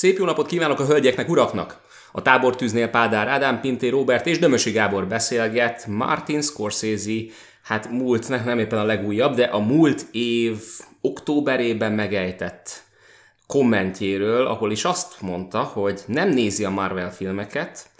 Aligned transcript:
Szép 0.00 0.18
jó 0.18 0.24
napot 0.24 0.46
kívánok 0.46 0.80
a 0.80 0.84
hölgyeknek, 0.84 1.28
uraknak! 1.28 1.80
A 2.12 2.22
tábortűznél 2.22 2.88
Pádár 2.88 3.28
Ádám, 3.28 3.60
Pinté 3.60 3.88
Robert 3.88 4.26
és 4.26 4.38
Dömösi 4.38 4.70
Gábor 4.70 5.06
beszélget 5.06 5.86
Martin 5.86 6.42
Scorsese, 6.42 7.20
hát 7.62 7.90
múlt, 7.90 8.44
nem 8.44 8.58
éppen 8.58 8.78
a 8.78 8.84
legújabb, 8.84 9.34
de 9.34 9.44
a 9.44 9.58
múlt 9.58 10.06
év 10.10 10.58
októberében 11.00 11.92
megejtett 11.92 12.82
kommentjéről, 13.46 14.46
ahol 14.46 14.70
is 14.70 14.84
azt 14.84 15.20
mondta, 15.20 15.62
hogy 15.62 16.00
nem 16.06 16.28
nézi 16.28 16.64
a 16.64 16.70
Marvel 16.70 17.12
filmeket, 17.12 17.90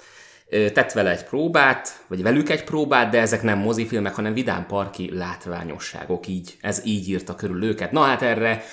tett 0.49 0.93
vele 0.93 1.11
egy 1.11 1.25
próbát, 1.25 2.05
vagy 2.07 2.23
velük 2.23 2.49
egy 2.49 2.65
próbát, 2.65 3.11
de 3.11 3.21
ezek 3.21 3.43
nem 3.43 3.59
mozifilmek, 3.59 4.15
hanem 4.15 4.35
vidám 4.35 4.67
parki 4.67 5.11
látványosságok, 5.15 6.27
így, 6.27 6.57
ez 6.61 6.83
így 6.85 7.09
írta 7.09 7.35
körül 7.35 7.65
őket. 7.65 7.93
Na 7.93 8.01
hát 8.01 8.23
erre 8.23 8.65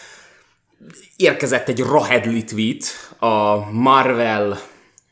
érkezett 1.16 1.68
egy 1.68 1.80
rahedli 1.80 2.44
tweet 2.44 2.84
a 3.20 3.72
Marvel 3.72 4.60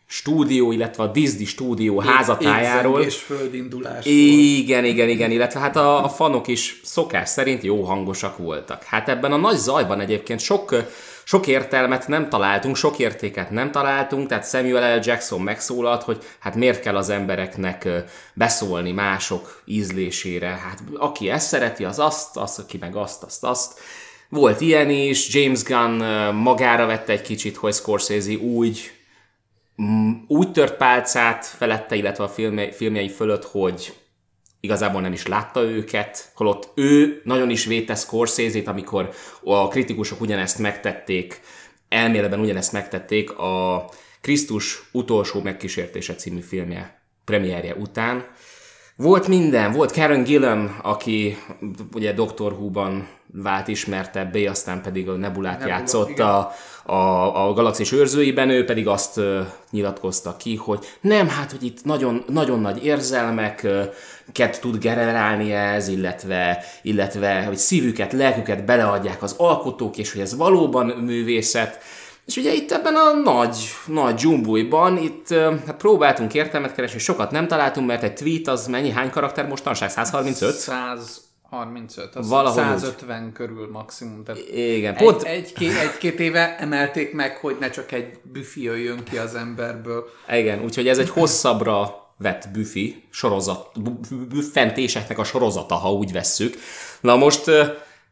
stúdió, 0.07 0.71
illetve 0.71 1.03
a 1.03 1.07
Disney 1.07 1.45
stúdió 1.45 1.99
házatájáról. 1.99 3.01
és 3.01 3.15
földindulás 3.15 4.05
Igen, 4.05 4.85
igen, 4.85 5.09
igen, 5.09 5.31
illetve 5.31 5.59
hát 5.59 5.75
a, 5.75 6.03
a 6.03 6.09
fanok 6.09 6.47
is 6.47 6.81
szokás 6.83 7.29
szerint 7.29 7.63
jó 7.63 7.83
hangosak 7.83 8.37
voltak. 8.37 8.83
Hát 8.83 9.09
ebben 9.09 9.31
a 9.31 9.37
nagy 9.37 9.57
zajban 9.57 9.99
egyébként 9.99 10.39
sok, 10.39 10.75
sok 11.23 11.47
értelmet 11.47 12.07
nem 12.07 12.29
találtunk, 12.29 12.75
sok 12.75 12.99
értéket 12.99 13.49
nem 13.49 13.71
találtunk, 13.71 14.27
tehát 14.27 14.49
Samuel 14.49 14.97
L. 14.97 15.01
Jackson 15.03 15.41
megszólalt, 15.41 16.03
hogy 16.03 16.23
hát 16.39 16.55
miért 16.55 16.81
kell 16.81 16.95
az 16.95 17.09
embereknek 17.09 17.87
beszólni 18.33 18.91
mások 18.91 19.61
ízlésére. 19.65 20.47
Hát 20.47 20.79
aki 20.97 21.29
ezt 21.29 21.47
szereti, 21.47 21.83
az 21.83 21.99
azt, 21.99 22.37
az, 22.37 22.59
aki 22.59 22.77
meg 22.77 22.95
azt, 22.95 23.23
azt, 23.23 23.43
azt. 23.43 23.79
Volt 24.29 24.61
ilyen 24.61 24.89
is, 24.89 25.33
James 25.33 25.63
Gunn 25.63 26.03
magára 26.33 26.85
vette 26.85 27.11
egy 27.11 27.21
kicsit, 27.21 27.55
hogy 27.55 27.73
Scorsese 27.73 28.33
úgy 28.33 28.91
úgy 30.27 30.51
tört 30.51 30.77
pálcát 30.77 31.45
felette, 31.45 31.95
illetve 31.95 32.23
a 32.23 32.29
filmjei, 32.29 32.71
filmjei 32.71 33.09
fölött, 33.09 33.43
hogy 33.43 33.93
igazából 34.59 35.01
nem 35.01 35.13
is 35.13 35.27
látta 35.27 35.61
őket, 35.61 36.31
holott 36.35 36.71
ő 36.75 37.21
nagyon 37.23 37.49
is 37.49 37.65
védte 37.65 37.95
Scorsese-t, 37.95 38.67
amikor 38.67 39.09
a 39.43 39.67
kritikusok 39.67 40.21
ugyanezt 40.21 40.59
megtették, 40.59 41.41
elméletben 41.89 42.39
ugyanezt 42.39 42.71
megtették 42.71 43.37
a 43.37 43.85
Krisztus 44.21 44.83
utolsó 44.91 45.41
megkísértése 45.41 46.15
című 46.15 46.39
filmje 46.39 47.01
premierje 47.25 47.75
után. 47.75 48.25
Volt 48.95 49.27
minden, 49.27 49.71
volt 49.71 49.91
Karen 49.91 50.23
Gillan, 50.23 50.79
aki 50.81 51.37
ugye 51.93 52.13
Doctor 52.13 52.53
Who-ban 52.53 53.07
vált 53.43 53.67
ismertebbé, 53.67 54.45
aztán 54.45 54.81
pedig 54.81 55.09
a 55.09 55.15
Nebulát 55.15 55.59
Nebula, 55.59 55.75
játszott 55.75 56.09
igen. 56.09 56.27
a, 56.27 56.51
a, 56.85 57.47
a 57.47 57.53
galaxis 57.53 57.91
őrzőiben, 57.91 58.49
ő 58.49 58.65
pedig 58.65 58.87
azt 58.87 59.17
uh, 59.17 59.39
nyilatkozta 59.71 60.35
ki, 60.37 60.55
hogy 60.55 60.85
nem, 61.01 61.27
hát, 61.27 61.51
hogy 61.51 61.63
itt 61.63 61.83
nagyon, 61.83 62.23
nagyon 62.27 62.59
nagy 62.59 62.85
érzelmeket 62.85 64.61
tud 64.61 64.77
generálni 64.77 65.51
ez, 65.53 65.87
illetve, 65.87 66.63
illetve 66.81 67.43
hogy 67.43 67.57
szívüket, 67.57 68.13
lelküket 68.13 68.65
beleadják 68.65 69.23
az 69.23 69.35
alkotók, 69.37 69.97
és 69.97 70.11
hogy 70.11 70.21
ez 70.21 70.35
valóban 70.37 70.85
művészet. 70.85 71.79
És 72.25 72.37
ugye 72.37 72.53
itt 72.53 72.71
ebben 72.71 72.95
a 72.95 73.11
nagy, 73.23 73.57
nagy 73.85 74.15
dzsumbújban 74.15 74.97
itt 74.97 75.27
hát 75.65 75.75
próbáltunk 75.77 76.33
értelmet 76.33 76.75
keresni, 76.75 76.99
sokat 76.99 77.31
nem 77.31 77.47
találtunk, 77.47 77.87
mert 77.87 78.03
egy 78.03 78.13
tweet 78.13 78.47
az 78.47 78.67
mennyi, 78.67 78.91
hány 78.91 79.09
karakter 79.09 79.47
mostanság? 79.47 79.89
135? 79.89 80.55
100 80.55 81.25
35, 81.55 82.15
az 82.15 82.29
Valahogy 82.29 82.63
150 82.63 83.25
úgy. 83.25 83.31
körül 83.31 83.69
maximum. 83.71 84.23
Tehát 84.23 84.41
Igen, 84.49 84.95
pont... 84.95 85.23
Egy, 85.23 85.35
egy-két, 85.35 85.77
egy-két 85.77 86.19
éve 86.19 86.57
emelték 86.57 87.13
meg, 87.13 87.37
hogy 87.37 87.57
ne 87.59 87.69
csak 87.69 87.91
egy 87.91 88.19
büfi 88.23 88.63
jöjjön 88.63 89.03
ki 89.03 89.17
az 89.17 89.35
emberből. 89.35 90.09
Igen, 90.31 90.63
úgyhogy 90.63 90.87
ez 90.87 90.97
egy 90.97 91.09
hosszabbra 91.09 92.03
vett 92.17 92.49
büfi, 92.53 93.03
sorozat, 93.09 93.71
büffentéseknek 94.29 95.17
a 95.17 95.23
sorozata, 95.23 95.75
ha 95.75 95.93
úgy 95.93 96.11
vesszük. 96.11 96.57
Na 97.01 97.15
most 97.15 97.51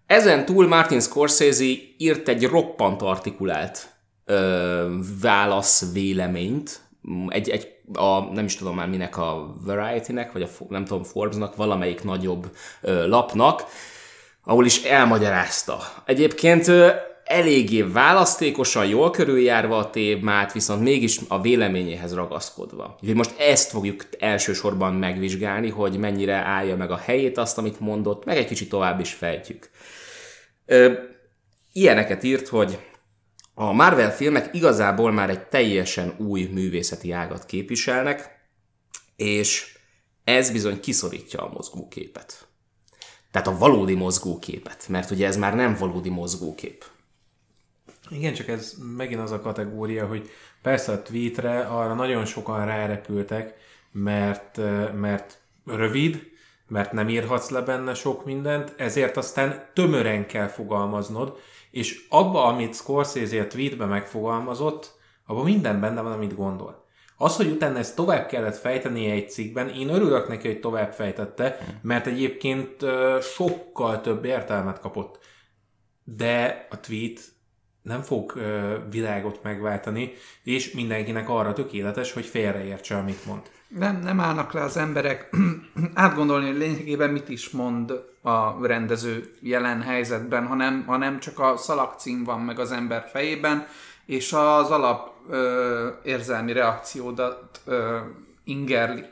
ezen 0.06 0.46
túl 0.46 0.68
Martin 0.68 1.00
Scorsese 1.00 1.64
írt 1.98 2.28
egy 2.28 2.44
roppant 2.44 3.02
artikulált 3.02 3.88
ö, 4.26 4.96
válasz 5.22 5.92
véleményt, 5.94 6.80
egy, 7.28 7.50
egy 7.50 7.73
a, 7.94 8.20
nem 8.20 8.46
is 8.46 8.56
tudom 8.56 8.76
már 8.76 8.88
minek 8.88 9.18
a 9.18 9.56
Variety-nek, 9.66 10.32
vagy 10.32 10.42
a 10.42 10.48
nem 10.70 10.86
tudom, 10.86 11.04
Forbes-nak, 11.04 11.56
valamelyik 11.56 12.04
nagyobb 12.04 12.56
lapnak, 12.82 13.64
ahol 14.44 14.66
is 14.66 14.84
elmagyarázta. 14.84 15.80
Egyébként 16.06 16.72
eléggé 17.24 17.82
választékosan, 17.82 18.86
jól 18.86 19.12
körüljárva 19.12 19.78
a 19.78 19.90
témát, 19.90 20.54
viszont 20.54 20.82
mégis 20.82 21.20
a 21.28 21.42
véleményéhez 21.42 22.14
ragaszkodva. 22.14 22.96
Úgyhogy 23.02 23.16
most 23.16 23.40
ezt 23.40 23.70
fogjuk 23.70 24.06
elsősorban 24.20 24.94
megvizsgálni, 24.94 25.70
hogy 25.70 25.98
mennyire 25.98 26.36
állja 26.36 26.76
meg 26.76 26.92
a 26.92 26.98
helyét 26.98 27.38
azt, 27.38 27.58
amit 27.58 27.80
mondott, 27.80 28.26
meg 28.26 28.38
egy 28.38 28.48
kicsit 28.48 28.70
tovább 28.70 29.00
is 29.00 29.14
fejtjük. 29.14 29.70
Ö, 30.66 30.92
ilyeneket 31.74 32.24
írt, 32.24 32.48
hogy 32.48 32.80
a 33.54 33.72
Marvel 33.72 34.12
filmek 34.12 34.54
igazából 34.54 35.12
már 35.12 35.30
egy 35.30 35.48
teljesen 35.48 36.16
új 36.18 36.44
művészeti 36.44 37.12
ágat 37.12 37.46
képviselnek, 37.46 38.42
és 39.16 39.78
ez 40.24 40.52
bizony 40.52 40.80
kiszorítja 40.80 41.40
a 41.40 41.54
mozgóképet. 41.54 42.48
Tehát 43.32 43.48
a 43.48 43.58
valódi 43.58 43.94
mozgóképet, 43.94 44.88
mert 44.88 45.12
ugye 45.12 45.28
ez 45.28 45.38
már 45.38 45.56
nem 45.56 45.76
valódi 45.76 46.10
mozgókép. 46.10 46.86
Igen, 48.10 48.34
csak 48.34 48.48
ez 48.48 48.74
megint 48.98 49.22
az 49.22 49.32
a 49.32 49.42
kategória, 49.42 50.08
hogy 50.08 50.30
persze 50.62 50.92
a 50.92 51.02
tweetre 51.02 51.60
arra 51.60 51.94
nagyon 51.94 52.26
sokan 52.26 52.66
rárepültek, 52.66 53.56
mert, 53.92 54.58
mert 54.94 55.40
rövid, 55.66 56.32
mert 56.68 56.92
nem 56.92 57.10
írhatsz 57.10 57.50
le 57.50 57.62
benne 57.62 57.94
sok 57.94 58.26
mindent, 58.26 58.74
ezért 58.78 59.18
aztán 59.18 59.70
tömören 59.74 60.28
kell 60.28 60.48
fogalmaznod, 60.48 61.40
és 61.74 62.06
abba, 62.10 62.44
amit 62.44 62.76
Scorsese 62.76 63.42
a 63.42 63.48
tweetbe 63.48 63.86
megfogalmazott, 63.86 64.92
abban 65.26 65.44
minden 65.44 65.80
benne 65.80 66.02
van, 66.02 66.12
amit 66.12 66.36
gondol. 66.36 66.86
Az, 67.18 67.36
hogy 67.36 67.48
utána 67.48 67.78
ezt 67.78 67.96
tovább 67.96 68.28
kellett 68.28 68.58
fejteni 68.58 69.10
egy 69.10 69.30
cikkben, 69.30 69.70
én 69.70 69.90
örülök 69.90 70.28
neki, 70.28 70.48
hogy 70.48 70.60
tovább 70.60 70.94
fejtette, 70.94 71.58
mert 71.82 72.08
egyébként 72.08 72.86
sokkal 73.22 74.02
több 74.02 74.26
értelmet 74.26 74.80
kapott. 74.80 75.20
De 76.04 76.68
a 76.70 76.80
tweet 76.80 77.20
nem 77.82 78.02
fog 78.02 78.34
világot 78.90 79.44
megváltani, 79.44 80.14
és 80.44 80.72
mindenkinek 80.72 81.30
arra 81.30 81.54
tökéletes, 81.54 82.12
hogy 82.12 82.26
félreértse, 82.26 82.98
amit 82.98 83.26
mond. 83.26 83.42
Nem, 83.78 84.00
nem 84.00 84.20
állnak 84.20 84.54
le 84.54 84.62
az 84.62 84.78
emberek 84.78 85.30
átgondolni, 85.94 86.48
hogy 86.48 86.58
lényegében 86.58 87.10
mit 87.10 87.30
is 87.30 87.50
mond 87.50 87.92
a 88.22 88.68
rendező 88.68 89.32
jelen 89.40 89.82
helyzetben, 89.82 90.48
hanem, 90.48 90.84
hanem 90.86 91.20
csak 91.20 91.40
a 91.40 91.58
szalagcím 91.58 92.24
van 92.24 92.42
meg 92.42 92.60
az 92.60 92.72
ember 92.72 93.10
fejében, 93.12 93.68
és 94.06 94.34
az 94.34 94.70
alap 94.70 95.14
ö, 95.30 95.88
érzelmi 96.04 96.52
reakciódat 96.52 97.62
ö, 97.66 97.98
ingerli. 98.44 99.04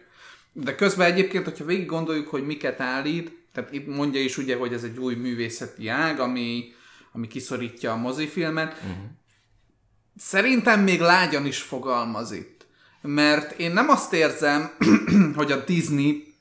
De 0.54 0.76
közben 0.76 1.12
egyébként, 1.12 1.44
hogyha 1.44 1.66
végig 1.66 1.86
gondoljuk, 1.86 2.28
hogy 2.28 2.46
miket 2.46 2.82
állít, 2.82 3.40
tehát 3.54 3.74
itt 3.74 3.88
mondja 3.88 4.22
is 4.22 4.38
ugye, 4.38 4.58
hogy 4.58 4.74
ez 4.74 4.84
egy 4.84 4.98
új 4.98 5.16
művészeti 5.16 5.88
ág, 5.88 6.20
ami, 6.20 6.74
ami 7.12 7.28
kiszorítja 7.28 7.92
a 7.92 7.98
mozifilmet. 7.98 8.74
Uh-huh. 8.74 8.98
Szerintem 10.18 10.80
még 10.80 11.00
lágyan 11.00 11.46
is 11.46 11.62
fogalmaz 11.62 12.32
itt. 12.32 12.51
Mert 13.02 13.60
én 13.60 13.72
nem 13.72 13.90
azt 13.90 14.14
érzem, 14.14 14.72
hogy 15.36 15.52
a 15.52 15.64
Disney 15.64 16.32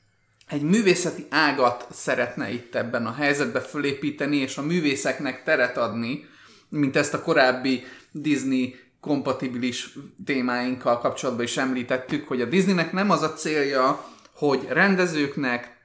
egy 0.49 0.63
művészeti 0.63 1.27
ágat 1.29 1.87
szeretne 1.91 2.51
itt 2.51 2.75
ebben 2.75 3.07
a 3.07 3.13
helyzetben 3.13 3.63
fölépíteni, 3.63 4.37
és 4.37 4.57
a 4.57 4.63
művészeknek 4.63 5.43
teret 5.45 5.77
adni, 5.77 6.29
mint 6.69 6.97
ezt 6.97 7.15
a 7.15 7.23
korábbi 7.23 7.85
Disney 8.13 8.75
kompatibilis 9.01 9.95
témáinkkal 10.25 10.99
kapcsolatban 10.99 11.45
is 11.45 11.57
említettük, 11.57 12.29
hogy 12.29 12.41
a 12.41 12.47
Disneynek 12.47 12.93
nem 12.93 13.11
az 13.11 13.23
a 13.23 13.33
célja, 13.33 14.05
hogy 14.35 14.67
rendezőknek 14.69 15.80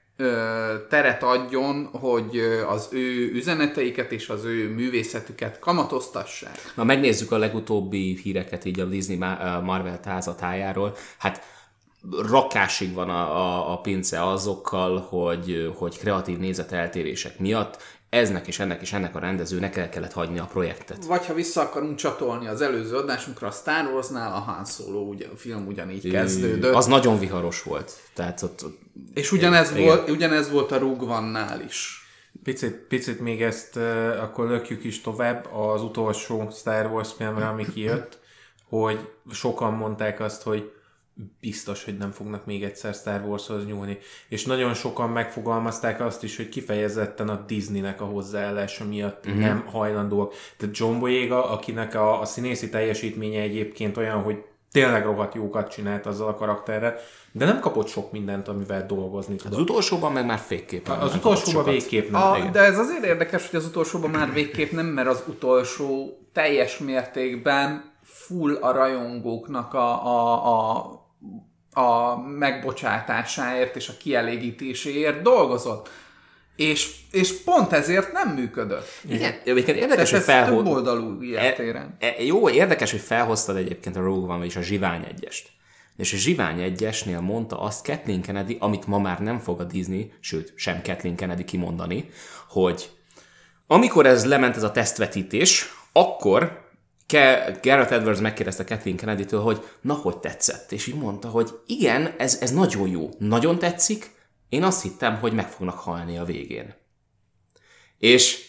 teret 0.90 1.24
adjon, 1.24 1.90
hogy 1.92 2.38
az 2.68 2.88
ő 2.92 3.32
üzeneteiket 3.32 4.12
és 4.12 4.30
az 4.30 4.44
ő 4.44 4.74
művészetüket 4.74 5.60
kamatoztassák. 5.60 6.74
Na 6.76 6.84
megnézzük 6.84 7.32
a 7.32 7.38
legutóbbi 7.38 8.20
híreket 8.24 8.66
így 8.66 8.80
a 8.80 8.86
Disney 8.86 9.18
Marvel 9.64 10.00
házatájáról. 10.04 10.96
Hát 11.18 11.42
rakásig 12.30 12.94
van 12.94 13.10
a, 13.10 13.38
a, 13.38 13.72
a 13.72 13.78
pince 13.78 14.28
azokkal, 14.28 15.00
hogy, 15.00 15.72
hogy 15.76 15.98
kreatív 15.98 16.38
nézeteltérések 16.38 17.40
miatt 17.40 17.82
eznek 18.10 18.48
és 18.48 18.60
ennek 18.60 18.81
és 18.81 18.94
ennek 18.94 19.16
a 19.16 19.19
rendezőnek 19.19 19.78
el 19.78 19.90
kellett 19.90 20.13
hagyni 20.13 20.40
a 20.40 20.46
projektet. 20.46 21.06
Vagy 21.06 21.25
ha 21.25 21.34
vissza 21.34 21.62
akarunk 21.62 21.96
csatolni 21.96 22.48
az 22.48 22.62
előző 22.62 22.96
adásunkra, 22.96 23.48
a 23.48 23.52
Star 23.52 23.86
Wars-nál 23.94 24.34
a 24.34 24.40
Han 24.40 24.66
Solo 24.66 25.00
ugye, 25.00 25.28
a 25.34 25.36
film 25.36 25.68
ugyanígy 25.68 26.12
kezdődött. 26.12 26.75
Az 26.75 26.86
nagyon 26.86 27.19
viharos 27.19 27.63
volt. 27.63 27.92
Tehát 28.13 28.42
ott, 28.42 28.63
ott 28.63 28.80
és 29.13 29.31
ugyanez, 29.31 29.72
igen. 29.72 29.84
volt, 29.84 30.10
ugyanez 30.10 30.50
volt 30.52 30.72
a 30.72 30.78
Rugvannál 30.78 31.62
is. 31.62 32.00
Picit, 32.44 32.74
picit 32.74 33.19
még 33.19 33.42
ezt 33.42 33.75
uh, 33.75 33.84
akkor 34.22 34.48
lökjük 34.48 34.84
is 34.84 35.02
tovább 35.02 35.48
az 35.54 35.81
utolsó 35.81 36.50
Star 36.52 36.86
Wars 36.86 37.10
filmre, 37.18 37.48
ami 37.48 37.66
kijött 37.74 38.24
hogy 38.69 39.10
sokan 39.31 39.74
mondták 39.74 40.19
azt, 40.19 40.42
hogy 40.42 40.72
biztos, 41.40 41.84
hogy 41.84 41.98
nem 41.98 42.12
fognak 42.12 42.46
még 42.46 42.64
egyszer 42.64 42.94
Star 42.94 43.22
Warshoz 43.22 43.66
nyúlni. 43.66 43.98
És 44.30 44.46
nagyon 44.46 44.74
sokan 44.74 45.10
megfogalmazták 45.10 46.02
azt 46.02 46.24
is, 46.24 46.38
hogy 46.38 46.50
kifejezetten 46.50 47.30
a 47.30 47.44
Disneynek 47.48 48.02
a 48.02 48.06
hozzáállása 48.06 48.86
miatt 48.86 49.26
uh-huh. 49.26 49.42
nem 49.42 49.66
hajlandóak. 49.66 50.34
Tehát 50.58 50.78
John 50.78 51.00
Boyega, 51.00 51.50
akinek 51.50 51.96
a, 51.96 52.22
a 52.22 52.26
színészi 52.26 52.70
teljesítménye 52.70 53.42
egyébként 53.42 53.98
olyan, 53.98 54.22
hogy 54.22 54.44
tényleg 54.72 55.06
rohadt 55.06 55.34
jókat 55.34 55.70
csinált 55.70 56.06
azzal 56.06 56.28
a 56.28 56.36
karakterrel, 56.36 56.96
de 57.32 57.46
nem 57.46 57.60
kapott 57.60 57.88
sok 57.88 58.12
mindent, 58.12 58.48
amivel 58.48 58.86
dolgozni 58.86 59.36
tudott. 59.36 59.54
Az 59.54 59.60
utolsóban 59.60 60.12
meg 60.12 60.26
már 60.26 60.40
fékképp 60.40 60.88
Az 60.88 61.16
utolsóban 61.16 61.64
végképp 61.64 62.12
nem. 62.12 62.22
A, 62.22 62.50
de 62.52 62.60
ez 62.60 62.78
azért 62.78 63.06
érdekes, 63.06 63.50
hogy 63.50 63.60
az 63.60 63.66
utolsóban 63.66 64.10
már 64.10 64.34
végképp 64.34 64.72
nem, 64.72 64.86
mert 64.86 65.08
az 65.08 65.24
utolsó 65.28 66.18
teljes 66.34 66.78
mértékben 66.78 67.94
full 68.04 68.56
a 68.56 68.72
rajongóknak 68.72 69.74
a, 69.74 70.06
a, 70.06 70.48
a, 70.54 71.05
a 71.74 72.18
megbocsátásáért 72.18 73.75
és 73.75 73.89
a 73.89 73.94
kielégítéséért 74.00 75.22
dolgozott. 75.22 75.89
És, 76.56 76.95
és 77.12 77.44
pont 77.44 77.72
ezért 77.72 78.12
nem 78.12 78.30
működött. 78.30 78.88
Igen, 79.10 79.33
egyébként 79.44 79.77
érdekes, 79.77 80.12
hogy 80.12 80.22
felhoz... 80.22 80.63
több 80.63 80.74
oldalú 80.74 81.22
e, 81.36 81.56
e, 82.00 82.24
jó, 82.24 82.50
érdekes, 82.50 82.92
hogy 82.92 83.00
felhoztad 83.00 83.56
egyébként 83.56 83.95
a 83.95 84.01
Rogue 84.01 84.30
One, 84.30 84.38
vagyis 84.38 84.56
a 84.56 84.62
Zsivány 84.62 85.06
egyest. 85.10 85.50
És 85.98 86.13
a 86.13 86.18
Zsivány 86.18 86.62
egyesnél 86.62 87.19
mondta 87.19 87.62
azt 87.62 87.86
Kathleen 87.86 88.21
Kennedy, 88.21 88.57
amit 88.60 88.88
ma 88.88 89.00
már 89.00 89.19
nem 89.19 89.39
fog 89.39 89.60
a 89.60 89.63
Disney, 89.63 90.13
sőt, 90.19 90.54
sem 90.56 90.81
Kathleen 90.83 91.16
Kennedy 91.16 91.44
kimondani, 91.44 92.10
hogy 92.50 92.89
amikor 93.68 94.06
ez 94.06 94.25
lement 94.25 94.56
ez 94.56 94.63
a 94.63 94.71
tesztvetítés, 94.71 95.66
akkor 95.92 96.65
Ke- 97.07 97.60
Gareth 97.62 97.94
Edwards 97.94 98.19
megkérdezte 98.19 98.63
Kathleen 98.63 98.98
Kennedy-től, 98.98 99.42
hogy 99.42 99.63
na, 99.81 99.94
hogy 99.94 100.18
tetszett? 100.18 100.72
És 100.72 100.88
így 100.88 100.96
mondta, 100.96 101.28
hogy 101.28 101.60
igen, 101.66 102.13
ez, 102.18 102.38
ez 102.42 102.52
nagyon 102.52 102.88
jó, 102.88 103.10
nagyon 103.18 103.60
tetszik, 103.60 104.12
én 104.50 104.63
azt 104.63 104.81
hittem, 104.81 105.19
hogy 105.19 105.34
meg 105.34 105.50
fognak 105.50 105.80
halni 105.80 106.18
a 106.18 106.24
végén. 106.24 106.75
És 107.98 108.46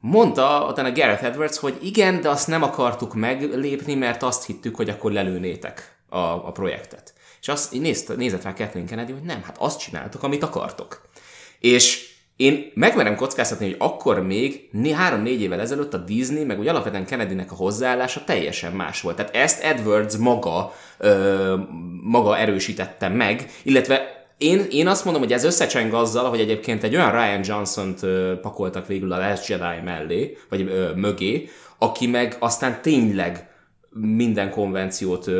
mondta 0.00 0.66
utána 0.70 0.92
Gareth 0.92 1.24
Edwards, 1.24 1.58
hogy 1.58 1.78
igen, 1.82 2.20
de 2.20 2.28
azt 2.28 2.48
nem 2.48 2.62
akartuk 2.62 3.14
meglépni, 3.14 3.94
mert 3.94 4.22
azt 4.22 4.44
hittük, 4.44 4.76
hogy 4.76 4.90
akkor 4.90 5.12
lelőnétek 5.12 5.98
a, 6.08 6.18
a 6.18 6.52
projektet. 6.52 7.14
És 7.40 7.48
azt 7.48 7.72
nézte, 7.72 8.14
nézett 8.14 8.42
rá 8.42 8.54
Kathleen 8.54 8.86
Kennedy, 8.86 9.12
hogy 9.12 9.22
nem, 9.22 9.42
hát 9.42 9.56
azt 9.58 9.80
csináltok, 9.80 10.22
amit 10.22 10.42
akartok. 10.42 11.08
És 11.58 12.07
én 12.38 12.70
megmerem 12.74 13.16
kockáztatni, 13.16 13.64
hogy 13.64 13.76
akkor 13.78 14.22
még 14.22 14.68
három-négy 14.94 15.40
évvel 15.40 15.60
ezelőtt 15.60 15.94
a 15.94 15.98
Disney, 15.98 16.44
meg 16.44 16.58
úgy 16.58 16.68
alapvetően 16.68 17.06
Kennedynek 17.06 17.52
a 17.52 17.54
hozzáállása 17.54 18.24
teljesen 18.24 18.72
más 18.72 19.00
volt. 19.00 19.16
Tehát 19.16 19.36
ezt 19.36 19.62
Edwards 19.62 20.16
maga, 20.16 20.72
ö, 20.98 21.54
maga 22.02 22.38
erősítette 22.38 23.08
meg, 23.08 23.50
illetve 23.62 24.26
én, 24.36 24.66
én 24.70 24.86
azt 24.86 25.04
mondom, 25.04 25.22
hogy 25.22 25.32
ez 25.32 25.44
összecseng 25.44 25.94
azzal, 25.94 26.28
hogy 26.28 26.40
egyébként 26.40 26.82
egy 26.82 26.94
olyan 26.94 27.12
Ryan 27.12 27.40
Johnson-t 27.44 28.02
ö, 28.02 28.40
pakoltak 28.40 28.86
végül 28.86 29.12
a 29.12 29.18
Last 29.18 29.48
Jedi 29.48 29.80
mellé, 29.84 30.36
vagy 30.48 30.60
ö, 30.60 30.92
mögé, 30.94 31.48
aki 31.78 32.06
meg 32.06 32.36
aztán 32.38 32.78
tényleg 32.82 33.47
minden 34.00 34.50
konvenciót 34.50 35.30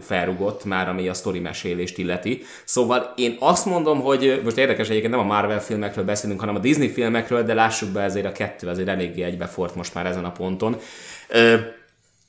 felrugott 0.00 0.64
már, 0.64 0.88
ami 0.88 1.08
a 1.08 1.14
sztori 1.14 1.38
mesélést 1.38 1.98
illeti. 1.98 2.42
Szóval 2.64 3.12
én 3.16 3.36
azt 3.40 3.66
mondom, 3.66 4.00
hogy 4.00 4.40
most 4.44 4.56
érdekes 4.56 4.88
egyébként 4.88 5.12
nem 5.12 5.22
a 5.22 5.34
Marvel 5.34 5.62
filmekről 5.62 6.04
beszélünk, 6.04 6.40
hanem 6.40 6.54
a 6.54 6.58
Disney 6.58 6.88
filmekről, 6.88 7.42
de 7.42 7.54
lássuk 7.54 7.88
be 7.88 8.00
ezért 8.00 8.26
a 8.26 8.32
kettő 8.32 8.68
azért 8.68 8.88
eléggé 8.88 9.22
egybefort 9.22 9.74
most 9.74 9.94
már 9.94 10.06
ezen 10.06 10.24
a 10.24 10.32
ponton. 10.32 10.76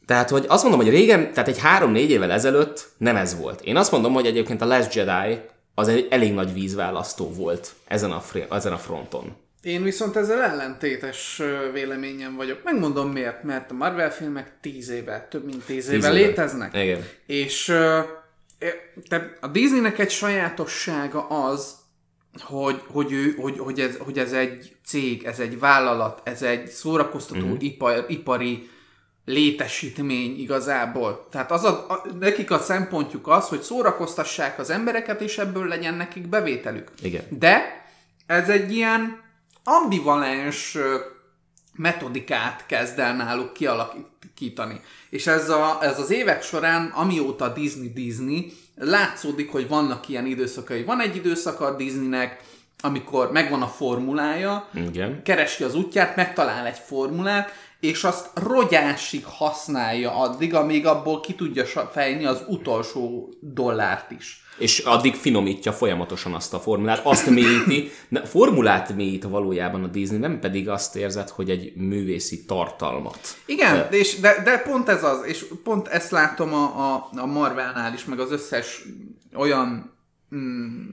Tehát, 0.06 0.30
hogy 0.30 0.45
azt 0.47 0.63
mondom, 0.63 0.81
hogy 0.81 0.89
régen, 0.89 1.33
tehát 1.33 1.50
egy 1.50 1.59
három-négy 1.59 2.09
évvel 2.09 2.31
ezelőtt 2.31 2.89
nem 2.97 3.15
ez 3.15 3.39
volt. 3.39 3.62
Én 3.62 3.75
azt 3.75 3.91
mondom, 3.91 4.13
hogy 4.13 4.25
egyébként 4.25 4.62
a 4.62 4.65
Last 4.65 4.94
Jedi 4.94 5.39
az 5.75 5.88
egy 5.88 6.07
elég 6.09 6.33
nagy 6.33 6.53
vízválasztó 6.53 7.33
volt 7.33 7.74
ezen 7.88 8.12
a, 8.12 8.21
ezen 8.50 8.74
a 8.74 8.77
fronton. 8.77 9.35
Én 9.63 9.83
viszont 9.83 10.15
ezzel 10.15 10.42
ellentétes 10.42 11.42
véleményem 11.74 12.36
vagyok. 12.36 12.63
Megmondom 12.63 13.12
miért, 13.12 13.44
mert 13.44 13.71
a 13.71 13.74
Marvel 13.74 14.12
filmek 14.12 14.51
tíz 14.62 14.89
éve, 14.89 15.27
több 15.30 15.45
mint 15.45 15.63
tíz 15.65 15.88
éve, 15.88 15.95
éve. 15.95 16.10
léteznek. 16.10 16.75
Igen. 16.75 17.06
És 17.25 17.65
te, 19.07 19.38
a 19.42 19.48
Disneynek 19.48 20.00
egy 20.00 20.10
sajátossága 20.10 21.27
az, 21.27 21.75
hogy, 22.42 22.81
hogy, 22.88 23.12
ő, 23.12 23.36
hogy, 23.38 23.57
hogy, 23.60 23.80
ez, 23.80 23.98
hogy 23.98 24.19
ez 24.19 24.31
egy 24.31 24.75
cég, 24.86 25.24
ez 25.24 25.39
egy 25.39 25.60
vállalat, 25.60 26.21
ez 26.24 26.42
egy 26.42 26.68
szórakoztató 26.68 27.45
mm. 27.45 27.56
ipar, 27.59 28.06
ipari 28.07 28.69
létesítmény 29.25 30.39
igazából. 30.39 31.27
Tehát 31.31 31.51
az 31.51 31.63
a, 31.63 31.86
a, 31.89 32.07
nekik 32.19 32.51
a 32.51 32.59
szempontjuk 32.59 33.27
az, 33.27 33.48
hogy 33.48 33.62
szórakoztassák 33.62 34.59
az 34.59 34.69
embereket, 34.69 35.21
és 35.21 35.38
ebből 35.38 35.68
legyen 35.68 35.94
nekik 35.94 36.27
bevételük. 36.27 36.92
Igen. 37.01 37.24
De 37.30 37.86
ez 38.25 38.50
egy 38.50 38.75
ilyen 38.75 39.21
ambivalens 39.63 40.77
metodikát 41.75 42.65
kezd 42.65 43.00
el 43.00 43.15
náluk 43.15 43.54
kialakítani. 43.54 44.81
És 45.10 45.27
ez, 45.27 45.50
a, 45.50 45.77
ez 45.81 46.00
az 46.00 46.12
évek 46.12 46.44
során, 46.44 46.86
amióta 46.86 47.54
Disney 47.54 47.92
Disney, 47.94 48.54
látszódik, 48.75 49.51
hogy 49.51 49.68
vannak 49.68 50.07
ilyen 50.07 50.25
időszakai. 50.25 50.83
Van 50.83 51.01
egy 51.01 51.15
időszaka 51.15 51.65
a 51.65 51.75
Disneynek, 51.75 52.44
amikor 52.81 53.31
megvan 53.31 53.62
a 53.62 53.68
formulája, 53.68 54.69
Igen. 54.74 55.24
keresi 55.24 55.63
az 55.63 55.75
útját, 55.75 56.16
megtalál 56.16 56.66
egy 56.66 56.77
formulát, 56.77 57.51
és 57.80 58.04
azt 58.04 58.30
rogyásig 58.33 59.25
használja 59.25 60.16
addig, 60.16 60.54
amíg 60.54 60.86
abból 60.86 61.19
ki 61.19 61.33
tudja 61.33 61.66
fejni 61.66 62.25
az 62.25 62.44
utolsó 62.48 63.33
dollárt 63.39 64.12
is. 64.12 64.43
És 64.58 64.80
addig 64.80 65.16
finomítja 65.16 65.74
folyamatosan 65.74 66.34
azt 66.34 66.54
a 66.54 66.60
formulát, 66.60 67.06
azt 67.06 67.30
mélyíti, 67.30 67.92
formulát 68.26 68.96
mélyít 68.96 69.24
valójában 69.24 69.84
a 69.84 69.88
Disney, 69.88 70.18
nem 70.18 70.40
pedig 70.40 70.70
azt 70.70 70.95
érzed, 70.95 71.30
hogy 71.30 71.50
egy 71.50 71.76
művészi 71.76 72.45
tartalmat. 72.45 73.19
Igen, 73.45 73.88
de, 73.90 73.98
és 73.98 74.19
de, 74.19 74.42
de 74.44 74.57
pont 74.57 74.90
ez 74.90 75.04
az, 75.04 75.26
és 75.26 75.45
pont 75.64 75.88
ezt 75.88 76.12
látom 76.12 76.54
a, 76.54 76.94
a, 76.94 77.10
a 77.16 77.26
Marvelnál 77.26 77.94
is, 77.94 78.06
meg 78.06 78.19
az 78.19 78.31
összes 78.31 78.81
olyan 79.33 79.94
mm, 80.36 80.90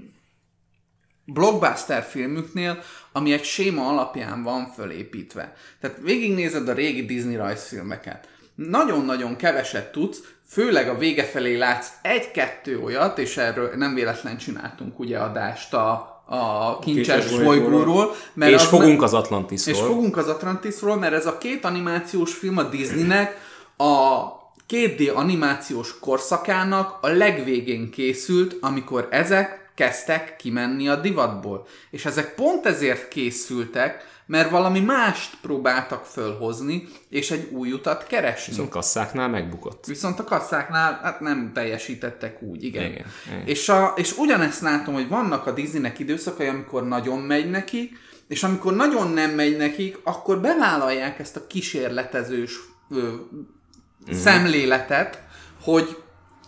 blockbuster 1.25 2.03
filmüknél, 2.03 2.83
ami 3.13 3.33
egy 3.33 3.45
séma 3.45 3.89
alapján 3.89 4.43
van 4.43 4.67
fölépítve. 4.67 5.55
Tehát 5.81 5.99
végignézed 6.03 6.69
a 6.69 6.73
régi 6.73 7.05
Disney 7.05 7.37
rajzfilmeket. 7.37 8.29
Nagyon-nagyon 8.55 9.37
keveset 9.37 9.93
tudsz, 9.93 10.23
főleg 10.51 10.89
a 10.89 10.99
vége 10.99 11.25
felé 11.25 11.57
látsz 11.57 11.89
egy-kettő 12.03 12.81
olyat, 12.81 13.19
és 13.19 13.37
erről 13.37 13.71
nem 13.77 13.95
véletlen 13.95 14.37
csináltunk 14.37 14.99
ugye 14.99 15.19
adást 15.19 15.75
a, 15.75 16.23
a 16.27 16.79
kincses 16.79 17.31
bolygóról. 17.43 18.15
Mert 18.33 18.53
és 18.53 18.57
az 18.57 18.67
fogunk 18.67 19.03
az 19.03 19.15
Atlantisról. 19.15 19.75
És 19.75 19.81
fogunk 19.83 20.17
az 20.17 20.29
Atlantisról, 20.29 20.97
mert 20.97 21.15
ez 21.15 21.27
a 21.27 21.39
két 21.39 21.65
animációs 21.65 22.35
film 22.35 22.59
a 22.59 22.63
Disneynek 22.63 23.41
a 23.77 24.25
2D 24.69 25.15
animációs 25.15 25.99
korszakának 25.99 26.99
a 27.01 27.09
legvégén 27.09 27.91
készült, 27.91 28.57
amikor 28.61 29.09
ezek 29.11 29.71
kezdtek 29.75 30.37
kimenni 30.37 30.89
a 30.89 30.97
divatból. 30.97 31.67
És 31.91 32.05
ezek 32.05 32.35
pont 32.35 32.67
ezért 32.67 33.09
készültek, 33.09 34.20
mert 34.31 34.51
valami 34.51 34.81
mást 34.81 35.37
próbáltak 35.43 36.05
fölhozni, 36.05 36.89
és 37.09 37.31
egy 37.31 37.49
új 37.53 37.73
utat 37.73 38.07
keresni. 38.07 38.53
Viszont 38.53 38.71
kasszáknál 38.71 39.29
megbukott. 39.29 39.87
Viszont 39.87 40.19
a 40.19 40.25
kasszáknál 40.25 41.01
hát 41.03 41.21
nem 41.21 41.51
teljesítettek 41.55 42.43
úgy, 42.43 42.65
igen. 42.65 42.85
igen, 42.85 43.07
igen. 43.27 43.47
És, 43.47 43.69
a, 43.69 43.93
és 43.97 44.19
ugyanezt 44.19 44.61
látom, 44.61 44.95
hogy 44.95 45.09
vannak 45.09 45.47
a 45.47 45.53
Disneynek 45.53 45.99
időszakai, 45.99 46.47
amikor 46.47 46.89
nagyon 46.89 47.19
megy 47.19 47.51
neki, 47.51 47.97
és 48.29 48.43
amikor 48.43 48.75
nagyon 48.75 49.11
nem 49.11 49.31
megy 49.31 49.57
nekik, 49.57 49.99
akkor 50.03 50.41
bevállalják 50.41 51.19
ezt 51.19 51.37
a 51.37 51.47
kísérletezős 51.47 52.53
ö, 52.91 53.09
mm. 53.09 54.13
szemléletet, 54.13 55.23
hogy 55.63 55.97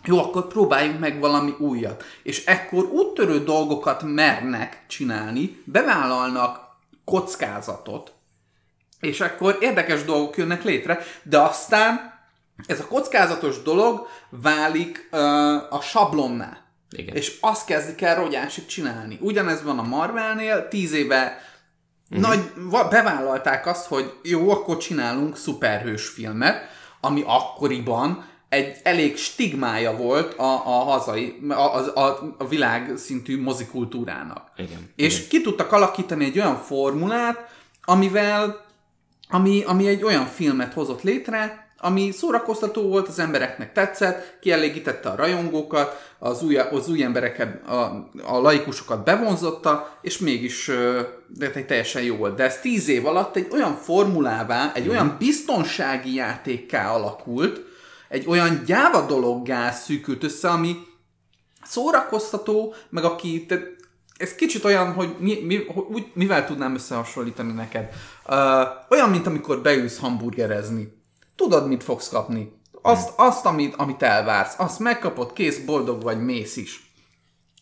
jó, 0.04 0.18
akkor 0.18 0.46
próbáljunk 0.46 0.98
meg 0.98 1.20
valami 1.20 1.54
újat. 1.58 2.04
És 2.22 2.44
ekkor 2.44 2.84
úttörő 2.84 3.44
dolgokat 3.44 4.02
mernek 4.02 4.84
csinálni, 4.88 5.62
bevállalnak 5.64 6.61
kockázatot, 7.04 8.12
és 9.00 9.20
akkor 9.20 9.58
érdekes 9.60 10.04
dolgok 10.04 10.36
jönnek 10.36 10.64
létre, 10.64 10.98
de 11.22 11.38
aztán 11.38 12.20
ez 12.66 12.80
a 12.80 12.86
kockázatos 12.86 13.62
dolog 13.62 14.06
válik 14.28 15.08
uh, 15.12 15.18
a 15.74 15.80
sablonná. 15.80 16.56
Igen. 16.90 17.16
És 17.16 17.38
azt 17.40 17.66
kezdik 17.66 18.02
el 18.02 18.14
rogyásig 18.14 18.66
csinálni. 18.66 19.18
Ugyanez 19.20 19.62
van 19.62 19.78
a 19.78 19.82
Marvelnél, 19.82 20.68
tíz 20.68 20.92
éve 20.92 21.38
uh-huh. 22.10 22.28
nagy, 22.28 22.52
bevállalták 22.90 23.66
azt, 23.66 23.86
hogy 23.86 24.12
jó, 24.22 24.50
akkor 24.50 24.76
csinálunk 24.76 25.36
szuperhős 25.36 26.08
filmet, 26.08 26.64
ami 27.00 27.22
akkoriban 27.26 28.30
egy 28.52 28.76
elég 28.82 29.16
stigmája 29.16 29.96
volt 29.96 30.34
a, 30.34 30.52
a 30.52 30.70
hazai, 30.70 31.40
a, 31.48 31.98
a, 32.00 32.34
a 32.38 32.48
világ 32.48 32.92
szintű 32.96 33.42
mozikultúrának. 33.42 34.50
Igen, 34.56 34.90
és 34.96 35.16
igen. 35.16 35.28
ki 35.28 35.40
tudtak 35.40 35.72
alakítani 35.72 36.24
egy 36.24 36.38
olyan 36.38 36.56
formulát, 36.56 37.48
amivel, 37.84 38.64
ami, 39.28 39.62
ami 39.66 39.88
egy 39.88 40.02
olyan 40.02 40.26
filmet 40.26 40.72
hozott 40.72 41.02
létre, 41.02 41.70
ami 41.78 42.10
szórakoztató 42.10 42.82
volt, 42.82 43.08
az 43.08 43.18
embereknek 43.18 43.72
tetszett, 43.72 44.38
kielégítette 44.40 45.08
a 45.08 45.16
rajongókat, 45.16 46.14
az 46.18 46.42
új, 46.42 46.56
az 46.56 46.88
új 46.88 47.02
embereket, 47.02 47.68
a, 47.68 48.08
a 48.24 48.38
laikusokat 48.40 49.04
bevonzotta, 49.04 49.98
és 50.02 50.18
mégis 50.18 50.70
de 51.26 51.52
egy 51.54 51.66
teljesen 51.66 52.02
jó 52.02 52.16
volt. 52.16 52.34
De 52.34 52.44
ez 52.44 52.60
tíz 52.60 52.88
év 52.88 53.06
alatt 53.06 53.36
egy 53.36 53.48
olyan 53.52 53.76
formulává, 53.76 54.72
egy 54.74 54.86
mm. 54.86 54.90
olyan 54.90 55.16
biztonsági 55.18 56.14
játékká 56.14 56.92
alakult, 56.92 57.70
egy 58.12 58.26
olyan 58.26 58.62
gyáva 58.66 59.06
dologgá 59.06 59.70
szűkült 59.70 60.24
össze, 60.24 60.50
ami 60.50 60.76
szórakoztató, 61.62 62.74
meg 62.90 63.04
aki, 63.04 63.46
te, 63.46 63.60
ez 64.16 64.34
kicsit 64.34 64.64
olyan, 64.64 64.92
hogy 64.92 65.16
mi, 65.18 65.40
mi, 65.44 65.56
úgy, 65.90 66.06
mivel 66.14 66.46
tudnám 66.46 66.74
összehasonlítani 66.74 67.52
neked. 67.52 67.88
Uh, 68.26 68.36
olyan, 68.90 69.10
mint 69.10 69.26
amikor 69.26 69.60
beülsz 69.60 69.98
hamburgerezni. 69.98 71.02
Tudod, 71.36 71.68
mit 71.68 71.82
fogsz 71.82 72.08
kapni. 72.08 72.60
Azt, 72.82 73.12
azt 73.16 73.46
amit, 73.46 73.74
amit 73.74 74.02
elvársz, 74.02 74.54
azt 74.58 74.78
megkapod, 74.78 75.32
kész, 75.32 75.58
boldog 75.58 76.02
vagy, 76.02 76.24
mész 76.24 76.56
is. 76.56 76.92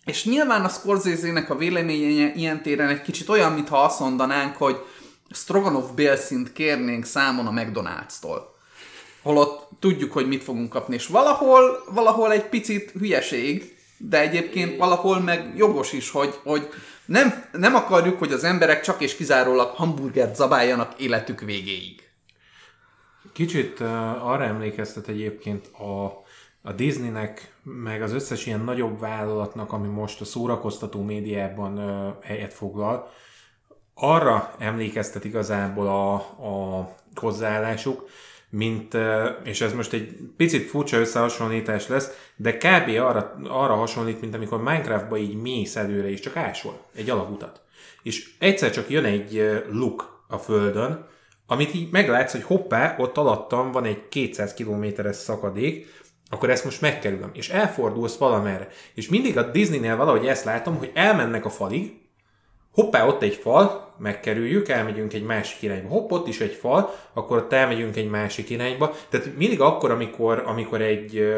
És 0.04 0.24
nyilván 0.24 0.64
a 0.64 0.68
Scorsese-nek 0.68 1.50
a 1.50 1.56
véleménye 1.56 2.32
ilyen 2.34 2.62
téren 2.62 2.88
egy 2.88 3.02
kicsit 3.02 3.28
olyan, 3.28 3.52
mintha 3.52 3.82
azt 3.82 4.00
mondanánk, 4.00 4.56
hogy 4.56 4.76
Stroganov 5.30 5.94
bélszint 5.94 6.52
kérnénk 6.52 7.04
számon 7.04 7.46
a 7.46 7.50
McDonald's-tól. 7.50 8.49
Holott 9.22 9.68
tudjuk, 9.78 10.12
hogy 10.12 10.28
mit 10.28 10.42
fogunk 10.42 10.68
kapni, 10.68 10.94
és 10.94 11.06
valahol, 11.06 11.84
valahol 11.94 12.32
egy 12.32 12.44
picit 12.44 12.90
hülyeség, 12.90 13.76
de 13.96 14.20
egyébként 14.20 14.76
valahol 14.76 15.20
meg 15.20 15.52
jogos 15.56 15.92
is, 15.92 16.10
hogy, 16.10 16.38
hogy 16.42 16.68
nem, 17.04 17.44
nem 17.52 17.74
akarjuk, 17.74 18.18
hogy 18.18 18.32
az 18.32 18.44
emberek 18.44 18.80
csak 18.80 19.00
és 19.00 19.16
kizárólag 19.16 19.68
hamburgert 19.68 20.36
zabáljanak 20.36 21.00
életük 21.00 21.40
végéig. 21.40 22.10
Kicsit 23.32 23.80
uh, 23.80 24.28
arra 24.28 24.44
emlékeztet 24.44 25.08
egyébként 25.08 25.66
a, 25.66 26.04
a 26.62 26.72
Disneynek, 26.72 27.54
meg 27.62 28.02
az 28.02 28.12
összes 28.12 28.46
ilyen 28.46 28.60
nagyobb 28.60 29.00
vállalatnak, 29.00 29.72
ami 29.72 29.88
most 29.88 30.20
a 30.20 30.24
szórakoztató 30.24 31.02
médiában 31.02 31.78
uh, 31.78 32.24
helyet 32.24 32.54
foglal, 32.54 33.10
arra 33.94 34.54
emlékeztet 34.58 35.24
igazából 35.24 35.86
a, 35.86 36.14
a 36.14 36.88
hozzáállásuk, 37.14 38.08
mint, 38.50 38.96
és 39.44 39.60
ez 39.60 39.72
most 39.72 39.92
egy 39.92 40.16
picit 40.36 40.68
furcsa 40.68 40.96
összehasonlítás 40.96 41.88
lesz, 41.88 42.30
de 42.36 42.56
kb. 42.56 42.88
arra, 42.88 43.36
arra 43.48 43.74
hasonlít, 43.74 44.20
mint 44.20 44.34
amikor 44.34 44.62
Minecraftba 44.62 45.16
így 45.16 45.34
mész 45.34 45.76
előre, 45.76 46.10
és 46.10 46.20
csak 46.20 46.36
ásol 46.36 46.80
egy 46.94 47.10
alagutat. 47.10 47.60
És 48.02 48.30
egyszer 48.38 48.70
csak 48.70 48.90
jön 48.90 49.04
egy 49.04 49.62
luk 49.70 50.24
a 50.28 50.38
földön, 50.38 51.08
amit 51.46 51.74
így 51.74 51.90
meglátsz, 51.90 52.32
hogy 52.32 52.42
hoppá, 52.42 52.96
ott 52.98 53.16
alattam 53.16 53.72
van 53.72 53.84
egy 53.84 54.08
200 54.08 54.54
kilométeres 54.54 55.16
szakadék, 55.16 55.86
akkor 56.30 56.50
ezt 56.50 56.64
most 56.64 56.80
megkerülöm, 56.80 57.30
és 57.32 57.48
elfordulsz 57.48 58.16
valamerre. 58.16 58.68
És 58.94 59.08
mindig 59.08 59.38
a 59.38 59.50
Disneynél 59.50 59.96
valahogy 59.96 60.26
ezt 60.26 60.44
látom, 60.44 60.76
hogy 60.76 60.90
elmennek 60.94 61.44
a 61.44 61.50
falig, 61.50 61.99
hoppá, 62.80 63.06
ott 63.06 63.22
egy 63.22 63.34
fal, 63.34 63.94
megkerüljük, 63.98 64.68
elmegyünk 64.68 65.12
egy 65.12 65.22
másik 65.22 65.62
irányba. 65.62 65.88
Hopp, 65.88 66.10
ott 66.10 66.28
is 66.28 66.40
egy 66.40 66.52
fal, 66.52 66.94
akkor 67.12 67.36
ott 67.36 67.52
elmegyünk 67.52 67.96
egy 67.96 68.10
másik 68.10 68.50
irányba. 68.50 68.94
Tehát 69.08 69.36
mindig 69.36 69.60
akkor, 69.60 69.90
amikor, 69.90 70.42
amikor 70.46 70.80
egy 70.80 71.34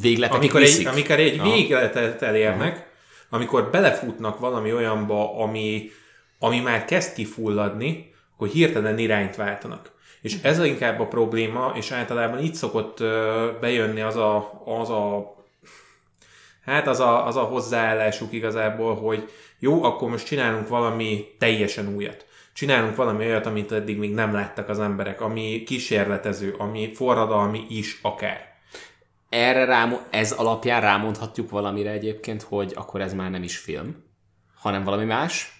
végletet 0.00 0.36
amikor 0.36 0.62
egy, 0.62 0.86
amikor 0.86 1.18
egy 1.18 1.42
végletet 1.42 2.22
elérnek, 2.22 2.72
Aha. 2.72 2.84
amikor 3.30 3.70
belefutnak 3.70 4.38
valami 4.38 4.72
olyanba, 4.72 5.38
ami, 5.38 5.90
ami 6.38 6.60
már 6.60 6.84
kezd 6.84 7.14
kifulladni, 7.14 8.14
akkor 8.34 8.48
hirtelen 8.48 8.98
irányt 8.98 9.36
váltanak. 9.36 9.94
És 10.20 10.36
ez 10.42 10.64
inkább 10.64 11.00
a 11.00 11.06
probléma, 11.06 11.72
és 11.74 11.90
általában 11.90 12.42
itt 12.42 12.54
szokott 12.54 12.98
bejönni 13.60 14.00
az 14.00 14.16
a, 14.16 14.62
az 14.64 14.90
a 14.90 15.34
hát 16.64 16.86
az 16.86 17.00
a, 17.00 17.26
az 17.26 17.36
a 17.36 17.42
hozzáállásuk 17.42 18.32
igazából, 18.32 18.94
hogy 18.94 19.30
jó, 19.58 19.84
akkor 19.84 20.10
most 20.10 20.26
csinálunk 20.26 20.68
valami 20.68 21.24
teljesen 21.38 21.94
újat. 21.94 22.26
Csinálunk 22.52 22.96
valami 22.96 23.24
olyat, 23.24 23.46
amit 23.46 23.72
eddig 23.72 23.98
még 23.98 24.14
nem 24.14 24.32
láttak 24.32 24.68
az 24.68 24.80
emberek, 24.80 25.20
ami 25.20 25.62
kísérletező, 25.66 26.54
ami 26.58 26.94
forradalmi 26.94 27.66
is 27.68 27.98
akár. 28.02 28.54
Erre 29.28 29.64
rám, 29.64 29.98
ez 30.10 30.32
alapján 30.32 30.80
rámondhatjuk 30.80 31.50
valamire 31.50 31.90
egyébként, 31.90 32.42
hogy 32.42 32.72
akkor 32.74 33.00
ez 33.00 33.14
már 33.14 33.30
nem 33.30 33.42
is 33.42 33.56
film, 33.56 34.04
hanem 34.54 34.84
valami 34.84 35.04
más, 35.04 35.55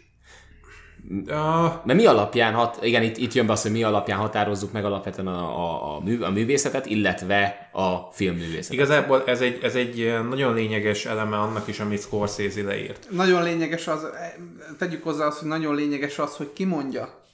Mert 1.84 1.94
mi 1.94 2.06
alapján, 2.06 2.54
hat, 2.54 2.78
igen, 2.82 3.02
itt, 3.02 3.16
itt 3.16 3.32
jön 3.32 3.46
be 3.46 3.52
az, 3.52 3.62
hogy 3.62 3.70
mi 3.70 3.82
alapján 3.82 4.18
határozzuk 4.18 4.72
meg 4.72 4.84
alapvetően 4.84 5.26
a, 5.26 5.58
a, 5.58 5.96
a, 5.96 6.00
mű, 6.00 6.20
a 6.20 6.30
művészetet, 6.30 6.86
illetve 6.86 7.68
a 7.72 7.96
filmművészetet. 8.12 8.72
Igazából 8.72 9.22
ez 9.26 9.40
egy, 9.40 9.58
ez 9.62 9.74
egy 9.74 10.14
nagyon 10.28 10.54
lényeges 10.54 11.04
eleme 11.04 11.36
annak 11.36 11.68
is, 11.68 11.80
amit 11.80 12.00
Scorsese 12.00 12.62
leírt. 12.62 13.06
Nagyon 13.10 13.42
lényeges 13.42 13.88
az, 13.88 14.06
tegyük 14.78 15.02
hozzá 15.02 15.26
azt, 15.26 15.38
hogy 15.38 15.48
nagyon 15.48 15.74
lényeges 15.74 16.18
az, 16.18 16.36
hogy 16.36 16.52
ki 16.52 16.64
mondja, 16.64 17.24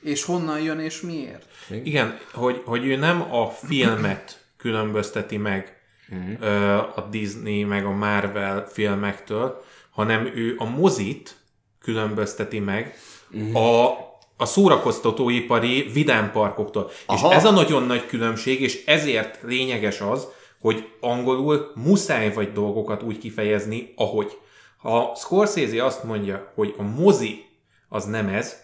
és 0.00 0.24
honnan 0.24 0.60
jön, 0.60 0.78
és 0.78 1.00
miért. 1.00 1.44
Igen, 1.82 2.18
hogy, 2.32 2.62
hogy 2.64 2.86
ő 2.86 2.96
nem 2.96 3.34
a 3.34 3.48
filmet 3.48 4.44
különbözteti 4.56 5.36
meg 5.36 5.80
uh-huh. 6.10 6.98
a 6.98 7.08
Disney 7.10 7.64
meg 7.64 7.84
a 7.84 7.90
Marvel 7.90 8.66
filmektől, 8.68 9.64
hanem 9.90 10.30
ő 10.34 10.54
a 10.58 10.64
mozit 10.64 11.39
különbözteti 11.80 12.58
meg 12.58 12.94
uh-huh. 13.32 13.56
a, 13.56 13.88
a 14.36 14.44
szórakoztatóipari 14.44 15.90
vidámparkoktól. 15.92 16.90
Aha. 17.06 17.28
És 17.28 17.36
ez 17.36 17.44
a 17.44 17.50
nagyon 17.50 17.82
nagy 17.82 18.06
különbség, 18.06 18.60
és 18.60 18.84
ezért 18.84 19.38
lényeges 19.42 20.00
az, 20.00 20.26
hogy 20.60 20.88
angolul 21.00 21.72
muszáj 21.74 22.32
vagy 22.32 22.52
dolgokat 22.52 23.02
úgy 23.02 23.18
kifejezni, 23.18 23.92
ahogy. 23.96 24.38
Ha 24.76 25.12
Scorsese 25.16 25.84
azt 25.84 26.04
mondja, 26.04 26.52
hogy 26.54 26.74
a 26.78 26.82
mozi 26.82 27.44
az 27.88 28.04
nem 28.04 28.28
ez, 28.28 28.56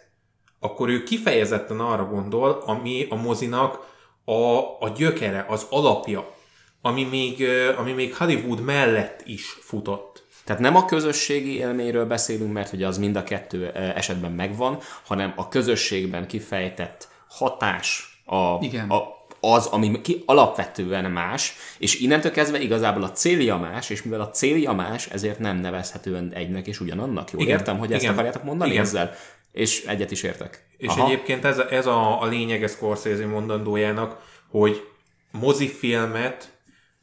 akkor 0.61 0.89
ő 0.89 1.03
kifejezetten 1.03 1.81
arra 1.81 2.05
gondol, 2.05 2.63
ami 2.67 3.07
a 3.11 3.15
mozinak 3.15 3.95
a, 4.25 4.59
a 4.81 4.93
gyökere, 4.97 5.47
az 5.49 5.67
alapja, 5.71 6.35
ami 6.83 7.05
még, 7.05 7.49
ami 7.77 7.93
még 7.93 8.15
Hollywood 8.15 8.61
mellett 8.61 9.23
is 9.25 9.45
futott. 9.61 10.26
Tehát 10.47 10.63
nem 10.63 10.77
a 10.77 10.85
közösségi 10.85 11.57
élményről 11.57 12.07
beszélünk, 12.07 12.53
mert 12.53 12.73
ugye 12.73 12.87
az 12.87 12.99
mind 12.99 13.17
a 13.17 13.23
kettő 13.23 13.71
esetben 13.71 14.33
megvan, 14.33 14.79
hanem 15.07 15.33
a 15.37 15.49
közösségben 15.49 16.27
kifejtett 16.27 17.09
hatás, 17.29 18.21
a, 18.25 18.59
Igen. 18.61 18.91
a, 18.91 19.03
az, 19.41 19.67
ami 19.67 20.01
ki 20.01 20.23
alapvetően 20.27 21.11
más, 21.11 21.55
és 21.79 22.01
innentől 22.01 22.33
kezdve 22.33 22.61
igazából 22.61 23.03
a 23.03 23.13
célja 23.13 23.57
más, 23.57 23.91
és 23.91 24.03
mivel 24.03 24.21
a 24.21 24.31
célja 24.31 24.73
más, 24.73 25.07
ezért 25.07 25.39
nem 25.39 25.57
nevezhetően 25.57 26.33
egynek 26.35 26.67
és 26.67 26.81
ugyanannak. 26.81 27.31
Jól 27.31 27.43
Igen. 27.43 27.59
értem, 27.59 27.79
hogy 27.79 27.93
ezt 27.93 28.03
Igen. 28.03 28.15
akarjátok 28.15 28.43
mondani 28.43 28.71
Igen. 28.71 28.83
ezzel? 28.83 29.15
És 29.53 29.85
egyet 29.85 30.11
is 30.11 30.23
értek. 30.23 30.67
És 30.77 30.89
Aha. 30.89 31.07
egyébként 31.07 31.45
ez, 31.45 31.59
a, 31.59 31.73
ez 31.73 31.87
a, 31.87 32.23
a 32.23 32.27
lényege 32.27 32.67
Scorsese 32.67 33.27
mondandójának, 33.27 34.19
hogy 34.51 34.87
mozifilmet 35.31 36.53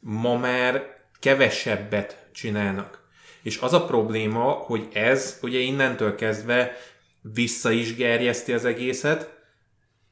ma 0.00 0.36
már 0.36 0.82
kevesebbet 1.20 2.26
csinálnak. 2.32 3.03
És 3.44 3.58
az 3.58 3.72
a 3.72 3.84
probléma, 3.84 4.42
hogy 4.42 4.88
ez 4.92 5.38
ugye 5.42 5.58
innentől 5.58 6.14
kezdve 6.14 6.76
vissza 7.34 7.70
is 7.70 7.94
gerjeszti 7.94 8.52
az 8.52 8.64
egészet, 8.64 9.32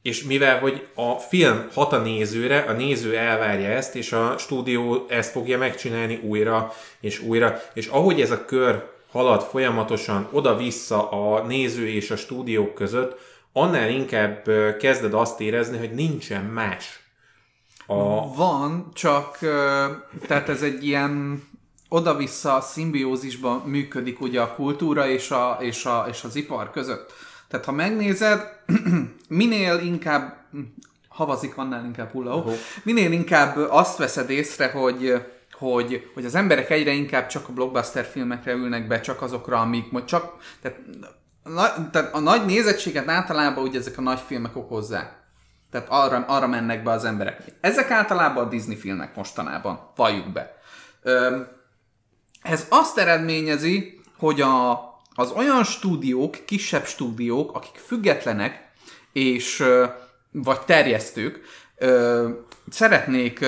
és 0.01 0.23
mivel, 0.23 0.59
hogy 0.59 0.87
a 0.95 1.13
film 1.13 1.67
hat 1.73 1.93
a 1.93 1.97
nézőre, 1.97 2.59
a 2.59 2.71
néző 2.71 3.17
elvárja 3.17 3.69
ezt, 3.69 3.95
és 3.95 4.11
a 4.11 4.37
stúdió 4.37 5.05
ezt 5.09 5.31
fogja 5.31 5.57
megcsinálni 5.57 6.19
újra 6.23 6.73
és 6.99 7.19
újra, 7.19 7.61
és 7.73 7.87
ahogy 7.87 8.21
ez 8.21 8.31
a 8.31 8.45
kör 8.45 8.91
halad 9.11 9.41
folyamatosan 9.41 10.29
oda-vissza 10.31 11.09
a 11.09 11.45
néző 11.45 11.87
és 11.87 12.11
a 12.11 12.15
stúdiók 12.15 12.73
között, 12.73 13.19
annál 13.53 13.89
inkább 13.89 14.49
kezded 14.79 15.13
azt 15.13 15.41
érezni, 15.41 15.77
hogy 15.77 15.93
nincsen 15.93 16.43
más. 16.43 16.99
A... 17.85 18.35
Van, 18.35 18.91
csak 18.93 19.37
tehát 20.27 20.49
ez 20.49 20.61
egy 20.61 20.85
ilyen 20.85 21.43
oda-vissza 21.93 22.61
szimbiózisban 22.61 23.61
működik 23.65 24.21
ugye 24.21 24.41
a 24.41 24.53
kultúra 24.53 25.07
és, 25.07 25.31
a, 25.31 25.57
és, 25.59 25.85
a, 25.85 26.05
és 26.09 26.23
az 26.23 26.35
ipar 26.35 26.71
között. 26.71 27.13
Tehát 27.47 27.65
ha 27.65 27.71
megnézed, 27.71 28.59
minél 29.27 29.79
inkább 29.79 30.45
havazik, 31.07 31.57
annál 31.57 31.85
inkább 31.85 32.11
hullahó, 32.11 32.51
minél 32.83 33.11
inkább 33.11 33.57
azt 33.69 33.97
veszed 33.97 34.29
észre, 34.29 34.71
hogy 34.71 35.25
hogy, 35.51 36.11
hogy 36.13 36.25
az 36.25 36.35
emberek 36.35 36.69
egyre 36.69 36.91
inkább 36.91 37.27
csak 37.27 37.47
a 37.47 37.53
blockbuster 37.53 38.05
filmekre 38.05 38.51
ülnek 38.51 38.87
be, 38.87 38.99
csak 38.99 39.21
azokra, 39.21 39.59
amik 39.59 39.91
majd 39.91 40.05
csak... 40.05 40.35
Tehát, 40.61 40.77
na, 41.43 41.89
tehát 41.89 42.13
a 42.13 42.19
nagy 42.19 42.45
nézettséget 42.45 43.09
általában 43.09 43.63
ugye 43.63 43.79
ezek 43.79 43.97
a 43.97 44.01
nagy 44.01 44.19
filmek 44.19 44.55
okozzák. 44.55 45.13
Tehát 45.71 45.87
arra, 45.89 46.25
arra 46.27 46.47
mennek 46.47 46.83
be 46.83 46.91
az 46.91 47.05
emberek. 47.05 47.43
Ezek 47.61 47.91
általában 47.91 48.45
a 48.45 48.49
Disney 48.49 48.75
filmek 48.75 49.15
mostanában, 49.15 49.91
valljuk 49.95 50.31
be. 50.31 50.57
Öm, 51.01 51.47
ez 52.43 52.65
azt 52.69 52.97
eredményezi, 52.97 53.99
hogy 54.17 54.41
a, 54.41 54.71
az 55.15 55.31
olyan 55.31 55.63
stúdiók, 55.63 56.37
kisebb 56.45 56.85
stúdiók, 56.85 57.55
akik 57.55 57.75
függetlenek, 57.85 58.71
és 59.13 59.63
vagy 60.31 60.59
terjesztők, 60.59 61.39
szeretnék 62.69 63.45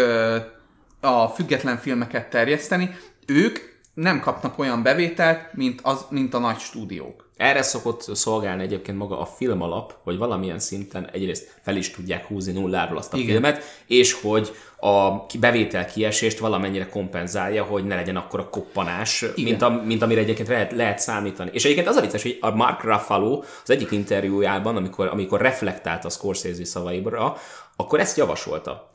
a 1.00 1.28
független 1.28 1.78
filmeket 1.78 2.30
terjeszteni, 2.30 2.96
ők 3.26 3.60
nem 3.94 4.20
kapnak 4.20 4.60
olyan 4.60 4.84
bevételt, 4.84 5.54
mint, 5.54 5.80
az, 5.84 6.06
mint 6.10 6.34
a 6.34 6.40
nagy 6.40 6.60
stúdiók. 6.60 7.25
Erre 7.38 7.62
szokott 7.62 8.16
szolgálni 8.16 8.64
egyébként 8.64 8.98
maga 8.98 9.20
a 9.20 9.26
film 9.26 9.62
alap, 9.62 9.96
hogy 10.04 10.18
valamilyen 10.18 10.60
szinten 10.60 11.10
egyrészt 11.14 11.60
fel 11.64 11.76
is 11.76 11.92
tudják 11.92 12.26
húzni 12.26 12.52
nulláról 12.52 12.98
azt 12.98 13.14
a 13.14 13.18
Igen. 13.18 13.30
filmet, 13.30 13.64
és 13.88 14.14
hogy 14.14 14.52
a 14.80 15.26
bevétel 15.40 15.86
kiesést 15.86 16.40
valamennyire 16.40 16.90
kompenzálja, 16.90 17.64
hogy 17.64 17.86
ne 17.86 17.96
legyen 17.96 18.16
akkor 18.16 18.40
a 18.40 18.50
koppanás, 18.50 19.26
mint, 19.36 19.62
a, 19.62 19.70
mint 19.70 20.02
amire 20.02 20.20
egyébként 20.20 20.48
lehet, 20.48 20.72
lehet 20.72 21.00
számítani. 21.00 21.50
És 21.54 21.64
egyébként 21.64 21.88
az 21.88 21.96
a 21.96 22.02
vicces, 22.02 22.22
hogy 22.22 22.38
a 22.42 22.50
Mark 22.50 22.84
Ruffalo 22.84 23.44
az 23.64 23.70
egyik 23.70 23.92
interjújában, 23.92 24.76
amikor, 24.76 25.08
amikor 25.08 25.42
reflektált 25.42 26.06
a 26.06 26.10
Scorsese 26.10 26.66
szavaibra, 26.66 27.38
akkor 27.76 28.00
ezt 28.00 28.18
javasolta. 28.18 28.90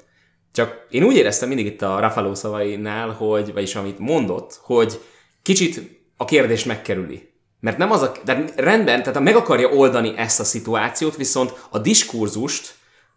Csak 0.53 0.87
én 0.91 1.03
úgy 1.03 1.17
éreztem 1.17 1.49
mindig 1.49 1.67
itt 1.67 1.83
a 1.83 2.01
Ruffalo 2.01 2.35
szavainál, 2.35 3.11
hogy, 3.11 3.53
vagyis 3.53 3.75
amit 3.75 3.99
mondott, 3.99 4.61
hogy 4.63 5.01
kicsit 5.43 6.01
a 6.17 6.25
kérdés 6.25 6.65
megkerüli. 6.65 7.30
Mert 7.61 7.79
nem 7.79 7.91
az 7.91 8.03
a, 8.03 8.13
de 8.25 8.45
rendben, 8.57 9.03
tehát 9.03 9.21
meg 9.21 9.37
akarja 9.37 9.69
oldani 9.69 10.13
ezt 10.17 10.41
a 10.41 10.45
szituációt, 10.45 11.17
viszont 11.17 11.53
a 11.71 11.79
diskurzust 11.79 12.75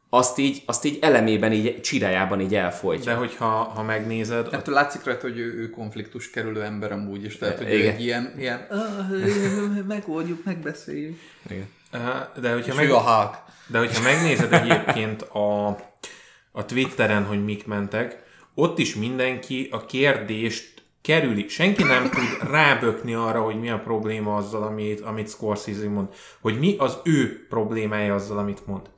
azt 0.09 0.37
így, 0.37 0.61
azt 0.65 0.85
így 0.85 0.97
elemében, 1.01 1.51
így 1.51 1.81
csirájában 1.81 2.39
így 2.41 2.55
elfolytja. 2.55 3.11
De 3.11 3.17
hogyha 3.17 3.45
ha 3.45 3.83
megnézed... 3.83 4.51
Hát 4.51 4.67
látszik 4.67 5.03
rajta, 5.03 5.27
hogy 5.27 5.37
ő, 5.37 5.53
ő 5.53 5.69
konfliktus 5.69 6.29
kerülő 6.29 6.63
ember 6.63 6.91
amúgy 6.91 7.23
is, 7.23 7.37
tehát 7.37 7.57
hogy 7.57 7.67
Igen. 7.67 7.79
ő 7.79 7.89
egy 7.89 8.01
ilyen, 8.01 8.33
ilyen 8.37 8.67
ah, 8.69 9.09
megoldjuk, 9.87 10.43
megbeszéljük. 10.43 11.19
Igen. 11.49 11.67
De 12.41 12.53
hogyha, 12.53 12.75
meg, 12.75 12.91
a 12.91 13.43
de 13.67 13.77
hogyha 13.77 14.01
megnézed 14.01 14.53
egyébként 14.53 15.21
a, 15.21 15.67
a 16.51 16.65
Twitteren, 16.65 17.25
hogy 17.25 17.43
mik 17.43 17.65
mentek, 17.65 18.23
ott 18.55 18.79
is 18.79 18.95
mindenki 18.95 19.67
a 19.71 19.85
kérdést 19.85 20.72
kerüli. 21.03 21.47
Senki 21.47 21.83
nem 21.83 22.09
tud 22.09 22.49
rábökni 22.49 23.13
arra, 23.13 23.41
hogy 23.41 23.59
mi 23.59 23.69
a 23.69 23.79
probléma 23.79 24.35
azzal, 24.35 24.63
amit, 24.63 25.01
amit 25.01 25.29
Scorsese 25.29 25.89
mond. 25.89 26.07
Hogy 26.41 26.59
mi 26.59 26.75
az 26.77 26.97
ő 27.03 27.45
problémája 27.49 28.15
azzal, 28.15 28.37
amit 28.37 28.67
mond. 28.67 28.89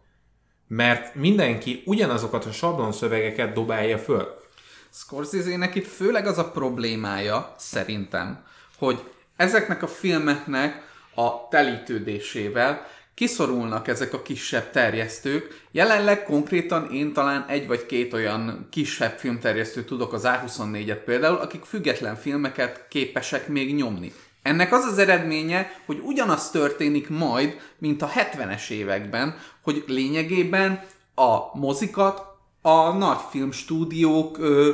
Mert 0.68 1.16
mindenki 1.16 1.84
ugyanazokat 1.86 2.46
a 2.46 2.52
sablon 2.52 2.92
szövegeket 2.92 3.54
dobálja 3.54 3.98
föl. 3.98 4.44
Scorsese-nek 4.92 5.76
itt 5.76 5.88
főleg 5.88 6.28
az 6.28 6.38
a 6.38 6.52
problémája, 6.52 7.54
szerintem, 7.58 8.44
hogy 8.78 9.04
ezeknek 9.36 9.84
a 9.84 9.88
filmeknek 9.88 10.84
a 11.16 11.48
telítődésével 11.48 12.88
kiszorulnak 13.16 13.88
ezek 13.88 14.14
a 14.14 14.22
kisebb 14.22 14.72
terjesztők. 14.72 15.66
Jelenleg 15.72 16.24
konkrétan 16.24 16.92
én 16.92 17.14
talán 17.14 17.46
egy 17.48 17.68
vagy 17.68 17.86
két 17.86 18.14
olyan 18.14 18.68
kisebb 18.72 19.18
filmterjesztőt 19.18 19.86
tudok, 19.86 20.14
az 20.14 20.24
A24-et 20.26 21.02
például, 21.06 21.38
akik 21.38 21.64
független 21.64 22.16
filmeket 22.16 22.86
képesek 22.90 23.48
még 23.48 23.76
nyomni. 23.76 24.14
Ennek 24.42 24.74
az 24.74 24.84
az 24.84 24.98
eredménye, 24.98 25.72
hogy 25.86 26.02
ugyanaz 26.04 26.50
történik 26.50 27.10
majd, 27.10 27.58
mint 27.78 28.02
a 28.02 28.10
70-es 28.10 28.70
években, 28.70 29.38
hogy 29.62 29.84
lényegében 29.88 30.84
a 31.16 31.58
mozikat 31.58 32.22
a 32.62 32.92
nagy 32.92 33.20
filmstúdiók 33.30 34.38
ö, 34.38 34.72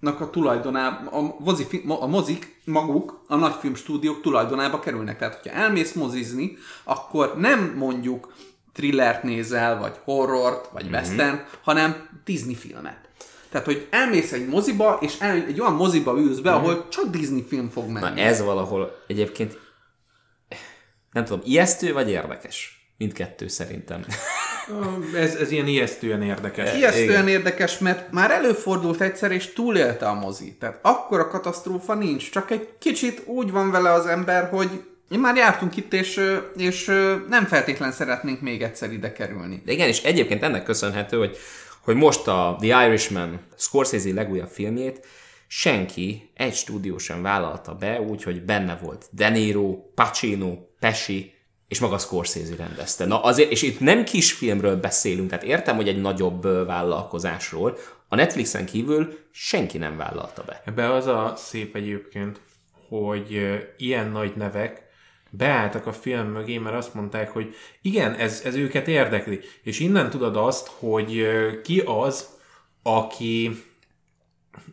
a 0.00 0.30
tulajdonába, 0.30 1.10
a, 1.10 1.36
mozi, 1.38 1.82
a 1.86 2.06
mozik 2.06 2.60
maguk 2.64 3.24
a 3.28 3.36
nagyfilmstúdiók 3.36 4.20
tulajdonába 4.20 4.80
kerülnek. 4.80 5.18
Tehát, 5.18 5.40
hogyha 5.42 5.58
elmész 5.58 5.92
mozizni, 5.92 6.56
akkor 6.84 7.34
nem 7.38 7.74
mondjuk 7.76 8.32
thrillert 8.72 9.22
nézel, 9.22 9.78
vagy 9.78 10.00
horrort, 10.04 10.70
vagy 10.72 10.84
mm-hmm. 10.84 10.92
western, 10.92 11.40
hanem 11.62 12.08
Disney 12.24 12.54
filmet. 12.54 13.08
Tehát, 13.50 13.66
hogy 13.66 13.88
elmész 13.90 14.32
egy 14.32 14.48
moziba, 14.48 14.98
és 15.00 15.18
el, 15.18 15.36
egy 15.36 15.60
olyan 15.60 15.74
moziba 15.74 16.18
ülsz 16.18 16.38
be, 16.38 16.50
mm-hmm. 16.50 16.60
ahol 16.60 16.88
csak 16.88 17.06
Disney 17.06 17.44
film 17.48 17.68
fog 17.68 17.88
menni. 17.88 18.20
Na 18.20 18.26
ez 18.26 18.42
valahol 18.42 19.02
egyébként 19.06 19.58
nem 21.12 21.24
tudom, 21.24 21.40
ijesztő 21.44 21.92
vagy 21.92 22.10
érdekes? 22.10 22.79
Mindkettő 23.00 23.48
szerintem. 23.48 24.04
Ez, 25.14 25.34
ez 25.34 25.50
ilyen 25.50 25.66
ijesztően 25.66 26.22
érdekes. 26.22 26.74
Ijesztően 26.74 27.08
Igen. 27.08 27.28
érdekes, 27.28 27.78
mert 27.78 28.12
már 28.12 28.30
előfordult 28.30 29.00
egyszer, 29.00 29.32
és 29.32 29.52
túlélte 29.52 30.06
a 30.06 30.14
mozi. 30.14 30.56
Tehát 30.60 30.78
akkor 30.82 31.20
a 31.20 31.28
katasztrófa 31.28 31.94
nincs, 31.94 32.30
csak 32.30 32.50
egy 32.50 32.68
kicsit 32.78 33.22
úgy 33.26 33.50
van 33.50 33.70
vele 33.70 33.92
az 33.92 34.06
ember, 34.06 34.48
hogy 34.48 34.84
már 35.08 35.36
jártunk 35.36 35.76
itt, 35.76 35.92
és, 35.92 36.20
és 36.56 36.84
nem 37.28 37.46
feltétlen 37.46 37.92
szeretnénk 37.92 38.40
még 38.40 38.62
egyszer 38.62 38.92
ide 38.92 39.12
kerülni. 39.12 39.62
De 39.64 39.72
igen, 39.72 39.88
és 39.88 40.02
egyébként 40.02 40.42
ennek 40.42 40.62
köszönhető, 40.62 41.18
hogy, 41.18 41.36
hogy 41.80 41.94
most 41.94 42.26
a 42.26 42.56
The 42.60 42.86
Irishman 42.86 43.40
Scorsese 43.56 44.14
legújabb 44.14 44.50
filmjét 44.50 45.06
senki 45.46 46.30
egy 46.34 46.54
stúdió 46.54 46.98
sem 46.98 47.22
vállalta 47.22 47.74
be, 47.74 48.00
úgyhogy 48.00 48.42
benne 48.42 48.78
volt 48.82 49.06
De 49.10 49.28
Niro, 49.28 49.76
Pacino, 49.94 50.56
Pesci, 50.80 51.34
és 51.70 51.80
maga 51.80 51.98
Scorsese 51.98 52.56
rendezte. 52.56 53.06
Na 53.06 53.22
azért, 53.22 53.50
és 53.50 53.62
itt 53.62 53.80
nem 53.80 54.04
kis 54.04 54.32
filmről 54.32 54.76
beszélünk, 54.76 55.28
tehát 55.28 55.44
értem, 55.44 55.76
hogy 55.76 55.88
egy 55.88 56.00
nagyobb 56.00 56.66
vállalkozásról, 56.66 57.78
a 58.08 58.14
Netflixen 58.14 58.66
kívül 58.66 59.18
senki 59.30 59.78
nem 59.78 59.96
vállalta 59.96 60.42
be. 60.46 60.62
Ebbe 60.64 60.92
az 60.92 61.06
a 61.06 61.34
szép 61.36 61.76
egyébként, 61.76 62.40
hogy 62.88 63.38
ilyen 63.76 64.10
nagy 64.10 64.36
nevek 64.36 64.82
beálltak 65.30 65.86
a 65.86 65.92
film 65.92 66.26
mögé, 66.26 66.58
mert 66.58 66.76
azt 66.76 66.94
mondták, 66.94 67.30
hogy 67.30 67.54
igen, 67.82 68.14
ez, 68.14 68.42
ez 68.44 68.54
őket 68.54 68.88
érdekli. 68.88 69.40
És 69.62 69.80
innen 69.80 70.10
tudod 70.10 70.36
azt, 70.36 70.70
hogy 70.78 71.26
ki 71.62 71.80
az, 71.80 72.28
aki, 72.82 73.62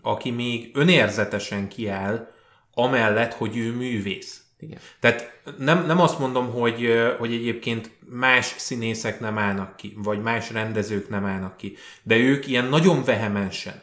aki 0.01 0.31
még 0.31 0.71
önérzetesen 0.73 1.67
kiáll, 1.67 2.31
amellett, 2.73 3.33
hogy 3.33 3.57
ő 3.57 3.73
művész. 3.73 4.41
Igen. 4.59 4.79
Tehát 4.99 5.41
nem, 5.57 5.85
nem 5.85 5.99
azt 5.99 6.19
mondom, 6.19 6.51
hogy, 6.51 6.93
hogy 7.17 7.33
egyébként 7.33 7.91
más 8.09 8.45
színészek 8.57 9.19
nem 9.19 9.37
állnak 9.37 9.75
ki, 9.75 9.93
vagy 9.97 10.21
más 10.21 10.51
rendezők 10.51 11.09
nem 11.09 11.25
állnak 11.25 11.57
ki, 11.57 11.75
de 12.03 12.15
ők 12.15 12.47
ilyen 12.47 12.65
nagyon 12.65 13.03
vehemensen. 13.03 13.81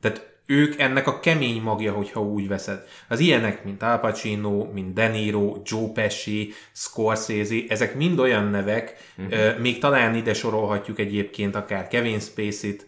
Tehát 0.00 0.28
ők 0.46 0.78
ennek 0.80 1.06
a 1.06 1.20
kemény 1.20 1.62
magja, 1.62 1.92
hogyha 1.92 2.22
úgy 2.22 2.48
veszed. 2.48 2.86
Az 3.08 3.18
ilyenek, 3.18 3.64
mint 3.64 3.82
Al 3.82 3.98
Pacino, 3.98 4.64
mint 4.72 4.92
De 4.92 5.08
Niro, 5.08 5.56
Joe 5.64 5.88
Pesci, 5.94 6.52
Scorsese, 6.72 7.54
ezek 7.68 7.94
mind 7.94 8.18
olyan 8.18 8.44
nevek, 8.44 9.12
uh-huh. 9.18 9.58
még 9.58 9.78
talán 9.78 10.14
ide 10.14 10.34
sorolhatjuk 10.34 10.98
egyébként 10.98 11.54
akár 11.54 11.88
Kevin 11.88 12.20
Spacey-t, 12.20 12.86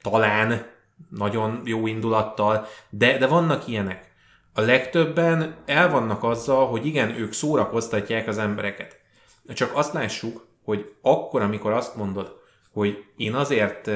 talán 0.00 0.66
nagyon 1.08 1.62
jó 1.64 1.86
indulattal, 1.86 2.66
de, 2.90 3.18
de 3.18 3.26
vannak 3.26 3.68
ilyenek. 3.68 4.12
A 4.56 4.60
legtöbben 4.60 5.56
el 5.66 5.90
vannak 5.90 6.22
azzal, 6.22 6.66
hogy 6.66 6.86
igen, 6.86 7.18
ők 7.18 7.32
szórakoztatják 7.32 8.28
az 8.28 8.38
embereket. 8.38 8.98
Csak 9.54 9.70
azt 9.74 9.92
lássuk, 9.92 10.46
hogy 10.64 10.92
akkor, 11.02 11.42
amikor 11.42 11.72
azt 11.72 11.96
mondod, 11.96 12.36
hogy 12.72 13.04
én 13.16 13.34
azért 13.34 13.90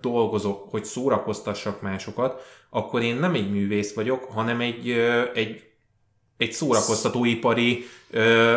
dolgozok, 0.00 0.70
hogy 0.70 0.84
szórakoztassak 0.84 1.80
másokat, 1.80 2.42
akkor 2.70 3.02
én 3.02 3.16
nem 3.16 3.34
egy 3.34 3.50
művész 3.50 3.94
vagyok, 3.94 4.24
hanem 4.24 4.60
egy, 4.60 4.90
egy, 5.34 5.62
egy 6.36 6.52
szórakoztatóipari 6.52 7.84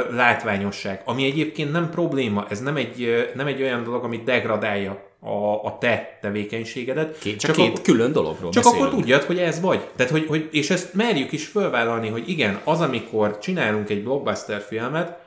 látványosság, 0.09 1.01
ami 1.05 1.25
egyébként 1.25 1.71
nem 1.71 1.89
probléma, 1.89 2.47
ez 2.49 2.61
nem 2.61 2.75
egy, 2.75 3.31
nem 3.35 3.47
egy 3.47 3.61
olyan 3.61 3.83
dolog, 3.83 4.03
ami 4.03 4.17
degradálja 4.17 5.06
a, 5.19 5.65
a 5.65 5.77
te 5.79 6.17
tevékenységedet. 6.21 7.19
Két, 7.19 7.39
csak, 7.39 7.51
csak 7.51 7.55
két 7.55 7.71
akkor, 7.71 7.81
külön 7.81 8.11
dologról 8.11 8.51
Csak 8.51 8.63
beszélünk. 8.63 8.87
akkor 8.87 8.99
tudjad, 8.99 9.23
hogy 9.23 9.39
ez 9.39 9.61
vagy. 9.61 9.87
Tehát, 9.95 10.11
hogy, 10.11 10.25
hogy, 10.25 10.49
és 10.51 10.69
ezt 10.69 10.93
merjük 10.93 11.31
is 11.31 11.47
fölvállalni, 11.47 12.07
hogy 12.07 12.29
igen, 12.29 12.59
az, 12.63 12.81
amikor 12.81 13.39
csinálunk 13.39 13.89
egy 13.89 14.03
blockbuster 14.03 14.61
filmet, 14.61 15.19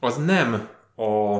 az 0.00 0.16
nem 0.16 0.68
a, 0.96 1.38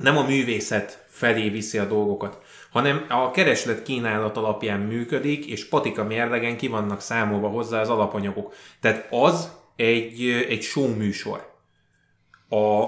nem 0.00 0.16
a 0.16 0.26
művészet 0.26 1.04
felé 1.08 1.48
viszi 1.48 1.78
a 1.78 1.84
dolgokat, 1.84 2.38
hanem 2.70 3.06
a 3.08 3.30
kereslet 3.30 3.82
kínálat 3.82 4.36
alapján 4.36 4.80
működik, 4.80 5.46
és 5.46 5.68
patika 5.68 6.04
mérlegen 6.04 6.56
ki 6.56 6.68
vannak 6.68 7.00
számolva 7.00 7.48
hozzá 7.48 7.80
az 7.80 7.88
alapanyagok. 7.88 8.54
Tehát 8.80 9.06
az 9.10 9.52
egy, 9.76 10.44
egy 10.48 10.62
show 10.62 10.94
műsor. 10.94 11.52
A, 12.48 12.82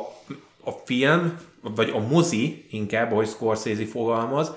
a 0.64 0.70
film 0.84 1.38
vagy 1.74 1.90
a 1.90 1.98
mozi 1.98 2.66
inkább, 2.70 3.12
ahogy 3.12 3.28
Scorsese 3.28 3.86
fogalmaz, 3.86 4.52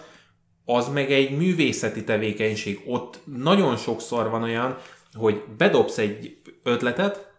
az 0.65 0.89
meg 0.89 1.11
egy 1.11 1.37
művészeti 1.37 2.03
tevékenység. 2.03 2.81
Ott 2.85 3.19
nagyon 3.23 3.77
sokszor 3.77 4.29
van 4.29 4.43
olyan, 4.43 4.77
hogy 5.13 5.43
bedobsz 5.57 5.97
egy 5.97 6.37
ötletet, 6.63 7.31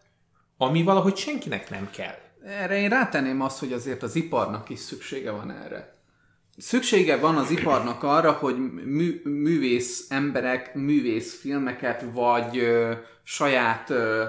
ami 0.56 0.82
valahogy 0.82 1.16
senkinek 1.16 1.70
nem 1.70 1.90
kell. 1.90 2.14
Erre 2.44 2.80
én 2.80 2.88
rátenném 2.88 3.40
azt, 3.40 3.58
hogy 3.58 3.72
azért 3.72 4.02
az 4.02 4.14
iparnak 4.14 4.68
is 4.68 4.78
szüksége 4.78 5.30
van 5.30 5.50
erre. 5.50 5.94
Szüksége 6.56 7.16
van 7.16 7.36
az 7.36 7.50
iparnak 7.50 8.02
arra, 8.02 8.32
hogy 8.32 8.56
mű, 8.84 9.20
művész 9.24 10.06
emberek, 10.08 10.74
művész 10.74 11.40
filmeket, 11.40 12.04
vagy 12.12 12.58
ö, 12.58 12.92
saját 13.22 13.90
ö, 13.90 14.24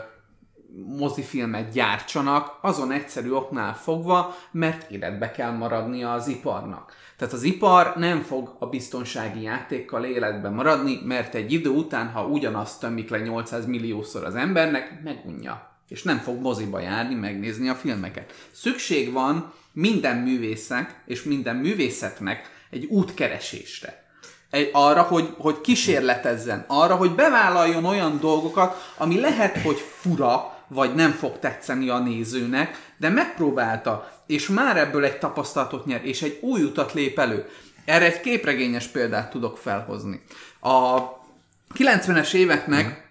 mozifilmet 0.98 1.72
gyártsanak, 1.72 2.58
azon 2.62 2.92
egyszerű 2.92 3.32
oknál 3.32 3.76
fogva, 3.76 4.36
mert 4.52 4.92
életbe 4.92 5.32
kell 5.32 5.52
maradnia 5.52 6.14
az 6.14 6.28
iparnak. 6.28 6.94
Tehát 7.18 7.34
az 7.34 7.44
ipar 7.44 7.94
nem 7.96 8.22
fog 8.22 8.56
a 8.60 8.66
biztonsági 8.66 9.42
játékkal 9.42 10.04
életbe 10.04 10.50
maradni, 10.50 11.00
mert 11.06 11.36
egy 11.36 11.54
idő 11.54 11.70
után, 11.70 12.10
ha 12.10 12.26
ugyanazt 12.26 12.80
tömik 12.80 13.10
le 13.10 13.20
800 13.20 13.66
milliószor 13.66 14.24
az 14.24 14.36
embernek, 14.36 15.02
megunja. 15.04 15.70
És 15.88 16.04
nem 16.04 16.18
fog 16.18 16.42
moziba 16.42 16.80
járni, 16.80 17.16
megnézni 17.16 17.70
a 17.70 17.76
filmeket. 17.76 18.34
Szükség 18.52 19.12
van 19.12 19.54
minden 19.74 20.18
művészek 20.18 21.02
és 21.06 21.24
minden 21.24 21.56
művészetnek 21.56 22.66
egy 22.70 22.86
útkeresésre. 22.86 24.04
Egy, 24.50 24.70
arra, 24.74 25.02
hogy, 25.02 25.34
hogy 25.38 25.62
kísérletezzen, 25.62 26.66
arra, 26.68 26.96
hogy 26.96 27.12
bevállaljon 27.12 27.86
olyan 27.86 28.20
dolgokat, 28.20 28.94
ami 28.98 29.20
lehet, 29.20 29.58
hogy 29.58 29.78
fura, 29.78 30.60
vagy 30.74 30.96
nem 30.96 31.12
fog 31.12 31.40
tetszeni 31.40 31.90
a 31.90 32.00
nézőnek, 32.00 32.94
de 32.98 33.10
megpróbálta, 33.10 34.12
és 34.26 34.48
már 34.48 34.78
ebből 34.78 35.04
egy 35.04 35.18
tapasztalatot 35.18 35.86
nyer, 35.86 36.06
és 36.06 36.22
egy 36.22 36.38
új 36.42 36.64
utat 36.64 36.94
lép 36.94 37.20
elő. 37.20 37.50
Erre 37.86 38.06
egy 38.06 38.22
képregényes 38.22 38.88
példát 38.88 39.30
tudok 39.30 39.58
felhozni. 39.58 40.22
A 40.60 41.00
90-es 41.74 42.34
éveknek 42.34 43.10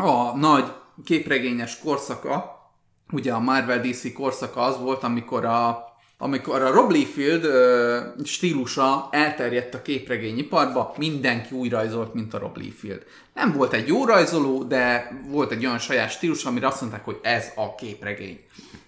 a 0.00 0.36
nagy 0.36 0.72
képregényes 1.04 1.78
korszaka, 1.78 2.60
ugye 3.12 3.32
a 3.32 3.40
Marvel 3.40 3.80
DC 3.80 4.12
korszaka 4.12 4.60
az 4.60 4.78
volt, 4.78 5.02
amikor 5.02 5.44
a 5.44 5.85
amikor 6.18 6.62
a 6.62 6.70
Rob 6.70 6.90
Liefeld 6.90 7.44
ö, 7.44 8.00
stílusa 8.24 9.08
elterjedt 9.10 9.74
a 9.74 9.82
képregényiparba, 9.82 10.94
mindenki 10.98 11.54
úgy 11.54 11.70
rajzolt, 11.70 12.14
mint 12.14 12.34
a 12.34 12.38
Rob 12.38 12.56
Liefeld. 12.56 13.02
Nem 13.34 13.52
volt 13.52 13.72
egy 13.72 13.88
jó 13.88 14.04
rajzoló, 14.04 14.62
de 14.62 15.10
volt 15.28 15.52
egy 15.52 15.66
olyan 15.66 15.78
saját 15.78 16.10
stílus, 16.10 16.44
amire 16.44 16.66
azt 16.66 16.80
mondták, 16.80 17.04
hogy 17.04 17.18
ez 17.22 17.46
a 17.54 17.74
képregény. 17.74 18.40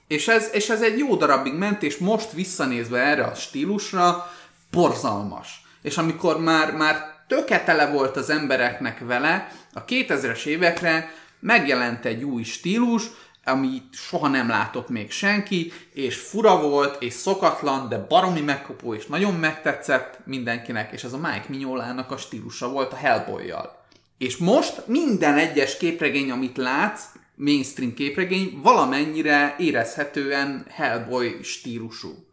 És 0.07 0.29
ez, 0.29 0.51
és 0.53 0.69
ez 0.69 0.83
egy 0.83 0.99
jó 0.99 1.17
darabig 1.17 1.55
ment, 1.55 1.83
és 1.83 1.97
most 1.97 2.33
visszanézve 2.33 2.99
erre 2.99 3.25
a 3.25 3.35
stílusra, 3.35 4.31
borzalmas. 4.71 5.63
És 5.83 5.97
amikor 5.99 6.41
már, 6.41 6.73
már 6.73 7.25
töketele 7.27 7.87
volt 7.91 8.17
az 8.17 8.31
embereknek 8.31 8.99
vele, 8.99 9.49
a 9.73 9.85
2000-es 9.85 10.45
évekre 10.45 11.13
megjelent 11.41 12.05
egy 12.05 12.23
új 12.23 12.43
stílus, 12.43 13.03
amit 13.49 13.85
soha 13.93 14.29
nem 14.29 14.49
látott 14.49 14.89
még 14.89 15.11
senki, 15.11 15.73
és 15.93 16.17
fura 16.17 16.61
volt, 16.61 17.03
és 17.03 17.13
szokatlan, 17.13 17.89
de 17.89 18.07
baromi 18.09 18.41
megkopó, 18.41 18.95
és 18.95 19.07
nagyon 19.07 19.35
megtetszett 19.35 20.19
mindenkinek, 20.25 20.93
és 20.93 21.05
ez 21.05 21.13
a 21.13 21.19
Mike 21.19 21.47
Mignolának 21.49 22.11
a 22.11 22.17
stílusa 22.17 22.69
volt 22.69 22.93
a 22.93 22.97
Hellboy-jal. 22.97 23.85
És 24.19 24.37
most 24.37 24.87
minden 24.87 25.37
egyes 25.37 25.77
képregény, 25.77 26.31
amit 26.31 26.57
látsz, 26.57 27.03
mainstream 27.35 27.95
képregény, 27.95 28.59
valamennyire 28.63 29.55
érezhetően 29.59 30.67
Hellboy 30.71 31.43
stílusú. 31.43 32.27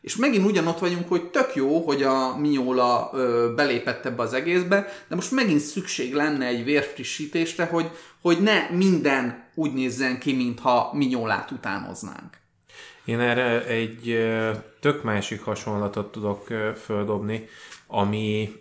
És 0.00 0.16
megint 0.16 0.46
ugyanott 0.46 0.78
vagyunk, 0.78 1.08
hogy 1.08 1.30
tök 1.30 1.54
jó, 1.54 1.80
hogy 1.80 2.02
a 2.02 2.36
Mignola 2.36 3.10
ö, 3.12 3.52
belépett 3.56 4.06
ebbe 4.06 4.22
az 4.22 4.32
egészbe, 4.32 4.86
de 5.08 5.14
most 5.14 5.30
megint 5.30 5.60
szükség 5.60 6.14
lenne 6.14 6.46
egy 6.46 6.64
vérfrissítésre, 6.64 7.64
hogy, 7.64 7.90
hogy 8.20 8.42
ne 8.42 8.68
minden 8.70 9.48
úgy 9.60 9.74
nézzen 9.74 10.18
ki, 10.18 10.34
mintha 10.34 10.90
Mignolát 10.92 11.50
utánoznánk. 11.50 12.38
Én 13.04 13.20
erre 13.20 13.66
egy 13.66 14.28
tök 14.80 15.02
másik 15.02 15.42
hasonlatot 15.42 16.12
tudok 16.12 16.46
földobni, 16.84 17.48
ami 17.86 18.52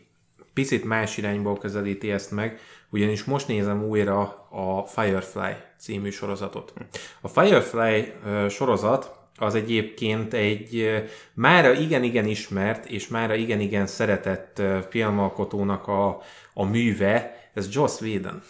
picit 0.53 0.83
más 0.83 1.17
irányból 1.17 1.57
közelíti 1.57 2.11
ezt 2.11 2.31
meg, 2.31 2.59
ugyanis 2.89 3.23
most 3.23 3.47
nézem 3.47 3.83
újra 3.83 4.21
a 4.49 4.85
Firefly 4.85 5.51
című 5.77 6.09
sorozatot. 6.09 6.73
A 7.21 7.27
Firefly 7.27 8.13
sorozat 8.49 9.17
az 9.37 9.55
egyébként 9.55 10.33
egy 10.33 11.03
mára 11.33 11.71
igen-igen 11.73 12.25
ismert 12.25 12.85
és 12.85 13.07
mára 13.07 13.35
igen-igen 13.35 13.87
szeretett 13.87 14.61
filmalkotónak 14.89 15.87
a, 15.87 16.21
a 16.53 16.63
műve, 16.63 17.49
ez 17.53 17.73
Joss 17.73 18.01
Whedon. 18.01 18.41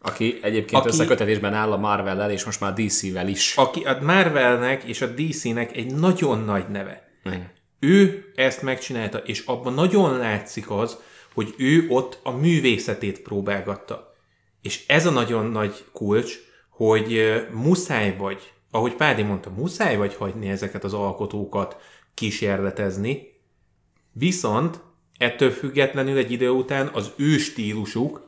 Aki 0.00 0.38
egyébként 0.42 0.80
aki, 0.82 0.88
összekötetésben 0.88 1.54
áll 1.54 1.72
a 1.72 1.76
Marvel-el, 1.76 2.30
és 2.30 2.44
most 2.44 2.60
már 2.60 2.72
DC-vel 2.72 3.28
is. 3.28 3.56
Aki 3.56 3.84
a 3.84 3.98
Marvelnek 4.02 4.82
és 4.82 5.00
a 5.00 5.06
DC-nek 5.06 5.76
egy 5.76 5.94
nagyon 5.94 6.44
nagy 6.44 6.68
neve. 6.68 7.08
Igen. 7.24 7.50
Ő 7.80 8.32
ezt 8.34 8.62
megcsinálta, 8.62 9.18
és 9.18 9.44
abban 9.46 9.74
nagyon 9.74 10.18
látszik 10.18 10.70
az, 10.70 10.98
hogy 11.34 11.54
ő 11.58 11.86
ott 11.88 12.18
a 12.22 12.30
művészetét 12.30 13.22
próbálgatta. 13.22 14.14
És 14.62 14.84
ez 14.86 15.06
a 15.06 15.10
nagyon 15.10 15.46
nagy 15.46 15.84
kulcs, 15.92 16.38
hogy 16.68 17.34
muszáj 17.52 18.16
vagy, 18.16 18.52
ahogy 18.70 18.94
Pádi 18.94 19.22
mondta, 19.22 19.50
muszáj 19.50 19.96
vagy 19.96 20.14
hagyni 20.14 20.48
ezeket 20.48 20.84
az 20.84 20.94
alkotókat 20.94 21.76
kísérletezni, 22.14 23.22
viszont 24.12 24.80
ettől 25.18 25.50
függetlenül 25.50 26.16
egy 26.16 26.32
idő 26.32 26.50
után 26.50 26.90
az 26.92 27.12
ő 27.16 27.38
stílusuk 27.38 28.27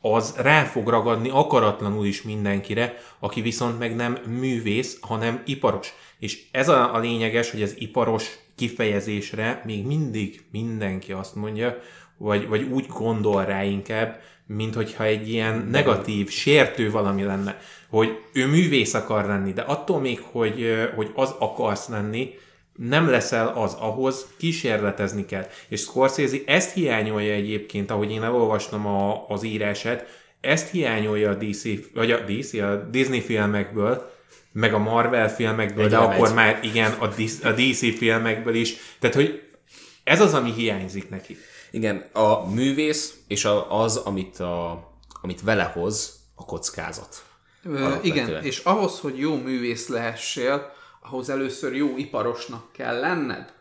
az 0.00 0.34
rá 0.36 0.64
fog 0.64 0.88
ragadni 0.88 1.28
akaratlanul 1.28 2.06
is 2.06 2.22
mindenkire, 2.22 2.94
aki 3.18 3.40
viszont 3.40 3.78
meg 3.78 3.96
nem 3.96 4.18
művész, 4.26 4.98
hanem 5.00 5.42
iparos. 5.46 5.92
És 6.18 6.42
ez 6.50 6.68
a, 6.68 6.98
lényeges, 6.98 7.50
hogy 7.50 7.62
az 7.62 7.74
iparos 7.78 8.38
kifejezésre 8.56 9.62
még 9.64 9.86
mindig 9.86 10.44
mindenki 10.52 11.12
azt 11.12 11.34
mondja, 11.34 11.78
vagy, 12.16 12.48
vagy 12.48 12.62
úgy 12.62 12.86
gondol 12.86 13.44
rá 13.44 13.64
inkább, 13.64 14.20
mint 14.46 14.74
hogyha 14.74 15.04
egy 15.04 15.28
ilyen 15.28 15.68
negatív, 15.70 16.30
sértő 16.30 16.90
valami 16.90 17.22
lenne, 17.22 17.58
hogy 17.88 18.18
ő 18.32 18.46
művész 18.46 18.94
akar 18.94 19.24
lenni, 19.24 19.52
de 19.52 19.62
attól 19.62 20.00
még, 20.00 20.20
hogy, 20.30 20.88
hogy 20.94 21.10
az 21.14 21.34
akarsz 21.38 21.88
lenni, 21.88 22.34
nem 22.78 23.08
leszel 23.10 23.48
az, 23.48 23.74
ahhoz 23.74 24.26
kísérletezni 24.36 25.24
kell. 25.24 25.46
És 25.68 25.80
Scorsese 25.80 26.36
ezt 26.46 26.72
hiányolja 26.72 27.32
egyébként, 27.32 27.90
ahogy 27.90 28.10
én 28.10 28.22
elolvastam 28.22 28.86
a, 28.86 29.28
az 29.28 29.42
írását, 29.42 30.06
ezt 30.40 30.70
hiányolja 30.70 31.30
a 31.30 31.34
DC, 31.34 31.62
vagy 31.94 32.10
a 32.10 32.18
DC, 32.18 32.52
a 32.52 32.88
Disney 32.90 33.20
filmekből, 33.20 34.10
meg 34.52 34.74
a 34.74 34.78
Marvel 34.78 35.34
filmekből, 35.34 35.84
Egy 35.84 35.90
de 35.90 35.96
akkor 35.96 36.28
egy. 36.28 36.34
már 36.34 36.58
igen, 36.62 36.92
a 36.92 37.06
DC, 37.06 37.44
a 37.44 37.52
DC 37.52 37.96
filmekből 37.96 38.54
is. 38.54 38.74
Tehát, 38.98 39.16
hogy 39.16 39.42
ez 40.04 40.20
az, 40.20 40.34
ami 40.34 40.52
hiányzik 40.52 41.08
neki. 41.08 41.36
Igen, 41.70 42.04
a 42.12 42.50
művész 42.50 43.14
és 43.26 43.44
a, 43.44 43.80
az, 43.80 43.96
amit, 43.96 44.40
a, 44.40 44.88
amit 45.22 45.42
vele 45.42 45.64
hoz, 45.64 46.16
a 46.34 46.44
kockázat. 46.44 47.22
Ö, 47.64 47.94
igen, 48.02 48.42
és 48.42 48.58
ahhoz, 48.58 48.98
hogy 48.98 49.18
jó 49.18 49.36
művész 49.36 49.88
lehessél, 49.88 50.76
ahhoz 51.10 51.30
először 51.30 51.76
jó 51.76 51.96
iparosnak 51.96 52.72
kell 52.72 53.00
lenned. 53.00 53.52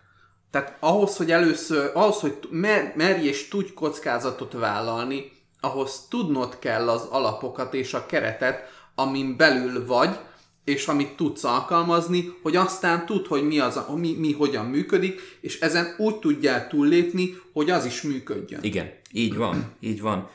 Tehát 0.51 0.77
ahhoz, 0.79 1.17
hogy 1.17 1.31
először, 1.31 1.91
ahhoz, 1.93 2.19
hogy 2.19 2.37
mer, 2.49 2.93
merj 2.95 3.27
és 3.27 3.47
tudj 3.47 3.73
kockázatot 3.73 4.53
vállalni, 4.53 5.31
ahhoz 5.59 6.05
tudnod 6.09 6.59
kell 6.59 6.89
az 6.89 7.01
alapokat 7.01 7.73
és 7.73 7.93
a 7.93 8.05
keretet, 8.05 8.59
amin 8.95 9.37
belül 9.37 9.85
vagy, 9.85 10.17
és 10.63 10.87
amit 10.87 11.15
tudsz 11.15 11.43
alkalmazni, 11.43 12.33
hogy 12.41 12.55
aztán 12.55 13.05
tud, 13.05 13.27
hogy 13.27 13.43
mi, 13.43 13.59
az, 13.59 13.79
mi, 13.95 14.15
mi 14.19 14.33
hogyan 14.33 14.65
működik, 14.65 15.37
és 15.41 15.59
ezen 15.59 15.95
úgy 15.97 16.15
tudjál 16.15 16.67
túllépni, 16.67 17.37
hogy 17.53 17.69
az 17.69 17.85
is 17.85 18.01
működjön. 18.01 18.63
Igen, 18.63 18.91
így 19.11 19.35
van, 19.35 19.75
így 19.79 20.01
van. 20.01 20.29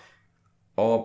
A, 0.74 0.96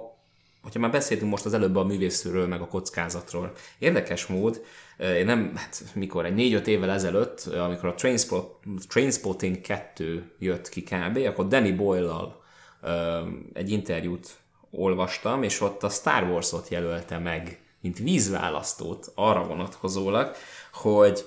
hogyha 0.67 0.82
már 0.82 0.91
beszéltünk 0.91 1.32
most 1.32 1.45
az 1.45 1.53
előbb 1.53 1.75
a 1.75 1.84
művészről, 1.84 2.47
meg 2.47 2.62
a 2.62 2.67
kockázatról, 2.67 3.51
érdekes 3.77 4.25
mód, 4.25 4.63
én 4.97 5.25
nem, 5.25 5.51
hát 5.56 5.84
mikor, 5.93 6.25
egy 6.25 6.34
négy-öt 6.34 6.67
évvel 6.67 6.89
ezelőtt, 6.89 7.45
amikor 7.45 7.89
a 7.89 7.93
Trainspot, 7.93 8.60
Trainspotting 8.88 9.62
2 9.62 10.32
jött 10.39 10.69
ki 10.69 10.84
kb., 10.84 11.17
akkor 11.27 11.47
Danny 11.47 11.75
Boyle-lal 11.75 12.43
egy 13.53 13.71
interjút 13.71 14.36
olvastam, 14.71 15.43
és 15.43 15.62
ott 15.62 15.84
a 15.84 15.89
Star 15.89 16.23
Wars-ot 16.23 16.67
jelölte 16.69 17.17
meg, 17.17 17.60
mint 17.82 17.97
vízválasztót 17.97 19.12
arra 19.15 19.43
vonatkozólag, 19.43 20.32
hogy 20.73 21.25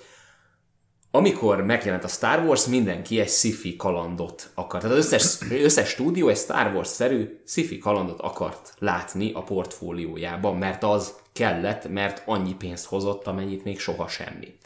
amikor 1.11 1.65
megjelent 1.65 2.05
a 2.05 2.09
Star 2.09 2.45
Wars, 2.45 2.67
mindenki 2.67 3.21
egy 3.21 3.29
sci-fi 3.29 3.77
kalandot 3.77 4.51
akart. 4.55 4.83
Tehát 4.83 4.99
az 4.99 5.05
összes, 5.05 5.39
összes 5.51 5.89
stúdió 5.89 6.29
egy 6.29 6.37
Star 6.37 6.75
Wars-szerű 6.75 7.41
sci-fi 7.47 7.79
kalandot 7.79 8.21
akart 8.21 8.75
látni 8.79 9.33
a 9.33 9.43
portfóliójában, 9.43 10.57
mert 10.57 10.83
az 10.83 11.15
kellett, 11.33 11.89
mert 11.89 12.23
annyi 12.27 12.55
pénzt 12.55 12.87
hozott, 12.87 13.27
amennyit 13.27 13.65
még 13.65 13.81
soha 13.81 14.09
semmi. 14.09 14.57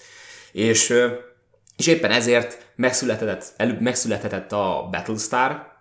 És, 0.52 0.94
és 1.76 1.87
éppen 1.87 2.11
ezért 2.11 2.72
megszületett, 2.76 3.52
előbb 3.57 3.80
megszületett 3.80 4.52
a 4.52 4.88
Battlestar, 4.90 5.72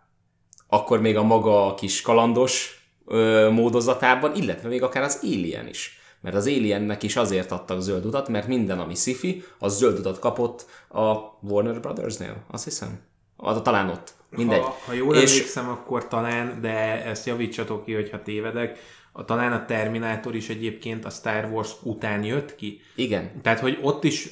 akkor 0.67 1.01
még 1.01 1.17
a 1.17 1.23
maga 1.23 1.73
kis 1.73 2.01
kalandos 2.01 2.83
ö, 3.05 3.49
módozatában, 3.49 4.35
illetve 4.35 4.67
még 4.67 4.83
akár 4.83 5.03
az 5.03 5.19
Alien 5.21 5.67
is. 5.67 6.02
Mert 6.23 6.35
az 6.35 6.45
Aliennek 6.45 7.03
is 7.03 7.15
azért 7.15 7.51
adtak 7.51 7.81
zöld 7.81 8.05
utat, 8.05 8.27
mert 8.27 8.47
minden, 8.47 8.79
ami 8.79 8.95
sci 8.95 9.43
az 9.59 9.77
zöld 9.77 9.99
utat 9.99 10.19
kapott 10.19 10.65
a 10.89 11.15
Warner 11.41 11.79
Brothersnél, 11.79 12.43
azt 12.51 12.63
hiszem. 12.63 12.99
Az, 13.35 13.61
talán 13.63 13.89
ott. 13.89 14.13
Mindegy. 14.29 14.59
Ha, 14.59 14.77
ha 14.85 14.93
jól 14.93 15.15
és... 15.15 15.31
emlékszem, 15.31 15.69
akkor 15.69 16.07
talán, 16.07 16.61
de 16.61 17.05
ezt 17.05 17.25
javítsatok 17.25 17.85
ki, 17.85 17.93
hogyha 17.93 18.21
tévedek, 18.21 18.79
a, 19.11 19.25
talán 19.25 19.53
a 19.53 19.65
Terminátor 19.65 20.35
is 20.35 20.49
egyébként 20.49 21.05
a 21.05 21.09
Star 21.09 21.45
Wars 21.51 21.71
után 21.81 22.23
jött 22.23 22.55
ki. 22.55 22.81
Igen. 22.95 23.41
Tehát, 23.41 23.59
hogy 23.59 23.79
ott 23.81 24.03
is, 24.03 24.29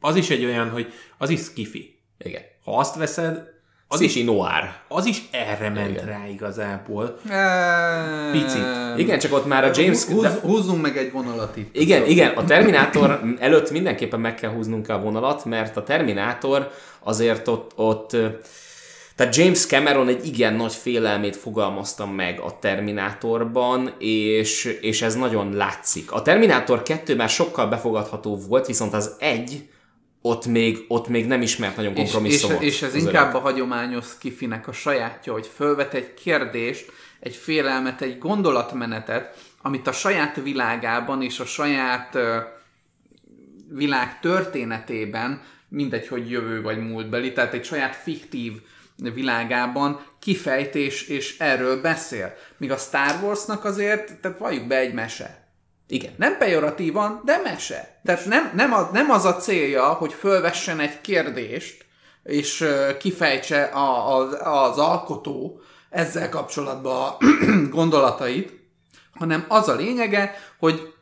az 0.00 0.16
is 0.16 0.30
egy 0.30 0.44
olyan, 0.44 0.70
hogy 0.70 0.92
az 1.18 1.30
is 1.30 1.40
skifi. 1.40 1.98
Igen. 2.18 2.42
Ha 2.64 2.78
azt 2.78 2.96
veszed, 2.96 3.53
Az 3.88 4.00
is 4.00 4.24
noir. 4.24 4.72
az 4.88 5.06
is 5.06 5.22
erre 5.30 5.68
ment 5.68 5.90
Igen. 5.90 6.06
rá 6.06 6.28
igazából. 6.28 7.18
Picit. 8.32 8.62
Igen, 8.96 9.18
csak 9.18 9.32
ott 9.32 9.46
már 9.46 9.64
a 9.64 9.70
James... 9.74 10.04
Húz, 10.04 10.26
húzzunk 10.26 10.82
meg 10.82 10.96
egy 10.96 11.12
vonalat 11.12 11.56
itt. 11.56 11.76
Igen, 11.76 12.06
igen, 12.06 12.36
a 12.36 12.44
Terminátor 12.44 13.20
előtt 13.38 13.70
mindenképpen 13.70 14.20
meg 14.20 14.34
kell 14.34 14.50
húznunk 14.50 14.88
a 14.88 15.00
vonalat, 15.00 15.44
mert 15.44 15.76
a 15.76 15.82
Terminátor 15.82 16.70
azért 17.02 17.48
ott, 17.48 17.72
ott 17.76 18.16
tehát 19.16 19.36
James 19.36 19.66
Cameron 19.66 20.08
egy 20.08 20.26
igen 20.26 20.54
nagy 20.54 20.72
félelmét 20.72 21.36
fogalmazta 21.36 22.06
meg 22.06 22.40
a 22.40 22.58
Terminátorban, 22.58 23.94
és, 23.98 24.78
és 24.80 25.02
ez 25.02 25.14
nagyon 25.14 25.52
látszik. 25.52 26.12
A 26.12 26.22
Terminátor 26.22 26.82
2 26.82 27.16
már 27.16 27.28
sokkal 27.28 27.66
befogadható 27.66 28.38
volt, 28.48 28.66
viszont 28.66 28.94
az 28.94 29.14
egy 29.18 29.68
ott 30.26 30.46
még, 30.46 30.84
ott 30.88 31.08
még 31.08 31.26
nem 31.26 31.42
ismert 31.42 31.76
nagyon 31.76 31.92
És, 31.92 31.98
és, 31.98 32.10
kompromisszumot. 32.10 32.62
és 32.62 32.82
ez 32.82 32.94
inkább 32.94 33.28
öreg. 33.28 33.34
a 33.34 33.38
hagyományos 33.38 34.04
skifinek 34.06 34.68
a 34.68 34.72
sajátja, 34.72 35.32
hogy 35.32 35.50
fölvet 35.54 35.94
egy 35.94 36.14
kérdést, 36.14 36.92
egy 37.20 37.34
félelmet, 37.34 38.00
egy 38.00 38.18
gondolatmenetet, 38.18 39.36
amit 39.62 39.86
a 39.86 39.92
saját 39.92 40.40
világában 40.42 41.22
és 41.22 41.40
a 41.40 41.44
saját 41.44 42.18
világ 43.68 44.20
történetében, 44.20 45.42
mindegy, 45.68 46.08
hogy 46.08 46.30
jövő 46.30 46.62
vagy 46.62 46.78
múltbeli, 46.78 47.32
tehát 47.32 47.54
egy 47.54 47.64
saját 47.64 47.94
fiktív 47.94 48.52
világában 48.96 50.06
kifejt 50.18 50.74
és, 50.74 51.08
és 51.08 51.38
erről 51.38 51.80
beszél. 51.80 52.34
Míg 52.56 52.70
a 52.70 52.76
Star 52.76 53.22
Warsnak 53.22 53.64
azért, 53.64 54.20
tehát 54.20 54.38
valljuk 54.38 54.66
be 54.66 54.76
egy 54.76 54.94
mese. 54.94 55.43
Igen. 55.88 56.14
Nem 56.16 56.38
pejoratívan, 56.38 57.20
de 57.24 57.40
mese. 57.44 58.00
Tehát 58.04 58.24
nem, 58.24 58.52
nem, 58.54 58.72
az, 58.72 58.86
nem 58.92 59.10
az 59.10 59.24
a 59.24 59.36
célja, 59.36 59.84
hogy 59.84 60.12
fölvessen 60.12 60.80
egy 60.80 61.00
kérdést, 61.00 61.84
és 62.22 62.64
kifejtse 62.98 63.62
a, 63.62 64.18
a, 64.18 64.68
az 64.68 64.78
alkotó 64.78 65.60
ezzel 65.90 66.28
kapcsolatban 66.28 67.08
a 67.08 67.16
gondolatait, 67.76 68.52
hanem 69.14 69.44
az 69.48 69.68
a 69.68 69.74
lényege, 69.74 70.34
hogy 70.58 70.92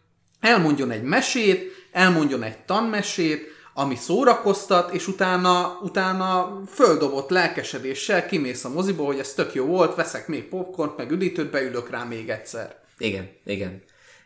elmondjon 0.41 0.91
egy 0.91 1.03
mesét, 1.03 1.71
elmondjon 1.93 2.43
egy 2.43 2.59
tanmesét, 2.59 3.51
ami 3.75 3.95
szórakoztat, 3.95 4.95
és 4.95 5.09
utána, 5.09 5.79
utána 5.83 6.61
földobott 6.69 7.31
lelkesedéssel 7.31 8.27
kimész 8.27 8.65
a 8.65 8.69
moziba, 8.69 9.05
hogy 9.05 9.19
ez 9.19 9.33
tök 9.33 9.55
jó 9.55 9.67
volt, 9.67 9.95
veszek 9.95 10.29
még 10.29 10.49
popcornt, 10.49 10.97
meg 10.97 11.11
üdítőt, 11.11 11.51
beülök 11.51 11.91
rá 11.91 12.05
még 12.05 12.29
egyszer. 12.29 12.77
Igen, 12.99 13.31
igen. 13.45 13.83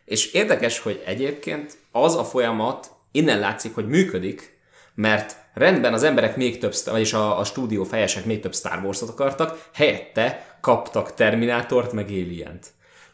És 0.07 0.31
érdekes, 0.31 0.79
hogy 0.79 1.03
egyébként 1.05 1.77
az 1.91 2.15
a 2.15 2.23
folyamat 2.23 2.91
innen 3.11 3.39
látszik, 3.39 3.73
hogy 3.73 3.87
működik, 3.87 4.59
mert 4.95 5.35
rendben 5.53 5.93
az 5.93 6.03
emberek 6.03 6.35
még 6.35 6.57
több, 6.57 6.73
vagyis 6.85 7.13
a, 7.13 7.39
a 7.39 7.43
stúdió 7.43 7.83
fejesek 7.83 8.25
még 8.25 8.39
több 8.39 8.55
Star 8.55 8.79
Wars-ot 8.83 9.09
akartak, 9.09 9.69
helyette 9.73 10.57
kaptak 10.61 11.13
Terminátort, 11.13 11.91
meg 11.91 12.05
Alien-t. 12.05 12.67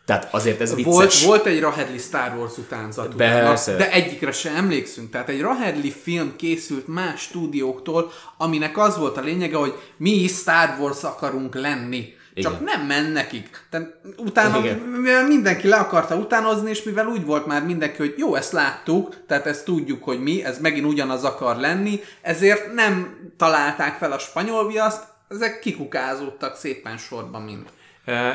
Tehát 0.06 0.34
azért 0.34 0.62
ez 0.62 0.76
vicces. 0.76 0.94
Volt, 0.94 1.22
volt 1.22 1.46
egy 1.46 1.60
Rahedli 1.60 1.98
Star 1.98 2.38
Wars 2.38 2.58
utánzat 2.58 3.14
utána, 3.14 3.58
de 3.66 3.92
egyikre 3.92 4.32
se 4.32 4.50
emlékszünk. 4.50 5.10
Tehát 5.10 5.30
egy 5.30 5.42
Rahedli 5.42 5.92
film 5.92 6.36
készült 6.36 6.88
más 6.88 7.22
stúdióktól, 7.22 8.12
aminek 8.38 8.78
az 8.78 8.98
volt 8.98 9.18
a 9.18 9.22
lényege, 9.22 9.58
hogy 9.58 9.74
mi 9.98 10.10
is 10.10 10.32
Star 10.32 10.76
Wars 10.80 11.04
akarunk 11.04 11.56
lenni. 11.56 12.14
Csak 12.36 12.52
Igen. 12.52 12.64
nem 12.64 12.86
ment 12.86 13.14
nekik. 13.14 13.66
Tehát 13.70 13.96
utána, 14.18 14.60
Igen. 14.60 14.78
mivel 14.78 15.28
mindenki 15.28 15.68
le 15.68 15.76
akarta 15.76 16.16
utánozni, 16.16 16.70
és 16.70 16.84
mivel 16.84 17.08
úgy 17.08 17.26
volt 17.26 17.46
már 17.46 17.66
mindenki, 17.66 17.98
hogy 17.98 18.14
jó, 18.18 18.36
ezt 18.36 18.52
láttuk, 18.52 19.26
tehát 19.28 19.46
ezt 19.46 19.66
tudjuk, 19.66 20.04
hogy 20.04 20.22
mi, 20.22 20.44
ez 20.44 20.60
megint 20.60 20.86
ugyanaz 20.86 21.24
akar 21.24 21.56
lenni, 21.56 22.00
ezért 22.22 22.74
nem 22.74 23.18
találták 23.38 23.98
fel 23.98 24.12
a 24.12 24.18
spanyol 24.18 24.68
viaszt, 24.68 25.04
ezek 25.30 25.60
kikukázódtak 25.60 26.56
szépen 26.56 26.98
sorban 26.98 27.42
mind. 27.42 27.66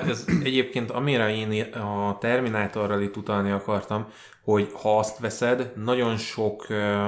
Ez 0.09 0.25
egyébként 0.43 0.91
amire 0.91 1.35
én 1.35 1.63
a 1.73 2.19
Terminátorral 2.19 3.03
itt 3.03 3.17
utalni 3.17 3.51
akartam, 3.51 4.07
hogy 4.45 4.71
ha 4.83 4.99
azt 4.99 5.19
veszed, 5.19 5.73
nagyon 5.77 6.17
sok, 6.17 6.67
ö, 6.69 7.07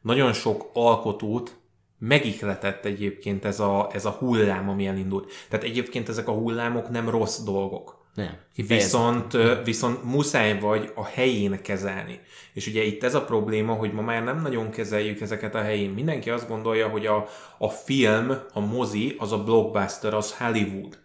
nagyon 0.00 0.32
sok 0.32 0.70
alkotót 0.72 1.56
megikletett 1.98 2.84
egyébként 2.84 3.44
ez 3.44 3.60
a, 3.60 3.90
ez 3.92 4.04
a 4.04 4.10
hullám, 4.10 4.68
ami 4.68 4.86
elindult. 4.86 5.32
Tehát 5.48 5.64
egyébként 5.64 6.08
ezek 6.08 6.28
a 6.28 6.32
hullámok 6.32 6.88
nem 6.88 7.08
rossz 7.08 7.38
dolgok. 7.38 7.98
Nem. 8.14 8.36
Viszont, 8.54 9.36
viszont 9.64 10.04
muszáj 10.04 10.60
vagy 10.60 10.92
a 10.94 11.04
helyén 11.04 11.62
kezelni. 11.62 12.20
És 12.52 12.66
ugye 12.66 12.82
itt 12.82 13.04
ez 13.04 13.14
a 13.14 13.24
probléma, 13.24 13.72
hogy 13.72 13.92
ma 13.92 14.02
már 14.02 14.24
nem 14.24 14.42
nagyon 14.42 14.70
kezeljük 14.70 15.20
ezeket 15.20 15.54
a 15.54 15.62
helyén. 15.62 15.90
Mindenki 15.90 16.30
azt 16.30 16.48
gondolja, 16.48 16.88
hogy 16.88 17.06
a, 17.06 17.28
a 17.58 17.68
film, 17.68 18.38
a 18.52 18.60
mozi, 18.60 19.14
az 19.18 19.32
a 19.32 19.44
blockbuster, 19.44 20.14
az 20.14 20.36
Hollywood. 20.36 20.98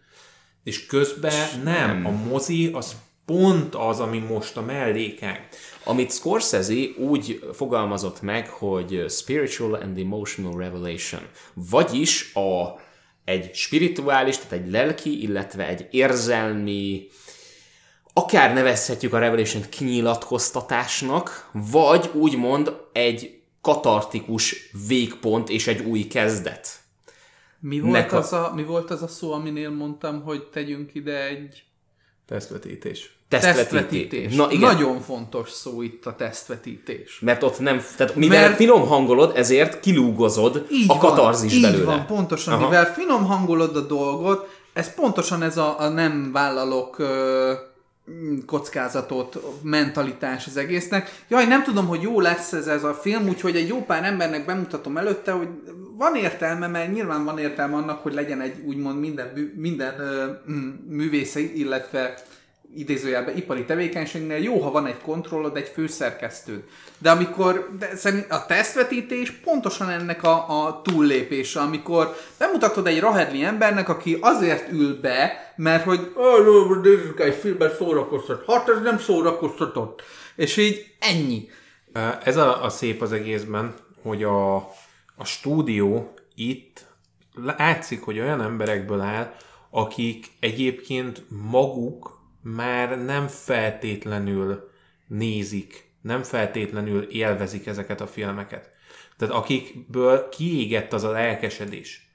És 0.64 0.86
közben 0.86 1.62
nem. 1.64 2.06
A 2.06 2.12
mozi 2.12 2.72
az 2.74 2.96
pont 3.26 3.76
az, 3.76 4.00
ami 4.00 4.18
most 4.18 4.58
a 4.58 4.62
mellékág. 4.62 5.48
Amit 5.84 6.12
Scorsese 6.12 6.74
úgy 6.98 7.50
fogalmazott 7.54 8.22
meg, 8.22 8.50
hogy 8.50 9.06
spiritual 9.10 9.74
and 9.74 9.98
emotional 9.98 10.58
revelation. 10.58 11.22
Vagyis 11.54 12.34
a, 12.36 12.80
egy 13.26 13.56
spirituális, 13.56 14.38
tehát 14.38 14.52
egy 14.52 14.72
lelki, 14.72 15.22
illetve 15.22 15.68
egy 15.68 15.88
érzelmi, 15.92 17.08
akár 18.14 18.54
nevezhetjük 18.54 19.14
a 19.14 19.20
revelation 19.20 19.64
kinyilatkoztatásnak, 19.70 21.50
vagy 21.72 22.10
úgymond 22.14 22.76
egy 22.92 23.42
katartikus 23.62 24.70
végpont 24.88 25.50
és 25.50 25.68
egy 25.68 25.82
új 25.82 26.08
kezdet. 26.08 26.68
Mi 27.60 27.80
volt, 27.80 27.94
Nek 27.94 28.12
a- 28.12 28.18
az 28.18 28.34
a, 28.34 28.52
mi 28.56 28.64
volt 28.64 28.90
az 28.90 29.02
a 29.02 29.08
szó, 29.08 29.32
aminél 29.32 29.70
mondtam, 29.70 30.22
hogy 30.22 30.44
tegyünk 30.44 30.94
ide 30.94 31.28
egy 31.28 31.64
Tesztvetítés. 32.28 33.16
tesztvetítés? 33.30 34.36
Na 34.36 34.48
igen. 34.52 34.72
Nagyon 34.72 35.02
fontos 35.02 35.50
szó 35.52 35.82
itt 35.82 36.06
a 36.06 36.16
tesztvetítés. 36.16 37.20
Mert 37.20 37.44
ott 37.44 37.60
nem, 37.60 37.82
tehát 37.98 38.16
mivel 38.16 38.42
Mert- 38.42 38.56
finom 38.56 38.88
hangolod, 38.88 39.32
ezért 39.36 39.80
kilúgozod 39.80 40.66
Így 40.72 40.86
a 40.90 40.98
katarzis 40.98 41.52
van, 41.54 41.62
belőle. 41.62 41.80
Így 41.80 41.86
van, 41.86 42.06
pontosan. 42.06 42.54
Aha. 42.54 42.64
Mivel 42.64 42.94
finom 42.94 43.26
hangolod 43.26 43.76
a 43.76 43.82
dolgot, 43.82 44.50
ez 44.74 44.94
pontosan 44.94 45.44
ez 45.44 45.58
a, 45.58 45.80
a 45.80 45.88
nem 45.90 46.32
vállalok 46.32 47.00
ö, 47.00 47.54
kockázatot, 48.46 49.38
mentalitás 49.62 50.48
az 50.48 50.58
egésznek. 50.58 51.24
Jaj, 51.28 51.46
nem 51.46 51.64
tudom, 51.64 51.88
hogy 51.88 52.02
jó 52.02 52.20
lesz 52.20 52.54
ez, 52.54 52.68
ez 52.68 52.84
a 52.84 52.94
film, 52.94 53.28
úgyhogy 53.28 53.56
egy 53.56 53.68
jó 53.68 53.84
pár 53.84 54.04
embernek 54.04 54.46
bemutatom 54.46 54.98
előtte, 54.98 55.32
hogy 55.32 55.48
van 55.98 56.16
értelme, 56.16 56.68
mert 56.68 56.94
nyilván 56.94 57.24
van 57.24 57.38
értelme 57.38 57.76
annak, 57.76 58.04
hogy 58.04 58.14
legyen 58.14 58.42
egy 58.42 58.56
úgymond 58.66 59.00
minden, 59.00 59.54
minden 59.56 59.94
mm, 60.52 60.70
művésze, 60.88 61.40
illetve 61.40 62.14
idézőjelben 62.76 63.38
ipari 63.38 63.66
tevékenységnél 63.66 64.38
jó, 64.38 64.60
ha 64.60 64.72
van 64.72 64.86
egy 64.86 65.02
kontrollod, 65.02 65.58
egy 65.58 65.68
főszerkesztőd. 65.68 66.64
De 66.98 67.12
amikor, 67.12 67.70
de 67.80 67.90
a 68.30 68.46
tesztvetítés 68.46 69.32
pontosan 69.32 69.90
ennek 69.90 70.24
a, 70.24 70.66
a 70.66 70.82
túllépése, 70.82 71.60
amikor 71.60 72.16
bemutatod 72.38 72.88
egy 72.88 73.00
rahedli 73.00 73.44
embernek, 73.44 73.90
aki 73.90 74.18
azért 74.22 74.72
ül 74.72 75.00
be, 75.02 75.54
mert 75.56 75.84
hogy 75.84 76.14
"Ó, 76.18 76.74
nézzük 76.74 77.20
egy 77.20 77.36
filmben 77.36 77.72
szórakoztat. 77.78 78.44
Hát 78.48 78.70
ez 78.70 78.82
nem 78.84 79.00
szórakoztatott. 79.00 80.02
És 80.36 80.58
így 80.58 80.96
ennyi. 81.00 81.50
Ez 82.24 82.38
a, 82.38 82.64
a 82.64 82.70
szép 82.70 83.02
az 83.02 83.12
egészben, 83.12 83.74
hogy 84.02 84.24
a, 84.24 84.56
a 85.16 85.26
stúdió 85.26 86.14
itt 86.36 86.86
látszik, 87.34 88.02
hogy 88.02 88.20
olyan 88.20 88.42
emberekből 88.42 89.02
áll, 89.02 89.34
akik 89.70 90.28
egyébként 90.40 91.24
maguk 91.30 92.22
már 92.42 93.04
nem 93.04 93.28
feltétlenül 93.28 94.72
nézik, 95.08 95.92
nem 96.02 96.24
feltétlenül 96.24 97.04
élvezik 97.04 97.68
ezeket 97.68 98.02
a 98.02 98.08
filmeket. 98.08 98.70
Tehát 99.18 99.34
akikből 99.34 100.30
kiégett 100.30 100.94
az 100.94 101.04
a 101.04 101.12
lelkesedés. 101.12 102.13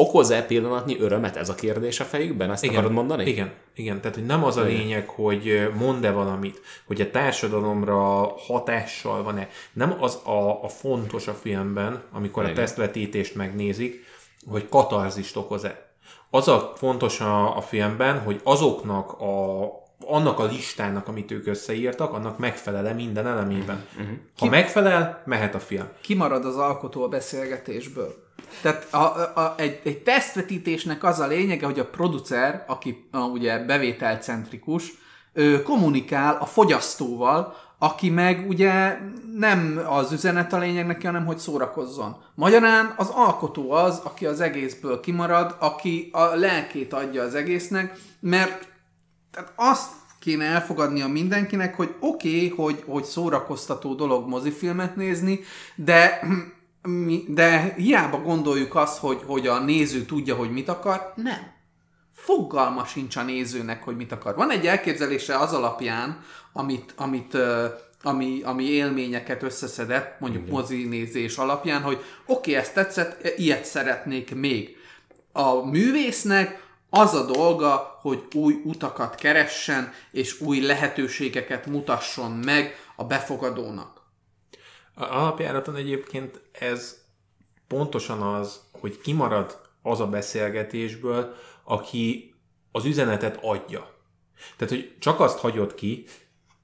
Okoz-e 0.00 0.42
pillanatnyi 0.42 1.00
örömet 1.00 1.36
ez 1.36 1.48
a 1.48 1.54
kérdés 1.54 2.00
a 2.00 2.04
fejükben? 2.04 2.50
Ezt 2.50 2.64
igen. 2.64 2.76
akarod 2.76 2.92
mondani? 2.92 3.24
Igen, 3.24 3.52
igen. 3.74 4.00
Tehát, 4.00 4.16
hogy 4.16 4.26
nem 4.26 4.44
az 4.44 4.56
a 4.56 4.62
lényeg, 4.62 5.08
hogy 5.08 5.70
mond-e 5.78 6.10
valamit, 6.10 6.60
hogy 6.86 7.00
a 7.00 7.10
társadalomra 7.10 8.32
hatással 8.46 9.22
van-e. 9.22 9.48
Nem 9.72 9.96
az 10.00 10.18
a, 10.24 10.64
a 10.64 10.68
fontos 10.68 11.28
a 11.28 11.32
filmben, 11.34 12.02
amikor 12.12 12.42
Igen. 12.42 12.54
a 12.54 12.58
tesztvetítést 12.58 13.34
megnézik, 13.34 14.04
hogy 14.46 14.68
katarzist 14.68 15.36
okoz-e. 15.36 15.92
Az 16.30 16.48
a 16.48 16.72
fontos 16.76 17.20
a, 17.20 17.56
a 17.56 17.60
filmben, 17.60 18.20
hogy 18.20 18.40
azoknak 18.44 19.12
a 19.20 19.68
annak 20.06 20.38
a 20.38 20.44
listának, 20.44 21.08
amit 21.08 21.30
ők 21.30 21.46
összeírtak, 21.46 22.12
annak 22.12 22.38
megfelele 22.38 22.92
minden 22.92 23.26
elemében. 23.26 23.84
Mhm. 23.96 24.12
Ha 24.38 24.46
megfelel, 24.46 25.22
mehet 25.26 25.54
a 25.54 25.58
film. 25.58 25.88
kimarad 26.00 26.44
az 26.44 26.56
alkotó 26.56 27.02
a 27.02 27.08
beszélgetésből. 27.08 28.28
Tehát 28.62 28.94
a, 28.94 28.98
a, 29.40 29.54
egy, 29.56 29.80
egy 29.84 29.98
tesztvetítésnek 29.98 31.04
az 31.04 31.20
a 31.20 31.26
lényege, 31.26 31.66
hogy 31.66 31.78
a 31.78 31.86
producer, 31.86 32.64
aki 32.66 33.08
a, 33.10 33.18
ugye 33.18 33.58
bevételcentrikus, 33.58 34.92
ö, 35.32 35.62
kommunikál 35.62 36.36
a 36.40 36.46
fogyasztóval, 36.46 37.54
aki 37.78 38.10
meg 38.10 38.48
ugye 38.48 38.98
nem 39.36 39.82
az 39.86 40.12
üzenet 40.12 40.52
a 40.52 40.58
lényeg 40.58 40.86
neki, 40.86 41.06
hanem 41.06 41.26
hogy 41.26 41.38
szórakozzon. 41.38 42.16
Magyarán 42.34 42.94
az 42.96 43.08
alkotó 43.08 43.70
az, 43.70 44.00
aki 44.04 44.26
az 44.26 44.40
egészből 44.40 45.00
kimarad, 45.00 45.56
aki 45.58 46.08
a 46.12 46.24
lelkét 46.24 46.92
adja 46.92 47.22
az 47.22 47.34
egésznek, 47.34 47.98
mert 48.20 48.68
tehát 49.30 49.52
azt 49.56 49.90
kéne 50.18 50.44
elfogadnia 50.44 51.08
mindenkinek, 51.08 51.76
hogy 51.76 51.94
oké, 52.00 52.34
okay, 52.34 52.48
hogy, 52.48 52.82
hogy 52.86 53.04
szórakoztató 53.04 53.94
dolog 53.94 54.28
mozifilmet 54.28 54.96
nézni, 54.96 55.40
de 55.74 56.20
de 57.26 57.74
hiába 57.76 58.20
gondoljuk 58.20 58.74
azt, 58.74 58.98
hogy, 58.98 59.20
hogy 59.26 59.46
a 59.46 59.60
néző 59.60 60.04
tudja, 60.04 60.34
hogy 60.34 60.50
mit 60.50 60.68
akar, 60.68 61.12
nem. 61.16 61.52
Fogalma 62.12 62.84
sincs 62.84 63.16
a 63.16 63.22
nézőnek, 63.22 63.84
hogy 63.84 63.96
mit 63.96 64.12
akar. 64.12 64.34
Van 64.34 64.50
egy 64.50 64.66
elképzelése 64.66 65.38
az 65.38 65.52
alapján, 65.52 66.24
amit, 66.52 66.94
amit 66.96 67.36
ami, 68.02 68.40
ami 68.44 68.64
élményeket 68.64 69.42
összeszedett, 69.42 70.20
mondjuk 70.20 70.42
Igen. 70.42 70.54
mozinézés 70.54 71.36
alapján, 71.36 71.82
hogy 71.82 71.98
oké, 72.26 72.50
okay, 72.50 72.54
ezt 72.54 72.74
tetszett, 72.74 73.38
ilyet 73.38 73.64
szeretnék 73.64 74.34
még. 74.34 74.76
A 75.32 75.66
művésznek 75.66 76.68
az 76.90 77.14
a 77.14 77.24
dolga, 77.24 77.98
hogy 78.00 78.22
új 78.34 78.60
utakat 78.64 79.14
keressen, 79.14 79.92
és 80.10 80.40
új 80.40 80.60
lehetőségeket 80.60 81.66
mutasson 81.66 82.30
meg 82.30 82.76
a 82.96 83.04
befogadónak. 83.04 83.99
A 85.00 85.16
alapjáraton 85.16 85.76
egyébként 85.76 86.40
ez 86.52 87.04
pontosan 87.68 88.22
az, 88.22 88.60
hogy 88.72 89.00
kimarad 89.00 89.60
az 89.82 90.00
a 90.00 90.06
beszélgetésből, 90.06 91.34
aki 91.64 92.34
az 92.72 92.84
üzenetet 92.84 93.38
adja. 93.42 93.94
Tehát, 94.56 94.74
hogy 94.74 94.94
csak 94.98 95.20
azt 95.20 95.38
hagyod 95.38 95.74
ki, 95.74 96.04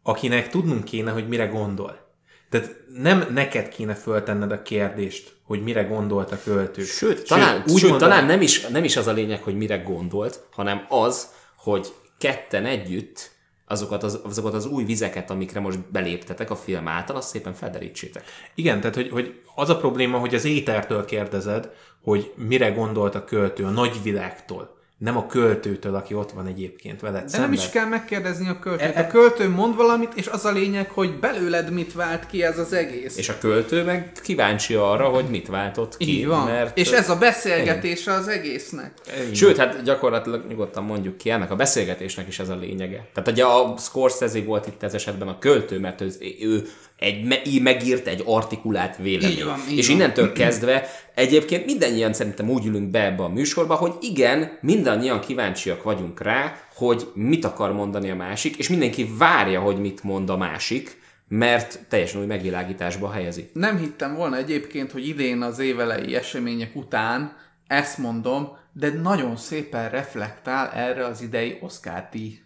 akinek 0.03 0.49
tudnunk 0.49 0.85
kéne, 0.85 1.11
hogy 1.11 1.29
mire 1.29 1.47
gondol. 1.47 2.05
Tehát 2.51 2.77
nem 2.89 3.27
neked 3.31 3.69
kéne 3.69 3.95
föltenned 3.95 4.53
a 4.53 4.63
kérdést, 4.63 5.37
hogy 5.43 5.63
mire 5.63 5.83
gondolt 5.83 6.33
a 6.33 6.39
költő. 6.45 6.85
Sőt, 6.85 7.17
sőt 7.17 7.27
talán, 7.27 7.63
úgy 7.67 7.79
sőt, 7.79 7.91
mondanám, 7.91 7.99
talán 7.99 8.25
nem, 8.27 8.41
is, 8.41 8.67
nem 8.67 8.85
is 8.85 8.97
az 8.97 9.07
a 9.07 9.13
lényeg, 9.13 9.43
hogy 9.43 9.57
mire 9.57 9.77
gondolt, 9.77 10.47
hanem 10.51 10.87
az, 10.89 11.31
hogy 11.57 11.93
ketten 12.19 12.67
együtt 12.67 13.31
azokat 13.67 14.03
az, 14.03 14.21
azokat 14.25 14.55
az 14.55 14.67
új 14.67 14.85
vizeket, 14.85 15.31
amikre 15.31 15.61
most 15.61 15.91
beléptetek 15.91 16.51
a 16.51 16.57
film 16.57 16.89
által, 16.89 17.17
azt 17.17 17.29
szépen 17.29 17.55
felderítsétek. 17.55 18.25
Igen, 18.55 18.81
tehát 18.81 18.95
hogy, 18.95 19.11
hogy 19.11 19.41
az 19.55 19.69
a 19.69 19.77
probléma, 19.77 20.19
hogy 20.19 20.35
az 20.35 20.45
étertől 20.45 21.05
kérdezed, 21.05 21.71
hogy 22.03 22.33
mire 22.37 22.71
gondolt 22.71 23.15
a 23.15 23.25
költő, 23.25 23.65
a 23.65 23.71
nagyvilágtól 23.71 24.76
nem 24.99 25.17
a 25.17 25.27
költőtől, 25.27 25.95
aki 25.95 26.15
ott 26.15 26.31
van 26.31 26.47
egyébként 26.47 27.01
veled 27.01 27.23
De 27.23 27.29
szemben. 27.29 27.51
nem 27.51 27.59
is 27.59 27.71
kell 27.71 27.87
megkérdezni 27.87 28.49
a 28.49 28.59
költőt. 28.59 28.95
E, 28.95 29.01
e, 29.01 29.01
a 29.01 29.07
költő 29.07 29.49
mond 29.49 29.77
valamit, 29.77 30.13
és 30.15 30.27
az 30.27 30.45
a 30.45 30.51
lényeg, 30.51 30.91
hogy 30.91 31.19
belőled 31.19 31.71
mit 31.71 31.93
vált 31.93 32.27
ki 32.27 32.43
ez 32.43 32.59
az 32.59 32.73
egész. 32.73 33.17
És 33.17 33.29
a 33.29 33.39
költő 33.39 33.85
meg 33.85 34.13
kíváncsi 34.23 34.75
arra, 34.75 35.09
hogy 35.09 35.25
mit 35.25 35.49
váltott 35.49 35.97
ki. 35.97 36.19
Így 36.19 36.27
van. 36.27 36.47
Mert... 36.47 36.79
És 36.79 36.91
ez 36.91 37.11
a 37.11 37.17
beszélgetése 37.17 38.13
az 38.13 38.29
egésznek. 38.29 38.93
Sőt, 39.33 39.57
hát 39.57 39.83
gyakorlatilag 39.83 40.45
nyugodtan 40.49 40.85
mondjuk 40.85 41.17
ki, 41.17 41.31
ennek 41.31 41.51
a 41.51 41.57
beszélgetésnek 41.57 42.29
is 42.29 42.39
ez 42.39 42.49
a 42.49 42.57
lényege. 42.57 43.07
Tehát 43.15 43.31
ugye 43.31 43.45
a 43.45 43.75
Scorsese 43.79 44.43
volt 44.43 44.67
itt 44.67 44.83
ez 44.83 44.95
esetben 44.95 45.29
a 45.29 45.39
költő, 45.39 45.79
mert 45.79 46.01
ő, 46.01 46.13
ő 46.41 46.69
egy 46.99 47.25
me- 47.25 47.61
megírt 47.61 48.07
egy 48.07 48.23
artikulált 48.25 48.97
vélemény. 48.97 49.37
Így 49.37 49.45
van, 49.45 49.59
így 49.71 49.79
és 49.79 49.89
innentől 49.89 50.33
kezdve 50.33 50.89
egyébként 51.15 51.67
mindannyian 51.67 52.13
szerintem 52.13 52.51
úgy 52.51 52.67
ülünk 52.67 52.91
be 52.91 53.05
ebbe 53.05 53.23
a 53.23 53.29
műsorba, 53.29 53.75
hogy 53.75 53.93
igen, 54.01 54.59
mindannyian 54.61 55.21
kíváncsiak 55.21 55.83
vagyunk 55.83 56.21
rá, 56.21 56.57
hogy 56.75 57.07
mit 57.15 57.45
akar 57.45 57.73
mondani 57.73 58.11
a 58.11 58.15
másik, 58.15 58.57
és 58.57 58.69
mindenki 58.69 59.09
várja, 59.19 59.61
hogy 59.61 59.79
mit 59.79 60.03
mond 60.03 60.31
a 60.31 60.37
másik, 60.37 61.05
mert 61.29 61.79
teljesen 61.89 62.21
új 62.21 62.27
megvilágításba 62.27 63.11
helyezi. 63.11 63.51
Nem 63.53 63.79
hittem 63.79 64.15
volna 64.15 64.37
egyébként, 64.37 64.93
hogy 64.93 65.09
idén 65.09 65.43
az 65.43 65.59
évelei 65.59 66.15
események 66.15 66.77
után 66.77 67.37
ezt 67.67 67.99
mondom, 67.99 68.57
de 68.73 68.91
nagyon 68.91 69.37
szépen 69.37 69.91
reflektál 69.91 70.71
erre 70.71 71.07
az 71.07 71.23
idei 71.23 71.59
Oscar 71.61 72.09
díj 72.13 72.39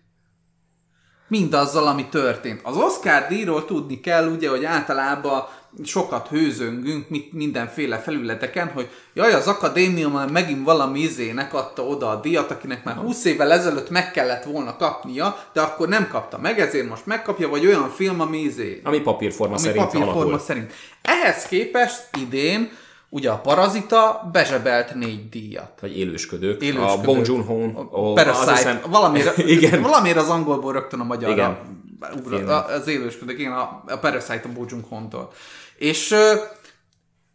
mindazzal, 1.31 1.87
ami 1.87 2.07
történt. 2.09 2.61
Az 2.63 2.77
Oscar 2.77 3.27
díjról 3.29 3.65
tudni 3.65 4.01
kell, 4.01 4.29
ugye, 4.29 4.49
hogy 4.49 4.65
általában 4.65 5.45
sokat 5.85 6.29
hőzöngünk 6.29 7.07
mindenféle 7.33 7.99
felületeken, 7.99 8.71
hogy 8.75 8.89
jaj, 9.15 9.33
az 9.33 9.47
akadémia 9.47 10.09
már 10.09 10.31
megint 10.31 10.65
valami 10.65 11.01
izének 11.01 11.55
adta 11.55 11.83
oda 11.83 12.09
a 12.09 12.21
díjat, 12.21 12.51
akinek 12.51 12.85
már 12.85 12.97
20 12.97 13.25
évvel 13.25 13.53
ezelőtt 13.53 13.91
meg 13.91 14.11
kellett 14.11 14.45
volna 14.45 14.77
kapnia, 14.77 15.37
de 15.53 15.61
akkor 15.61 15.89
nem 15.89 16.09
kapta 16.09 16.39
meg, 16.39 16.61
ezért 16.61 16.89
most 16.89 17.07
megkapja, 17.07 17.49
vagy 17.49 17.67
olyan 17.67 17.91
film, 17.91 18.21
ami 18.21 18.39
izé... 18.39 18.81
Ami 18.85 19.01
papírforma 19.01 19.55
ami 19.55 19.63
szerint 19.63 19.85
papírforma 19.85 20.21
alakul. 20.21 20.39
szerint. 20.39 20.73
Ehhez 21.03 21.47
képest 21.47 22.09
idén 22.19 22.71
Ugye 23.13 23.31
a 23.31 23.39
Parazita 23.39 24.29
bezsebelt 24.33 24.95
négy 24.95 25.29
díjat. 25.29 25.73
Vagy 25.81 25.99
élősködők. 25.99 26.63
élősködők. 26.63 26.99
A 26.99 27.01
Bong 27.01 27.27
Joon-ho. 27.27 27.81
A 27.91 28.13
Parasite. 28.13 28.53
Hiszem... 28.53 28.81
Valamire, 28.91 29.33
igen. 29.57 29.83
valamire 29.83 30.21
az 30.21 30.29
angolból 30.29 30.73
rögtön 30.73 31.01
a 31.01 31.05
magyar. 31.05 31.31
Igen. 31.31 31.57
az 32.49 32.89
élősködők, 32.89 33.39
igen, 33.39 33.53
a, 33.53 33.83
a 33.87 33.97
Parasite 34.01 34.43
a 34.45 34.53
Bong 34.53 34.71
Joon-ho-tól. 34.71 35.33
És 35.77 36.15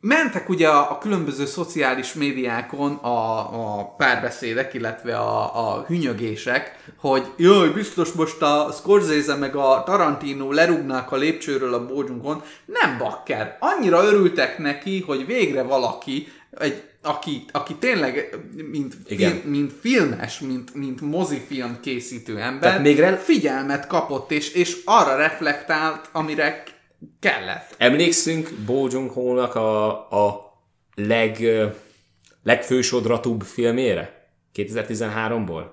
mentek 0.08 0.50
ugye 0.50 0.68
a, 0.68 0.91
a 0.91 0.98
különböző 0.98 1.46
szociális 1.46 2.13
médiákon 2.13 2.94
a, 2.94 3.38
a 3.80 3.86
párbeszédek, 3.98 4.74
illetve 4.74 5.18
a, 5.18 5.68
a 5.68 5.84
hünyögések, 5.88 6.78
hogy 6.98 7.26
jaj, 7.38 7.70
biztos 7.70 8.12
most 8.12 8.41
a 8.41 8.70
Scorsese 8.74 9.36
meg 9.36 9.56
a 9.56 9.84
Tarantino 9.86 10.52
lerúgnák 10.52 11.12
a 11.12 11.15
lépcsőről 11.15 11.74
a 11.74 11.86
bódzsunkon. 11.86 12.44
Nem 12.65 12.98
bakker. 12.98 13.58
Annyira 13.60 14.04
örültek 14.04 14.58
neki, 14.58 15.04
hogy 15.08 15.26
végre 15.26 15.63
valaki, 15.63 16.28
egy, 16.60 16.84
aki, 17.02 17.46
aki 17.52 17.76
tényleg 17.76 18.38
mint, 18.72 18.96
film, 19.06 19.41
mint 19.44 19.74
filmes, 19.82 20.39
mint, 20.39 20.76
mint 20.76 21.02
mozifilm 21.02 21.78
készítő 21.82 22.39
ember, 22.39 22.82
még 22.82 23.00
re... 23.00 23.18
figyelmet 23.18 23.88
kapott, 23.88 24.32
és, 24.32 24.52
és 24.54 24.78
arra 24.86 25.15
reflektált, 25.15 26.10
amire 26.12 26.63
kellett. 27.20 27.76
Emlékszünk 27.78 28.50
Bo 28.66 28.88
joon 28.92 29.40
a, 29.40 29.90
a 30.26 30.54
leg, 30.96 31.46
legfősodratúbb 32.44 33.42
filmére? 33.42 34.30
2013-ból? 34.56 35.64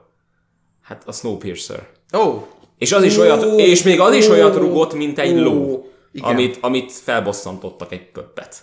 Hát 0.83 1.03
a 1.07 1.13
Snowpiercer. 1.13 1.89
Ó! 2.15 2.21
Oh. 2.21 2.43
És 2.79 2.93
az 2.93 3.03
is 3.03 3.17
oh. 3.17 3.23
olyat, 3.23 3.59
és 3.59 3.83
még 3.83 4.01
az 4.01 4.15
is 4.15 4.29
olyat 4.29 4.57
rugott, 4.57 4.95
mint 4.95 5.19
egy 5.19 5.39
oh. 5.39 5.43
ló, 5.43 5.91
amit, 6.21 6.59
amit 6.61 6.93
felbosszantottak 6.93 7.93
egy 7.93 8.11
pöppet. 8.11 8.63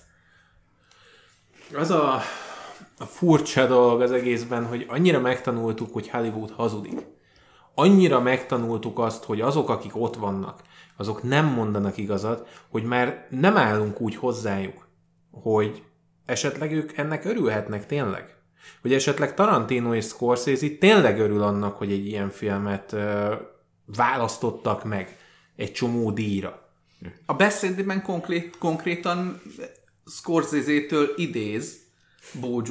Az 1.74 1.90
a, 1.90 2.22
a 2.98 3.06
furcsa 3.06 3.68
dolog 3.68 4.02
az 4.02 4.12
egészben, 4.12 4.66
hogy 4.66 4.86
annyira 4.88 5.20
megtanultuk, 5.20 5.94
hogy 5.94 6.10
Hollywood 6.10 6.52
hazudik. 6.52 7.00
Annyira 7.80 8.20
megtanultuk 8.20 9.00
azt, 9.00 9.24
hogy 9.24 9.42
azok, 9.42 9.70
akik 9.70 9.96
ott 9.96 10.16
vannak, 10.16 10.62
azok 10.98 11.24
nem 11.24 11.46
mondanak 11.46 11.98
igazat, 11.98 12.48
hogy 12.70 12.84
már 12.84 13.28
nem 13.30 13.58
állunk 13.58 14.02
úgy 14.02 14.16
hozzájuk, 14.16 14.88
hogy 15.32 15.84
esetleg 16.26 16.72
ők 16.72 16.98
ennek 16.98 17.26
örülhetnek 17.26 17.86
tényleg. 17.86 18.36
Hogy 18.82 18.94
esetleg 18.94 19.34
Tarantino 19.34 19.94
és 19.94 20.06
Scorsese 20.06 20.70
tényleg 20.80 21.20
örül 21.20 21.42
annak, 21.42 21.78
hogy 21.78 21.92
egy 21.92 22.06
ilyen 22.08 22.30
filmet 22.30 22.94
ö, 22.94 23.36
választottak 23.86 24.84
meg 24.84 25.18
egy 25.56 25.72
csomó 25.72 26.12
díjra. 26.12 26.70
A 27.26 27.34
beszédében 27.34 28.02
konkrét, 28.02 28.58
konkrétan 28.58 29.42
Scorsese-től 30.06 31.14
idéz 31.16 31.78
Bo 32.40 32.62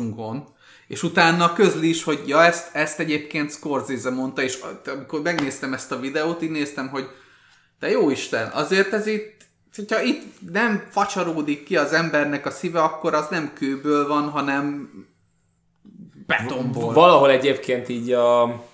és 0.88 1.02
utána 1.02 1.52
közli 1.52 1.88
is, 1.88 2.02
hogy 2.02 2.22
ja, 2.26 2.44
ezt, 2.44 2.74
ezt 2.74 2.98
egyébként 2.98 3.50
Scorsese 3.50 4.10
mondta, 4.10 4.42
és 4.42 4.58
amikor 4.86 5.22
megnéztem 5.22 5.72
ezt 5.72 5.92
a 5.92 6.00
videót, 6.00 6.42
így 6.42 6.50
néztem, 6.50 6.88
hogy 6.88 7.08
de 7.78 7.90
jó 7.90 8.10
Isten, 8.10 8.48
azért 8.48 8.92
ez 8.92 9.06
itt, 9.06 9.46
hogyha 9.76 10.02
itt 10.02 10.22
nem 10.52 10.86
facsaródik 10.90 11.64
ki 11.64 11.76
az 11.76 11.92
embernek 11.92 12.46
a 12.46 12.50
szíve, 12.50 12.80
akkor 12.80 13.14
az 13.14 13.26
nem 13.30 13.52
kőből 13.54 14.08
van, 14.08 14.28
hanem 14.28 14.90
betonból. 16.26 16.92
Valahol 16.92 17.30
egyébként 17.30 17.88
így 17.88 18.12
a, 18.12 18.64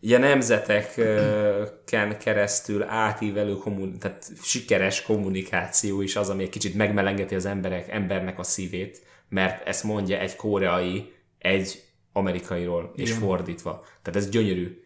így 0.00 0.12
a 0.12 0.18
nemzeteken 0.18 2.18
keresztül 2.18 2.82
átívelő 2.82 3.56
kommun, 3.56 3.98
tehát 3.98 4.30
sikeres 4.42 5.02
kommunikáció 5.02 6.00
is 6.00 6.16
az, 6.16 6.28
ami 6.28 6.42
egy 6.42 6.48
kicsit 6.48 6.74
megmelengeti 6.74 7.34
az 7.34 7.46
emberek, 7.46 7.88
embernek 7.88 8.38
a 8.38 8.42
szívét, 8.42 9.02
mert 9.28 9.66
ezt 9.66 9.84
mondja 9.84 10.18
egy 10.18 10.36
koreai 10.36 11.16
egy 11.38 11.82
amerikairól, 12.12 12.92
és 12.96 13.08
Igen. 13.08 13.20
fordítva. 13.20 13.84
Tehát 14.02 14.20
ez 14.20 14.28
gyönyörű. 14.28 14.82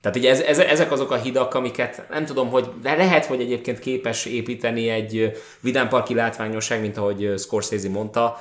Tehát 0.00 0.16
ugye 0.16 0.30
ez, 0.30 0.40
ez, 0.40 0.58
ezek 0.58 0.92
azok 0.92 1.10
a 1.10 1.16
hidak, 1.16 1.54
amiket 1.54 2.06
nem 2.10 2.24
tudom, 2.24 2.48
hogy 2.48 2.68
de 2.82 2.94
lehet, 2.94 3.26
hogy 3.26 3.40
egyébként 3.40 3.78
képes 3.78 4.24
építeni 4.24 4.88
egy 4.88 5.32
vidámparki 5.60 6.14
látványosság, 6.14 6.80
mint 6.80 6.96
ahogy 6.96 7.32
Scorsese 7.38 7.88
mondta. 7.88 8.38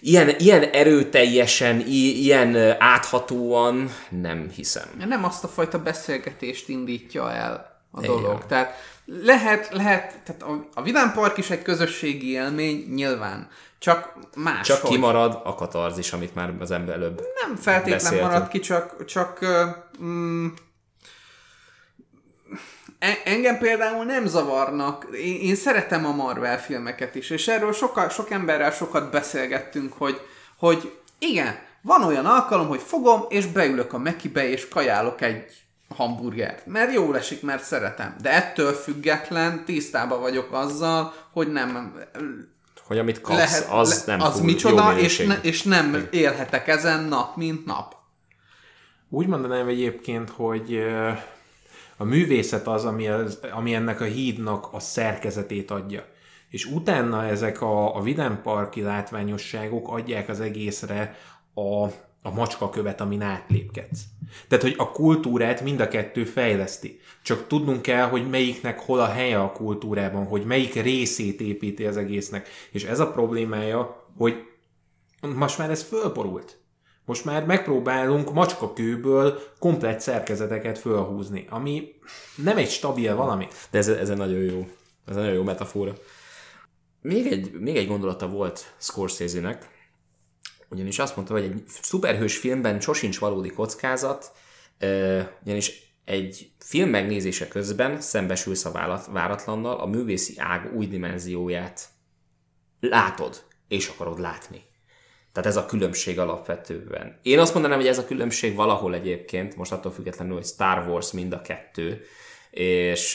ilyen, 0.00 0.28
ilyen 0.38 0.62
erőteljesen, 0.62 1.80
ilyen 1.86 2.56
áthatóan 2.78 3.90
nem 4.08 4.50
hiszem. 4.54 4.88
Nem 4.98 5.24
azt 5.24 5.44
a 5.44 5.48
fajta 5.48 5.82
beszélgetést 5.82 6.68
indítja 6.68 7.32
el 7.32 7.80
a 7.90 8.02
Igen. 8.02 8.14
dolog. 8.14 8.46
Tehát 8.46 8.74
lehet, 9.06 9.68
lehet, 9.72 10.18
tehát 10.24 10.42
a, 10.42 10.68
a 10.74 10.82
Vidám 10.82 11.12
Park 11.12 11.36
is 11.36 11.50
egy 11.50 11.62
közösségi 11.62 12.30
élmény, 12.30 12.92
nyilván. 12.94 13.48
Csak 13.78 14.12
más. 14.36 14.66
Csak 14.66 14.82
kimarad 14.82 15.40
a 15.44 15.54
katarzis, 15.54 16.12
amit 16.12 16.34
már 16.34 16.52
az 16.58 16.70
ember 16.70 16.94
előbb 16.94 17.22
Nem 17.46 17.56
feltétlen 17.56 17.98
beszéltünk. 17.98 18.30
marad 18.30 18.48
ki, 18.48 18.58
csak, 18.58 19.04
csak 19.04 19.46
mm, 20.02 20.46
e- 22.98 23.20
engem 23.24 23.58
például 23.58 24.04
nem 24.04 24.26
zavarnak. 24.26 25.06
Én, 25.12 25.40
én 25.40 25.54
szeretem 25.54 26.06
a 26.06 26.14
Marvel 26.14 26.60
filmeket 26.60 27.14
is, 27.14 27.30
és 27.30 27.48
erről 27.48 27.72
soka, 27.72 28.08
sok 28.08 28.30
emberrel 28.30 28.70
sokat 28.70 29.10
beszélgettünk, 29.10 29.92
hogy, 29.92 30.20
hogy 30.58 30.98
igen, 31.18 31.58
van 31.82 32.02
olyan 32.02 32.26
alkalom, 32.26 32.68
hogy 32.68 32.80
fogom, 32.80 33.24
és 33.28 33.46
beülök 33.46 33.92
a 33.92 33.98
Mekibe, 33.98 34.48
és 34.48 34.68
kajálok 34.68 35.20
egy 35.20 35.65
hamburgert. 35.88 36.66
Mert 36.66 36.92
jól 36.92 37.16
esik, 37.16 37.42
mert 37.42 37.62
szeretem. 37.62 38.16
De 38.22 38.32
ettől 38.32 38.72
független 38.72 39.64
tisztában 39.64 40.20
vagyok 40.20 40.52
azzal, 40.52 41.12
hogy 41.32 41.52
nem 41.52 42.02
hogy 42.86 42.98
amit 42.98 43.20
kapsz, 43.20 43.36
lehet, 43.38 43.68
az 43.70 44.04
le- 44.06 44.16
nem 44.16 44.26
az 44.26 44.34
túl 44.34 44.44
micsoda, 44.44 44.92
jó 44.92 44.98
és, 44.98 45.18
ne, 45.18 45.34
és 45.42 45.62
nem 45.62 46.08
élhetek 46.10 46.68
ezen 46.68 47.04
nap, 47.04 47.36
mint 47.36 47.66
nap. 47.66 47.94
Úgy 49.08 49.26
mondanám 49.26 49.68
egyébként, 49.68 50.30
hogy 50.30 50.86
a 51.96 52.04
művészet 52.04 52.66
az, 52.66 52.84
ami, 52.84 53.08
az, 53.08 53.38
ami 53.52 53.74
ennek 53.74 54.00
a 54.00 54.04
hídnak 54.04 54.68
a 54.72 54.80
szerkezetét 54.80 55.70
adja. 55.70 56.04
És 56.50 56.64
utána 56.64 57.24
ezek 57.24 57.60
a, 57.60 57.96
a 57.96 58.00
vidámparki 58.00 58.82
látványosságok 58.82 59.88
adják 59.88 60.28
az 60.28 60.40
egészre 60.40 61.16
a, 61.54 61.86
a 62.26 62.30
macskakövet, 62.30 63.00
amin 63.00 63.22
átlépkedsz. 63.22 64.00
Tehát, 64.48 64.64
hogy 64.64 64.74
a 64.76 64.90
kultúrát 64.90 65.60
mind 65.60 65.80
a 65.80 65.88
kettő 65.88 66.24
fejleszti. 66.24 67.00
Csak 67.22 67.46
tudnunk 67.46 67.82
kell, 67.82 68.08
hogy 68.08 68.28
melyiknek 68.28 68.80
hol 68.80 69.00
a 69.00 69.06
helye 69.06 69.40
a 69.40 69.52
kultúrában, 69.52 70.24
hogy 70.24 70.44
melyik 70.44 70.74
részét 70.74 71.40
építi 71.40 71.86
az 71.86 71.96
egésznek. 71.96 72.48
És 72.70 72.84
ez 72.84 73.00
a 73.00 73.10
problémája, 73.10 74.06
hogy 74.16 74.34
most 75.34 75.58
már 75.58 75.70
ez 75.70 75.82
fölborult. 75.82 76.58
Most 77.04 77.24
már 77.24 77.44
megpróbálunk 77.44 78.32
macskakőből 78.32 79.38
komplett 79.58 80.00
szerkezeteket 80.00 80.78
fölhúzni, 80.78 81.46
ami 81.50 81.94
nem 82.36 82.56
egy 82.56 82.70
stabil 82.70 83.16
valami. 83.16 83.46
De 83.70 83.78
ez, 83.78 83.88
ez 83.88 84.10
egy 84.10 84.16
nagyon 84.16 84.40
jó, 84.42 84.68
ez 85.06 85.16
egy 85.16 85.22
nagyon 85.22 85.36
jó 85.36 85.42
metafora. 85.42 85.92
Még 87.00 87.26
egy, 87.26 87.52
még 87.60 87.76
egy 87.76 87.86
gondolata 87.86 88.28
volt 88.28 88.74
Scorsese-nek, 88.78 89.74
ugyanis 90.68 90.98
azt 90.98 91.16
mondta, 91.16 91.34
hogy 91.34 91.44
egy 91.44 91.62
szuperhős 91.66 92.38
filmben 92.38 92.80
sosincs 92.80 93.18
valódi 93.18 93.50
kockázat, 93.50 94.32
ugyanis 95.42 95.94
egy 96.04 96.50
film 96.58 96.88
megnézése 96.88 97.48
közben 97.48 98.00
szembesülsz 98.00 98.64
a 98.64 98.72
várat- 98.72 99.06
váratlannal, 99.06 99.78
a 99.78 99.86
művészi 99.86 100.34
ág 100.36 100.74
új 100.74 100.86
dimenzióját 100.86 101.88
látod, 102.80 103.44
és 103.68 103.88
akarod 103.88 104.20
látni. 104.20 104.64
Tehát 105.32 105.50
ez 105.50 105.56
a 105.56 105.66
különbség 105.66 106.18
alapvetően. 106.18 107.18
Én 107.22 107.38
azt 107.38 107.52
mondanám, 107.52 107.78
hogy 107.78 107.86
ez 107.86 107.98
a 107.98 108.04
különbség 108.04 108.54
valahol 108.54 108.94
egyébként, 108.94 109.56
most 109.56 109.72
attól 109.72 109.92
függetlenül, 109.92 110.34
hogy 110.34 110.44
Star 110.44 110.88
Wars 110.88 111.12
mind 111.12 111.32
a 111.32 111.42
kettő, 111.42 112.04
és 112.50 113.12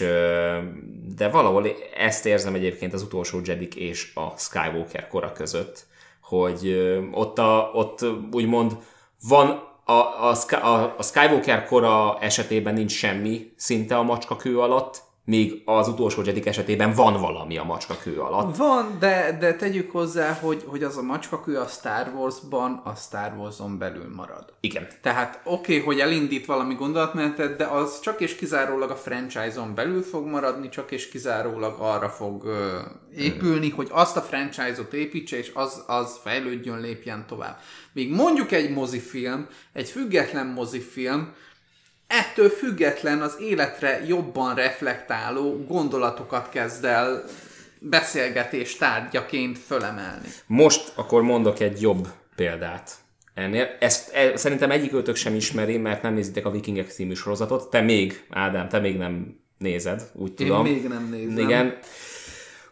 de 1.15 1.29
valahol 1.29 1.67
ezt 1.95 2.25
érzem 2.25 2.53
egyébként 2.53 2.93
az 2.93 3.01
utolsó 3.01 3.41
Jedik 3.43 3.75
és 3.75 4.11
a 4.15 4.37
Skywalker 4.37 5.07
kora 5.07 5.31
között, 5.31 5.85
hogy 6.37 6.77
ott, 7.11 7.37
a, 7.37 7.71
ott 7.73 8.05
úgymond 8.31 8.77
van 9.27 9.47
a, 9.85 9.91
a, 9.91 10.35
a, 10.61 10.95
a 10.97 11.03
Skywalker 11.03 11.65
kora 11.65 12.17
esetében 12.19 12.73
nincs 12.73 12.91
semmi 12.91 13.53
szinte 13.55 13.97
a 13.97 14.03
macskakő 14.03 14.59
alatt, 14.59 15.03
míg 15.31 15.61
az 15.65 15.87
utolsó 15.87 16.21
Jedik 16.25 16.45
esetében 16.45 16.93
van 16.93 17.21
valami 17.21 17.57
a 17.57 17.63
macskakő 17.63 18.19
alatt. 18.19 18.55
Van, 18.57 18.97
de, 18.99 19.37
de 19.39 19.55
tegyük 19.55 19.91
hozzá, 19.91 20.33
hogy, 20.33 20.63
hogy 20.67 20.83
az 20.83 20.97
a 20.97 21.01
macskakő 21.01 21.57
a 21.57 21.65
Star 21.65 22.11
Wars-ban 22.15 22.81
a 22.83 22.95
Star 22.95 23.33
Wars-on 23.37 23.77
belül 23.77 24.13
marad. 24.15 24.53
Igen. 24.59 24.87
Tehát 25.01 25.41
oké, 25.43 25.73
okay, 25.73 25.85
hogy 25.85 25.99
elindít 25.99 26.45
valami 26.45 26.73
gondolatmenetet, 26.73 27.57
de 27.57 27.65
az 27.65 27.99
csak 27.99 28.21
és 28.21 28.35
kizárólag 28.35 28.89
a 28.89 28.95
franchise-on 28.95 29.75
belül 29.75 30.01
fog 30.01 30.25
maradni, 30.25 30.69
csak 30.69 30.91
és 30.91 31.09
kizárólag 31.09 31.75
arra 31.79 32.09
fog 32.09 32.45
ö, 32.45 32.77
épülni, 33.17 33.69
hogy 33.69 33.87
azt 33.91 34.17
a 34.17 34.21
franchise-ot 34.21 34.93
építse, 34.93 35.37
és 35.37 35.51
az, 35.53 35.83
az 35.87 36.19
fejlődjön, 36.23 36.79
lépjen 36.79 37.25
tovább. 37.27 37.57
Míg 37.93 38.13
mondjuk 38.13 38.51
egy 38.51 38.71
mozifilm, 38.71 39.47
egy 39.73 39.89
független 39.89 40.47
mozifilm, 40.47 41.33
ettől 42.11 42.49
független 42.49 43.21
az 43.21 43.35
életre 43.39 44.01
jobban 44.07 44.55
reflektáló 44.55 45.65
gondolatokat 45.67 46.49
kezd 46.49 46.85
el 46.85 47.23
beszélgetés 47.79 48.75
tárgyaként 48.75 49.57
fölemelni. 49.57 50.27
Most 50.45 50.91
akkor 50.95 51.21
mondok 51.21 51.59
egy 51.59 51.81
jobb 51.81 52.07
példát 52.35 52.91
ennél. 53.33 53.67
Ezt 53.79 54.13
e, 54.13 54.37
szerintem 54.37 54.71
egyikőtök 54.71 55.15
sem 55.15 55.35
ismeri, 55.35 55.77
mert 55.77 56.01
nem 56.01 56.13
nézitek 56.13 56.45
a 56.45 56.51
Vikingek 56.51 56.89
című 56.89 57.13
sorozatot. 57.13 57.69
Te 57.69 57.81
még, 57.81 58.23
Ádám, 58.29 58.69
te 58.69 58.79
még 58.79 58.97
nem 58.97 59.39
nézed, 59.57 60.01
úgy 60.13 60.29
Én 60.29 60.47
tudom. 60.47 60.63
még 60.63 60.87
nem 60.87 61.09
nézem. 61.11 61.37
Igen. 61.37 61.77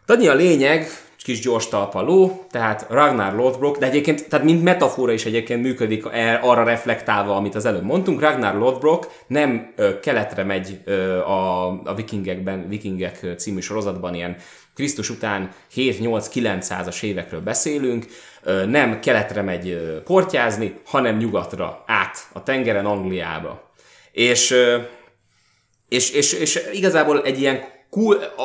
Annyi 0.06 0.28
a 0.28 0.34
lényeg, 0.34 0.88
kis 1.30 1.40
gyors 1.40 1.68
talpaló, 1.68 2.46
tehát 2.52 2.86
Ragnar 2.90 3.36
Lothbrok, 3.36 3.78
de 3.78 3.86
egyébként, 3.86 4.30
tehát 4.30 4.46
mint 4.46 4.64
metafora 4.64 5.12
is 5.12 5.26
egyébként 5.26 5.62
működik 5.62 6.06
er- 6.12 6.44
arra 6.44 6.64
reflektálva, 6.64 7.36
amit 7.36 7.56
az 7.56 7.66
előbb 7.66 7.84
mondtunk, 7.84 8.20
Ragnar 8.20 8.56
Lothbrok 8.56 9.12
nem 9.28 9.74
ö, 9.76 10.00
keletre 10.00 10.44
megy 10.44 10.80
ö, 10.86 11.18
a, 11.18 11.68
a 11.84 11.94
vikingekben, 11.96 12.68
vikingek 12.68 13.26
című 13.38 13.60
sorozatban 13.60 14.14
ilyen 14.16 14.36
Krisztus 14.76 15.10
után 15.10 15.52
7-8-900-as 15.76 17.04
évekről 17.04 17.42
beszélünk, 17.42 18.06
ö, 18.44 18.66
nem 18.66 19.00
keletre 19.00 19.42
megy 19.42 19.70
ö, 19.70 20.02
portyázni, 20.04 20.80
hanem 20.86 21.18
nyugatra, 21.18 21.84
át 21.86 22.18
a 22.34 22.44
tengeren 22.44 22.86
Angliába. 22.86 23.72
És 24.12 24.52
ö, 24.52 24.78
és, 25.90 26.12
és, 26.12 26.34
és 26.34 26.60
igazából 26.74 27.22
egy 27.24 27.40
ilyen 27.40 27.64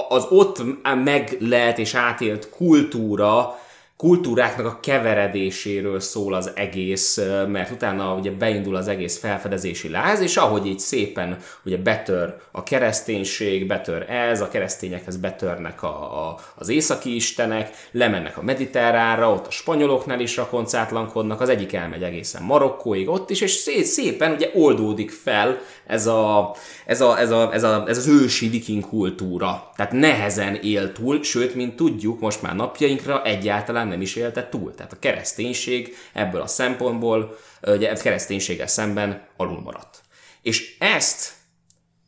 az 0.08 0.26
ott 0.30 0.62
meglelt 1.04 1.78
és 1.78 1.94
átélt 1.94 2.48
kultúra, 2.48 3.58
kultúráknak 4.04 4.66
a 4.66 4.78
keveredéséről 4.82 6.00
szól 6.00 6.34
az 6.34 6.50
egész, 6.54 7.20
mert 7.48 7.70
utána 7.70 8.14
ugye 8.14 8.30
beindul 8.30 8.76
az 8.76 8.88
egész 8.88 9.18
felfedezési 9.18 9.88
láz, 9.88 10.20
és 10.20 10.36
ahogy 10.36 10.66
így 10.66 10.78
szépen 10.78 11.36
ugye 11.64 11.76
betör 11.76 12.34
a 12.52 12.62
kereszténység, 12.62 13.66
betör 13.66 14.10
ez, 14.10 14.40
a 14.40 14.48
keresztényekhez 14.48 15.16
betörnek 15.16 15.82
a, 15.82 16.28
a, 16.28 16.38
az 16.54 16.68
északi 16.68 17.14
istenek, 17.14 17.70
lemennek 17.90 18.38
a 18.38 18.42
mediterránra, 18.42 19.30
ott 19.32 19.46
a 19.46 19.50
spanyoloknál 19.50 20.20
is 20.20 20.36
rakoncátlankodnak, 20.36 21.40
az 21.40 21.48
egyik 21.48 21.72
elmegy 21.72 22.02
egészen 22.02 22.42
Marokkóig 22.42 23.08
ott 23.08 23.30
is, 23.30 23.40
és 23.40 23.50
szé- 23.50 23.84
szépen 23.84 24.32
ugye 24.32 24.50
oldódik 24.54 25.10
fel 25.10 25.58
ez, 25.86 26.06
a, 26.06 26.54
ez, 26.86 27.00
a, 27.00 27.18
ez, 27.18 27.30
a, 27.30 27.52
ez, 27.52 27.62
a, 27.62 27.84
ez 27.86 27.98
az 27.98 28.06
ősi 28.06 28.48
viking 28.48 28.86
kultúra. 28.86 29.70
Tehát 29.76 29.92
nehezen 29.92 30.54
él 30.54 30.92
túl, 30.92 31.22
sőt, 31.22 31.54
mint 31.54 31.76
tudjuk, 31.76 32.20
most 32.20 32.42
már 32.42 32.54
napjainkra 32.54 33.22
egyáltalán 33.22 33.92
nem 33.94 34.02
is 34.02 34.16
élte 34.16 34.48
túl. 34.48 34.74
Tehát 34.74 34.92
a 34.92 34.98
kereszténység 34.98 35.96
ebből 36.12 36.40
a 36.40 36.46
szempontból, 36.46 37.36
ugye 37.62 37.90
a 37.90 37.96
kereszténységgel 37.96 38.66
szemben 38.66 39.26
alul 39.36 39.60
maradt. 39.60 40.02
És 40.42 40.76
ezt, 40.78 41.32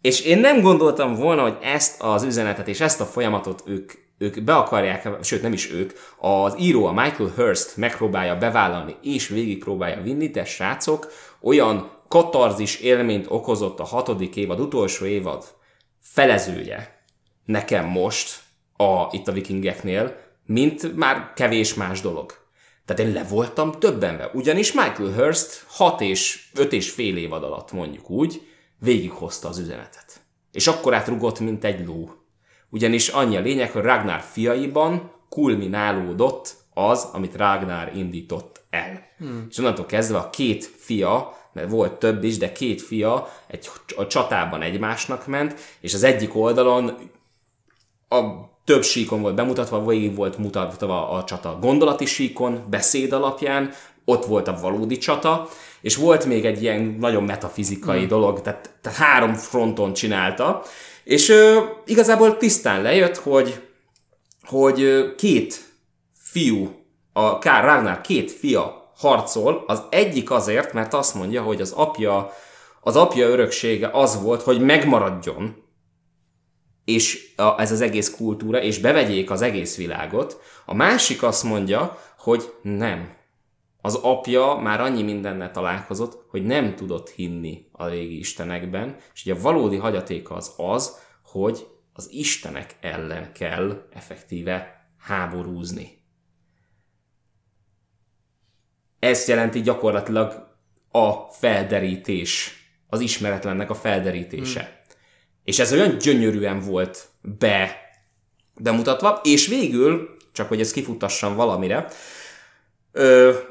és 0.01 0.21
én 0.21 0.39
nem 0.39 0.61
gondoltam 0.61 1.15
volna, 1.15 1.43
hogy 1.43 1.57
ezt 1.63 2.03
az 2.03 2.23
üzenetet 2.23 2.69
és 2.69 2.81
ezt 2.81 3.01
a 3.01 3.05
folyamatot 3.05 3.63
ők 3.67 3.93
ők 4.19 4.43
be 4.43 4.57
akarják, 4.57 5.09
sőt 5.23 5.43
nem 5.43 5.53
is 5.53 5.71
ők, 5.71 5.93
az 6.19 6.55
író, 6.59 6.87
a 6.87 6.93
Michael 6.93 7.33
Hurst 7.37 7.77
megpróbálja 7.77 8.37
bevállalni 8.37 8.97
és 9.03 9.29
végig 9.29 9.59
próbálja 9.59 10.03
vinni, 10.03 10.29
de 10.29 10.45
srácok, 10.45 11.13
olyan 11.41 11.91
katarzis 12.09 12.81
élményt 12.81 13.27
okozott 13.29 13.81
a 13.81 13.85
hatodik 13.85 14.37
évad, 14.37 14.61
utolsó 14.61 15.05
évad 15.05 15.45
felezője 16.01 17.05
nekem 17.45 17.85
most 17.85 18.39
a, 18.77 19.09
itt 19.11 19.29
a 19.29 19.33
vikingeknél, 19.33 20.26
mint 20.47 20.97
már 20.97 21.33
kevés 21.35 21.75
más 21.75 22.01
dolog. 22.01 22.35
Tehát 22.85 23.03
én 23.03 23.13
le 23.13 23.25
voltam 23.25 23.73
többenve. 23.73 24.31
Ugyanis 24.35 24.73
Michael 24.73 25.13
Hurst 25.13 25.65
6 25.69 26.01
és 26.01 26.49
5 26.55 26.73
és 26.73 26.91
fél 26.91 27.17
évad 27.17 27.45
alatt 27.45 27.73
mondjuk 27.73 28.11
úgy 28.11 28.43
végighozta 28.79 29.49
az 29.49 29.59
üzenetet. 29.59 30.21
És 30.53 30.67
akkor 30.67 30.95
átrugott, 30.95 31.41
mint 31.41 31.65
egy 31.65 31.87
ló. 31.87 32.11
Ugyanis 32.71 33.09
annyi 33.09 33.37
a 33.37 33.41
lényeg, 33.41 33.71
hogy 33.71 33.83
Ragnar 33.83 34.21
fiaiban 34.21 35.13
kulminálódott 35.29 36.55
az, 36.75 37.09
amit 37.13 37.37
Ragnar 37.37 37.91
indított 37.95 38.65
el. 38.71 39.03
Hmm. 39.19 39.47
És 39.51 39.59
onnantól 39.59 39.87
kezdve 39.87 40.19
a 40.19 40.31
két 40.31 40.65
fia, 40.65 41.37
mert 41.53 41.71
volt 41.71 41.99
több 41.99 42.25
is, 42.25 42.39
de 42.39 42.53
két 42.53 42.83
fia 42.83 43.29
egy 43.47 43.71
a 43.97 44.07
csatában 44.07 44.63
egymásnak 44.63 45.27
ment, 45.27 45.61
és 45.81 45.95
az 45.95 46.03
egyik 46.03 46.37
oldalon 46.37 47.11
a 48.09 48.21
több 48.67 48.85
síkon 48.85 49.21
volt 49.21 49.35
bemutatva, 49.35 49.85
végig 49.85 50.15
volt 50.15 50.39
mutatva 50.39 51.11
a 51.11 51.25
csata 51.25 51.59
gondolati 51.61 52.05
síkon, 52.05 52.65
beszéd 52.71 53.13
alapján, 53.13 53.71
ott 54.05 54.25
volt 54.25 54.49
a 54.49 54.59
valódi 54.61 54.99
csata, 54.99 55.49
és 55.81 55.97
volt 55.97 56.25
még 56.25 56.45
egy 56.45 56.63
ilyen 56.63 56.97
nagyon 57.01 57.25
metafizikai 57.25 58.05
mm. 58.05 58.09
dolog, 58.09 58.41
tehát, 58.41 58.71
tehát 58.83 58.99
három 58.99 59.35
fronton 59.35 59.93
csinálta, 59.93 60.63
és 61.05 61.29
ö, 61.29 61.61
igazából 61.85 62.37
tisztán 62.37 62.83
lejött, 62.83 63.17
hogy, 63.17 63.63
hogy 64.43 64.81
ö, 64.83 65.15
két 65.15 65.65
fiú, 66.13 66.85
a 67.13 67.39
Kár 67.39 67.65
Ragnar 67.65 68.01
két 68.01 68.31
fia 68.31 68.93
harcol, 68.97 69.65
az 69.67 69.83
egyik 69.91 70.31
azért, 70.31 70.73
mert 70.73 70.95
azt 70.95 71.15
mondja, 71.15 71.43
hogy 71.43 71.61
az 71.61 71.73
apja, 71.73 72.33
az 72.81 72.97
apja 72.97 73.29
öröksége 73.29 73.91
az 73.93 74.23
volt, 74.23 74.43
hogy 74.43 74.61
megmaradjon, 74.61 75.66
és 76.87 77.33
a, 77.37 77.61
ez 77.61 77.73
az 77.73 77.81
egész 77.81 78.11
kultúra, 78.11 78.63
és 78.63 78.79
bevegyék 78.79 79.31
az 79.31 79.43
egész 79.43 79.77
világot. 79.77 80.41
A 80.65 80.75
másik 80.75 81.23
azt 81.23 81.45
mondja, 81.45 81.99
hogy 82.19 82.53
nem. 82.63 83.15
Az 83.81 83.95
apja 83.95 84.55
már 84.55 84.81
annyi 84.81 85.03
mindennel 85.03 85.51
találkozott, 85.51 86.25
hogy 86.29 86.45
nem 86.45 86.75
tudott 86.75 87.11
hinni 87.11 87.69
a 87.73 87.87
régi 87.87 88.19
istenekben, 88.19 88.97
és 89.15 89.25
ugye 89.25 89.35
a 89.35 89.41
valódi 89.41 89.77
hagyatéka 89.77 90.35
az 90.35 90.53
az, 90.57 90.99
hogy 91.25 91.67
az 91.93 92.09
istenek 92.13 92.77
ellen 92.81 93.33
kell 93.33 93.89
effektíve 93.93 94.89
háborúzni. 94.99 96.05
Ez 98.99 99.29
jelenti 99.29 99.61
gyakorlatilag 99.61 100.57
a 100.91 101.13
felderítés, 101.13 102.53
az 102.89 103.01
ismeretlennek 103.01 103.71
a 103.71 103.75
felderítése. 103.75 104.61
Hmm. 104.61 104.86
És 105.47 105.59
ez 105.59 105.73
olyan 105.73 105.99
gyönyörűen 105.99 106.61
volt 106.61 107.09
be 107.39 107.81
bemutatva, 108.61 109.21
és 109.25 109.47
végül, 109.47 110.17
csak 110.33 110.49
hogy 110.49 110.61
ezt 110.61 110.73
kifutassam 110.73 111.35
valamire, 111.35 111.89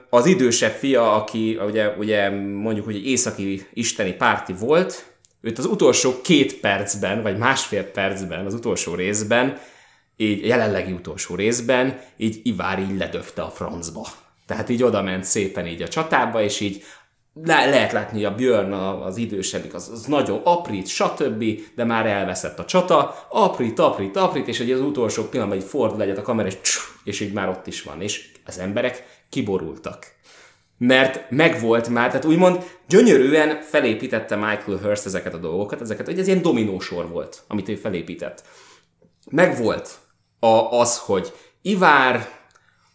az 0.09 0.25
idősebb 0.25 0.71
fia, 0.71 1.13
aki 1.13 1.59
ugye, 1.67 1.89
ugye 1.89 2.29
mondjuk, 2.39 2.85
hogy 2.85 3.07
északi 3.07 3.67
isteni 3.73 4.13
párti 4.13 4.53
volt, 4.53 5.05
őt 5.41 5.57
az 5.57 5.65
utolsó 5.65 6.21
két 6.21 6.59
percben, 6.59 7.21
vagy 7.21 7.37
másfél 7.37 7.83
percben, 7.83 8.45
az 8.45 8.53
utolsó 8.53 8.95
részben, 8.95 9.57
így 10.17 10.45
jelenlegi 10.45 10.91
utolsó 10.91 11.35
részben, 11.35 11.99
így 12.17 12.39
Ivár 12.43 12.79
így 12.79 12.97
ledöfte 12.97 13.41
a 13.41 13.49
francba. 13.49 14.07
Tehát 14.45 14.69
így 14.69 14.83
oda 14.83 15.01
ment 15.01 15.23
szépen 15.23 15.67
így 15.67 15.81
a 15.81 15.87
csatába, 15.87 16.41
és 16.41 16.59
így 16.59 16.83
le, 17.43 17.65
lehet 17.65 17.91
látni, 17.91 18.23
hogy 18.23 18.33
a 18.33 18.35
Björn 18.35 18.71
az 18.71 19.17
idősebbik, 19.17 19.73
az, 19.73 19.89
az 19.93 20.05
nagyon 20.05 20.41
aprít, 20.43 20.87
stb., 20.87 21.43
de 21.75 21.83
már 21.83 22.05
elveszett 22.05 22.59
a 22.59 22.65
csata, 22.65 23.27
aprít, 23.29 23.79
aprít, 23.79 24.15
aprít, 24.15 24.47
és 24.47 24.59
egy 24.59 24.71
az 24.71 24.79
utolsó 24.79 25.23
pillanatban 25.23 25.61
egy 25.61 25.69
fordul 25.69 26.01
egyet 26.01 26.17
a 26.17 26.21
kamera, 26.21 26.47
és, 26.47 26.79
és 27.03 27.19
így 27.19 27.33
már 27.33 27.49
ott 27.49 27.67
is 27.67 27.83
van, 27.83 28.01
és 28.01 28.31
az 28.45 28.59
emberek 28.59 29.23
kiborultak. 29.29 30.13
Mert 30.77 31.29
megvolt 31.29 31.89
már, 31.89 32.07
tehát 32.07 32.25
úgymond 32.25 32.63
gyönyörűen 32.87 33.61
felépítette 33.61 34.35
Michael 34.35 34.77
Hurst 34.81 35.05
ezeket 35.05 35.33
a 35.33 35.37
dolgokat, 35.37 35.81
ezeket, 35.81 36.05
hogy 36.05 36.19
ez 36.19 36.27
ilyen 36.27 36.41
dominósor 36.41 37.09
volt, 37.09 37.43
amit 37.47 37.69
ő 37.69 37.75
felépített. 37.75 38.43
Megvolt 39.31 39.97
a, 40.39 40.79
az, 40.79 40.97
hogy 40.97 41.33
Ivár 41.61 42.27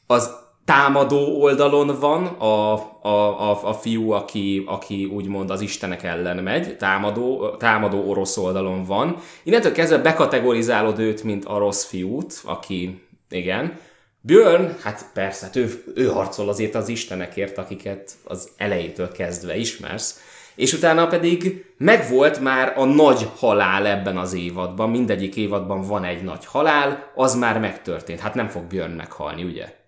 az 0.06 0.30
támadó 0.70 1.40
oldalon 1.40 2.00
van 2.00 2.26
a, 2.26 2.74
a, 3.02 3.50
a, 3.50 3.68
a 3.68 3.74
fiú, 3.74 4.10
aki, 4.10 4.62
aki 4.66 5.04
úgymond 5.04 5.50
az 5.50 5.60
istenek 5.60 6.02
ellen 6.02 6.36
megy, 6.36 6.76
támadó, 6.76 7.48
támadó 7.58 8.08
orosz 8.08 8.36
oldalon 8.36 8.84
van. 8.84 9.16
Innentől 9.42 9.72
kezdve 9.72 9.98
bekategorizálod 9.98 10.98
őt, 10.98 11.22
mint 11.22 11.44
a 11.44 11.58
rossz 11.58 11.84
fiút, 11.84 12.40
aki, 12.44 13.02
igen. 13.30 13.78
Björn, 14.20 14.68
hát 14.82 15.06
persze, 15.14 15.44
hát 15.44 15.56
ő, 15.56 15.84
ő 15.94 16.06
harcol 16.06 16.48
azért 16.48 16.74
az 16.74 16.88
istenekért, 16.88 17.58
akiket 17.58 18.12
az 18.24 18.48
elejétől 18.56 19.12
kezdve 19.12 19.56
ismersz. 19.56 20.20
És 20.54 20.72
utána 20.72 21.06
pedig 21.06 21.64
megvolt 21.76 22.40
már 22.40 22.72
a 22.76 22.84
nagy 22.84 23.28
halál 23.36 23.86
ebben 23.86 24.16
az 24.16 24.34
évadban, 24.34 24.90
mindegyik 24.90 25.36
évadban 25.36 25.82
van 25.82 26.04
egy 26.04 26.22
nagy 26.22 26.46
halál, 26.46 27.10
az 27.14 27.34
már 27.34 27.60
megtörtént. 27.60 28.20
Hát 28.20 28.34
nem 28.34 28.48
fog 28.48 28.62
Björn 28.62 28.92
meghalni, 28.92 29.44
ugye? 29.44 29.79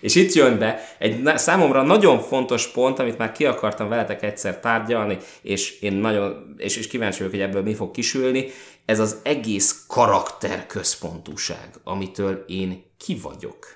És 0.00 0.14
itt 0.14 0.32
jön 0.32 0.58
be 0.58 0.80
egy 0.98 1.30
számomra 1.34 1.82
nagyon 1.82 2.20
fontos 2.20 2.68
pont, 2.68 2.98
amit 2.98 3.18
már 3.18 3.32
ki 3.32 3.46
akartam 3.46 3.88
veletek 3.88 4.22
egyszer 4.22 4.60
tárgyalni, 4.60 5.18
és 5.42 5.80
én 5.80 5.92
nagyon, 5.92 6.54
és, 6.56 6.76
és 6.76 6.86
kíváncsi 6.86 7.18
vagyok, 7.18 7.32
hogy 7.32 7.42
ebből 7.42 7.62
mi 7.62 7.74
fog 7.74 7.90
kisülni. 7.90 8.46
Ez 8.84 8.98
az 8.98 9.16
egész 9.22 9.84
karakter 9.88 10.66
központúság, 10.66 11.70
amitől 11.84 12.44
én 12.48 12.84
ki 12.96 13.18
vagyok. 13.22 13.66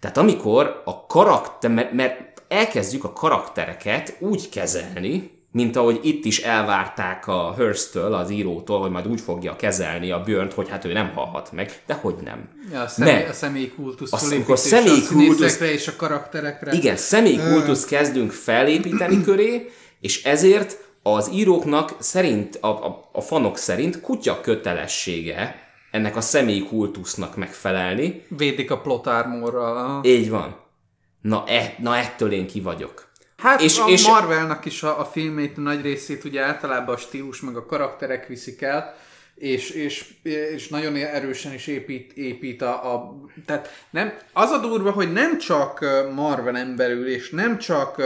Tehát 0.00 0.16
amikor 0.16 0.82
a 0.84 1.06
karakter, 1.06 1.70
mert, 1.70 1.92
mert 1.92 2.42
elkezdjük 2.48 3.04
a 3.04 3.12
karaktereket 3.12 4.16
úgy 4.18 4.48
kezelni, 4.48 5.35
mint 5.56 5.76
ahogy 5.76 6.00
itt 6.02 6.24
is 6.24 6.38
elvárták 6.38 7.26
a 7.26 7.54
Hearst-től, 7.56 8.14
az 8.14 8.30
írótól, 8.30 8.80
hogy 8.80 8.90
majd 8.90 9.06
úgy 9.06 9.20
fogja 9.20 9.56
kezelni 9.56 10.10
a 10.10 10.20
björn 10.20 10.50
hogy 10.54 10.68
hát 10.68 10.84
ő 10.84 10.92
nem 10.92 11.12
halhat 11.14 11.52
meg, 11.52 11.82
de 11.86 11.94
hogy 11.94 12.14
nem. 12.24 12.48
Ja, 12.72 12.80
a, 12.80 12.88
személy, 12.88 13.24
a 13.24 13.32
személyi 13.32 13.68
kultusz 13.68 14.12
a, 14.12 14.16
a 14.52 14.56
személyi 14.56 15.02
kultusz, 15.02 15.60
és 15.60 15.88
a 15.88 15.96
karakterekre. 15.96 16.72
Igen, 16.72 16.96
személyi 16.96 17.38
kultusz 17.38 17.84
kezdünk 17.84 18.30
felépíteni 18.30 19.22
köré, 19.22 19.70
és 20.00 20.24
ezért 20.24 20.78
az 21.02 21.30
íróknak 21.32 21.94
szerint, 21.98 22.58
a, 22.60 22.66
a, 22.66 23.08
a 23.12 23.20
fanok 23.20 23.58
szerint 23.58 24.00
kutya 24.00 24.40
kötelessége 24.40 25.54
ennek 25.90 26.16
a 26.16 26.20
személyi 26.20 26.62
kultusznak 26.62 27.36
megfelelni. 27.36 28.22
Védik 28.28 28.70
a 28.70 28.80
plot 28.80 29.06
armorral. 29.06 30.04
Így 30.04 30.30
van. 30.30 30.56
Na, 31.20 31.44
e, 31.46 31.74
na 31.78 31.96
ettől 31.96 32.32
én 32.32 32.46
ki 32.46 32.60
vagyok. 32.60 33.05
Hát 33.36 33.60
és, 33.60 33.78
a 33.78 33.88
és 33.88 34.06
Marvelnak 34.06 34.64
is 34.64 34.82
a, 34.82 35.00
a 35.00 35.04
filmét 35.04 35.56
nagy 35.56 35.82
részét 35.82 36.24
ugye 36.24 36.42
általában 36.42 36.94
a 36.94 36.98
stílus 36.98 37.40
meg 37.40 37.56
a 37.56 37.66
karakterek 37.66 38.26
viszik 38.26 38.62
el, 38.62 38.96
és, 39.34 39.70
és, 39.70 40.14
és 40.22 40.68
nagyon 40.68 40.96
erősen 40.96 41.52
is 41.52 41.66
épít, 41.66 42.12
épít 42.12 42.62
a, 42.62 42.94
a... 42.94 43.14
Tehát 43.46 43.84
nem, 43.90 44.12
az 44.32 44.50
a 44.50 44.58
durva, 44.58 44.90
hogy 44.90 45.12
nem 45.12 45.38
csak 45.38 45.84
Marvelen 46.14 46.76
belül, 46.76 47.08
és 47.08 47.30
nem 47.30 47.58
csak 47.58 48.02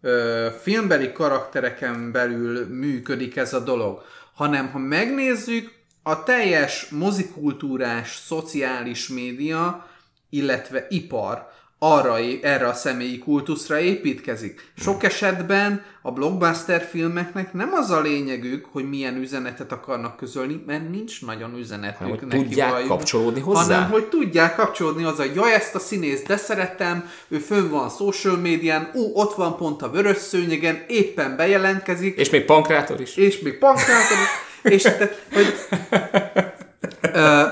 ö, 0.00 0.46
filmbeli 0.62 1.12
karaktereken 1.12 2.12
belül 2.12 2.66
működik 2.66 3.36
ez 3.36 3.54
a 3.54 3.60
dolog, 3.60 4.02
hanem 4.34 4.70
ha 4.70 4.78
megnézzük, 4.78 5.76
a 6.02 6.22
teljes 6.22 6.88
mozikultúrás, 6.88 8.16
szociális 8.26 9.08
média, 9.08 9.86
illetve 10.30 10.86
ipar, 10.88 11.50
arra, 11.78 12.16
erre 12.42 12.66
a 12.66 12.74
személyi 12.74 13.18
kultuszra 13.18 13.78
építkezik. 13.78 14.72
Sok 14.76 15.02
esetben 15.02 15.82
a 16.02 16.12
blockbuster 16.12 16.82
filmeknek 16.90 17.52
nem 17.52 17.72
az 17.72 17.90
a 17.90 18.00
lényegük, 18.00 18.66
hogy 18.72 18.88
milyen 18.88 19.16
üzenetet 19.16 19.72
akarnak 19.72 20.16
közölni, 20.16 20.62
mert 20.66 20.90
nincs 20.90 21.24
nagyon 21.24 21.58
üzenetük. 21.58 21.96
Hanem, 21.98 22.10
hogy 22.10 22.28
tudják 22.28 22.70
vajon, 22.70 22.88
kapcsolódni 22.88 23.40
hozzá. 23.40 23.60
Hanem, 23.60 23.90
hogy 23.90 24.08
tudják 24.08 24.54
kapcsolódni 24.54 25.02
hozzá, 25.02 25.24
jaj, 25.34 25.54
ezt 25.54 25.74
a 25.74 25.78
színész 25.78 26.22
de 26.22 26.36
szeretem, 26.36 27.10
ő 27.28 27.38
fönn 27.38 27.68
van 27.68 27.88
social 27.88 28.36
médián, 28.36 28.90
ú, 28.94 29.10
ott 29.14 29.34
van 29.34 29.56
pont 29.56 29.82
a 29.82 29.90
vörös 29.90 30.18
szőnyegen, 30.18 30.84
éppen 30.88 31.36
bejelentkezik. 31.36 32.16
És 32.16 32.30
még 32.30 32.44
pankrátor 32.44 33.00
is. 33.00 33.16
És 33.16 33.38
még 33.38 33.58
pankrátor 33.58 34.16
is. 34.22 34.46
és 34.72 34.82
te, 34.82 35.18
hogy 35.32 35.54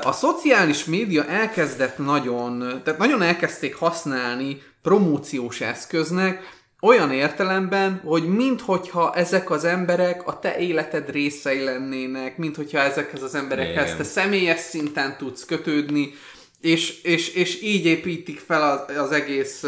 a 0.03 0.13
szociális 0.13 0.85
média 0.85 1.25
elkezdett 1.25 1.99
nagyon, 1.99 2.59
tehát 2.85 2.99
nagyon 2.99 3.23
elkezdték 3.23 3.75
használni 3.75 4.63
promóciós 4.83 5.61
eszköznek, 5.61 6.55
olyan 6.81 7.13
értelemben, 7.13 8.01
hogy 8.05 8.29
minthogyha 8.29 9.15
ezek 9.15 9.51
az 9.51 9.65
emberek 9.65 10.27
a 10.27 10.39
te 10.39 10.59
életed 10.59 11.11
részei 11.11 11.65
lennének, 11.65 12.37
minthogyha 12.37 12.79
ezekhez 12.79 13.23
az 13.23 13.35
emberekhez 13.35 13.97
te 13.97 14.03
személyes 14.03 14.61
szinten 14.61 15.17
tudsz 15.19 15.45
kötődni, 15.45 16.15
és, 16.61 17.03
és, 17.03 17.29
és 17.35 17.63
így 17.63 17.85
építik 17.85 18.39
fel 18.39 18.63
az, 18.63 18.97
az 18.97 19.13
egész 19.13 19.65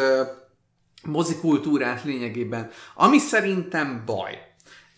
mozikultúrát 1.03 2.05
lényegében. 2.05 2.71
Ami 2.95 3.19
szerintem 3.19 4.03
baj. 4.07 4.48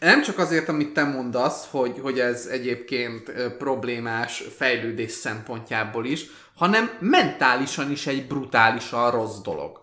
Nem 0.00 0.22
csak 0.22 0.38
azért, 0.38 0.68
amit 0.68 0.92
te 0.92 1.04
mondasz, 1.04 1.66
hogy, 1.70 1.98
hogy 2.02 2.20
ez 2.20 2.46
egyébként 2.46 3.32
problémás 3.58 4.42
fejlődés 4.56 5.10
szempontjából 5.10 6.06
is, 6.06 6.26
hanem 6.56 6.90
mentálisan 7.00 7.90
is 7.90 8.06
egy 8.06 8.26
brutálisan 8.26 9.10
rossz 9.10 9.38
dolog. 9.38 9.80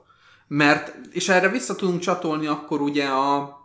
Mert, 0.47 0.95
és 1.11 1.29
erre 1.29 1.49
vissza 1.49 1.75
tudunk 1.75 1.99
csatolni 1.99 2.47
akkor 2.47 2.81
ugye 2.81 3.05
a, 3.05 3.57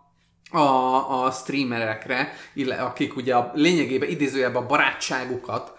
a, 0.51 1.25
a 1.25 1.31
streamerekre, 1.31 2.33
akik 2.81 3.17
ugye 3.17 3.35
a 3.35 3.51
lényegében 3.55 4.09
idézőjelben 4.09 4.63
a 4.63 4.67
barátságukat 4.67 5.73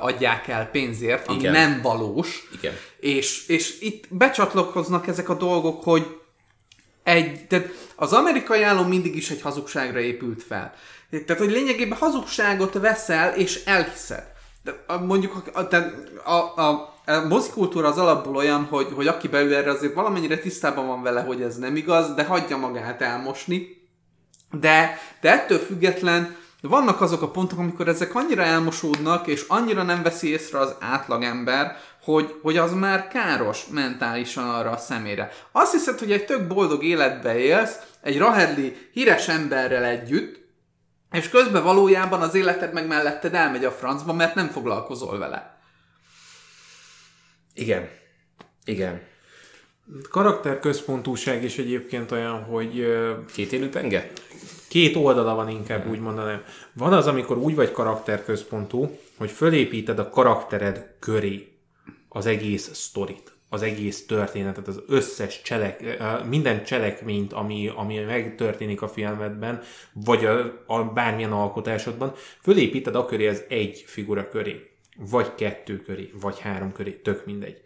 adják 0.00 0.48
el 0.48 0.66
pénzért, 0.66 1.28
ami 1.28 1.38
Igen. 1.38 1.52
nem 1.52 1.80
valós. 1.82 2.48
Igen. 2.52 2.74
És, 3.00 3.46
és 3.48 3.80
itt 3.80 4.04
becsatlakoznak 4.10 5.06
ezek 5.06 5.28
a 5.28 5.34
dolgok, 5.34 5.82
hogy 5.82 6.17
egy, 7.08 7.46
tehát 7.46 7.68
az 7.96 8.12
amerikai 8.12 8.62
állam 8.62 8.88
mindig 8.88 9.16
is 9.16 9.30
egy 9.30 9.40
hazugságra 9.40 10.00
épült 10.00 10.42
fel. 10.42 10.74
Tehát, 11.10 11.42
hogy 11.42 11.50
lényegében 11.50 11.98
hazugságot 11.98 12.72
veszel 12.72 13.34
és 13.34 13.64
elhiszed. 13.64 14.24
De, 14.62 14.84
mondjuk 15.04 15.42
a, 15.54 15.74
a, 16.30 16.34
a, 16.34 16.68
a 17.06 17.26
mozikultúra 17.28 17.88
az 17.88 17.98
alapból 17.98 18.36
olyan, 18.36 18.64
hogy, 18.64 18.88
hogy 18.94 19.06
aki 19.06 19.28
beül 19.28 19.54
erre 19.54 19.70
azért 19.70 19.94
valamennyire 19.94 20.38
tisztában 20.38 20.86
van 20.86 21.02
vele, 21.02 21.20
hogy 21.20 21.42
ez 21.42 21.56
nem 21.56 21.76
igaz, 21.76 22.14
de 22.14 22.24
hagyja 22.24 22.56
magát 22.56 23.02
elmosni. 23.02 23.66
De, 24.50 24.98
de 25.20 25.32
ettől 25.32 25.58
független 25.58 26.36
vannak 26.60 27.00
azok 27.00 27.22
a 27.22 27.30
pontok, 27.30 27.58
amikor 27.58 27.88
ezek 27.88 28.14
annyira 28.14 28.42
elmosódnak, 28.42 29.26
és 29.26 29.44
annyira 29.48 29.82
nem 29.82 30.02
veszi 30.02 30.28
észre 30.28 30.58
az 30.58 30.74
átlagember, 30.80 31.76
hogy, 32.02 32.34
hogy 32.42 32.56
az 32.56 32.72
már 32.72 33.08
káros 33.08 33.66
mentálisan 33.70 34.48
arra 34.50 34.70
a 34.70 34.76
szemére. 34.76 35.30
Azt 35.52 35.72
hiszed, 35.72 35.98
hogy 35.98 36.12
egy 36.12 36.24
tök 36.24 36.46
boldog 36.46 36.84
életbe 36.84 37.38
élsz, 37.38 37.78
egy 38.00 38.18
Rahedli 38.18 38.76
híres 38.92 39.28
emberrel 39.28 39.84
együtt, 39.84 40.46
és 41.12 41.28
közben 41.28 41.62
valójában 41.62 42.22
az 42.22 42.34
életed 42.34 42.72
meg 42.72 42.86
melletted 42.86 43.34
elmegy 43.34 43.64
a 43.64 43.70
francba, 43.70 44.12
mert 44.12 44.34
nem 44.34 44.48
foglalkozol 44.48 45.18
vele. 45.18 45.60
Igen. 47.54 47.88
Igen. 48.64 49.02
Karakterközpontúság 50.10 51.44
is 51.44 51.58
egyébként 51.58 52.12
olyan, 52.12 52.42
hogy 52.44 52.86
Két 53.32 53.52
élő 53.52 53.68
penge? 53.68 54.10
két 54.68 54.96
oldala 54.96 55.34
van 55.34 55.48
inkább 55.48 55.88
úgy 55.90 56.00
mondanám. 56.00 56.42
Van 56.72 56.92
az, 56.92 57.06
amikor 57.06 57.36
úgy 57.36 57.54
vagy 57.54 57.72
karakterközpontú, 57.72 58.98
hogy 59.18 59.30
fölépíted 59.30 59.98
a 59.98 60.10
karaktered 60.10 60.94
köré 60.98 61.57
az 62.18 62.26
egész 62.26 62.70
sztorit, 62.72 63.32
az 63.48 63.62
egész 63.62 64.06
történetet, 64.06 64.68
az 64.68 64.82
összes 64.88 65.42
cselek, 65.42 65.98
minden 66.28 66.64
cselekményt, 66.64 67.32
ami, 67.32 67.70
ami 67.76 67.98
megtörténik 67.98 68.82
a 68.82 68.88
filmedben, 68.88 69.60
vagy 69.92 70.24
a, 70.24 70.62
a 70.66 70.84
bármilyen 70.84 71.32
alkotásodban, 71.32 72.12
fölépíted 72.42 72.94
a 72.94 73.04
köré 73.04 73.26
az 73.28 73.44
egy 73.48 73.84
figura 73.86 74.28
köré, 74.28 74.70
vagy 74.96 75.34
kettő 75.34 75.82
köré, 75.82 76.10
vagy 76.20 76.38
három 76.38 76.72
köré, 76.72 76.90
tök 76.90 77.26
mindegy. 77.26 77.60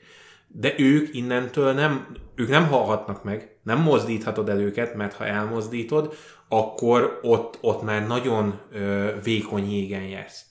De 0.48 0.74
ők 0.78 1.14
innentől 1.14 1.72
nem, 1.72 2.16
ők 2.34 2.48
nem 2.48 2.66
halhatnak 2.66 3.24
meg, 3.24 3.56
nem 3.62 3.80
mozdíthatod 3.80 4.48
el 4.48 4.60
őket, 4.60 4.94
mert 4.94 5.14
ha 5.14 5.26
elmozdítod, 5.26 6.14
akkor 6.48 7.18
ott, 7.22 7.58
ott 7.60 7.82
már 7.82 8.06
nagyon 8.06 8.60
ö, 8.72 9.10
vékony 9.22 9.72
jégen 9.72 10.02
jársz. 10.02 10.44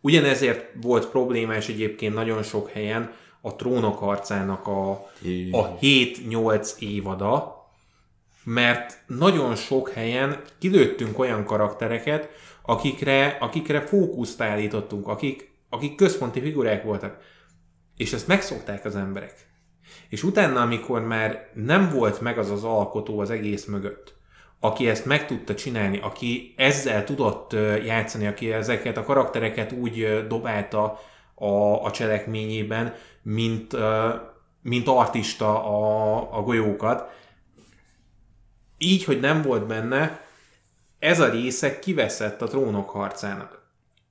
Ugyanezért 0.00 0.66
volt 0.82 1.08
problémás 1.08 1.68
egyébként 1.68 2.14
nagyon 2.14 2.42
sok 2.42 2.70
helyen 2.70 3.12
a 3.46 3.56
trónok 3.56 3.98
harcának 3.98 4.66
a, 4.66 4.90
a 5.50 5.78
7-8 5.78 6.78
évada, 6.78 7.64
mert 8.44 9.02
nagyon 9.06 9.54
sok 9.54 9.90
helyen 9.90 10.40
kilőttünk 10.58 11.18
olyan 11.18 11.44
karaktereket, 11.44 12.28
akikre, 12.62 13.36
akikre 13.40 13.80
fókuszt 13.80 14.40
állítottunk, 14.40 15.08
akik, 15.08 15.50
akik 15.68 15.94
központi 15.94 16.40
figurák 16.40 16.82
voltak. 16.82 17.18
És 17.96 18.12
ezt 18.12 18.26
megszokták 18.26 18.84
az 18.84 18.96
emberek. 18.96 19.34
És 20.08 20.22
utána, 20.22 20.60
amikor 20.60 21.00
már 21.00 21.50
nem 21.54 21.90
volt 21.90 22.20
meg 22.20 22.38
az 22.38 22.50
az 22.50 22.64
alkotó 22.64 23.18
az 23.18 23.30
egész 23.30 23.64
mögött, 23.64 24.14
aki 24.60 24.88
ezt 24.88 25.04
meg 25.04 25.26
tudta 25.26 25.54
csinálni, 25.54 25.98
aki 26.02 26.54
ezzel 26.56 27.04
tudott 27.04 27.52
játszani, 27.84 28.26
aki 28.26 28.52
ezeket 28.52 28.96
a 28.96 29.04
karaktereket 29.04 29.72
úgy 29.72 30.26
dobálta 30.28 31.00
a, 31.34 31.84
a 31.84 31.90
cselekményében, 31.90 32.94
mint, 33.24 33.76
mint 34.62 34.88
artista 34.88 35.64
a, 35.64 36.38
a 36.38 36.42
golyókat. 36.42 37.10
Így, 38.78 39.04
hogy 39.04 39.20
nem 39.20 39.42
volt 39.42 39.66
benne, 39.66 40.20
ez 40.98 41.20
a 41.20 41.28
része 41.28 41.78
kiveszett 41.78 42.42
a 42.42 42.46
trónok 42.46 42.90
harcának. 42.90 43.62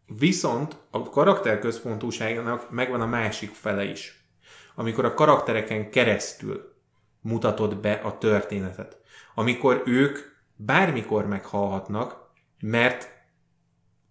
Viszont 0.06 0.78
a 0.92 1.10
karakterközpontúságnak 1.10 2.72
megvan 2.72 3.02
a 3.02 3.06
másik 3.06 3.54
fele 3.54 3.84
is. 3.84 4.28
Amikor 4.76 5.06
a 5.06 5.14
karaktereken 5.14 5.90
keresztül 5.90 6.74
mutatod 7.22 7.78
be 7.78 7.94
a 7.94 8.18
történetet. 8.18 8.98
Amikor 9.36 9.82
ők 9.86 10.18
bármikor 10.56 11.28
meghalhatnak, 11.28 12.32
mert 12.60 13.10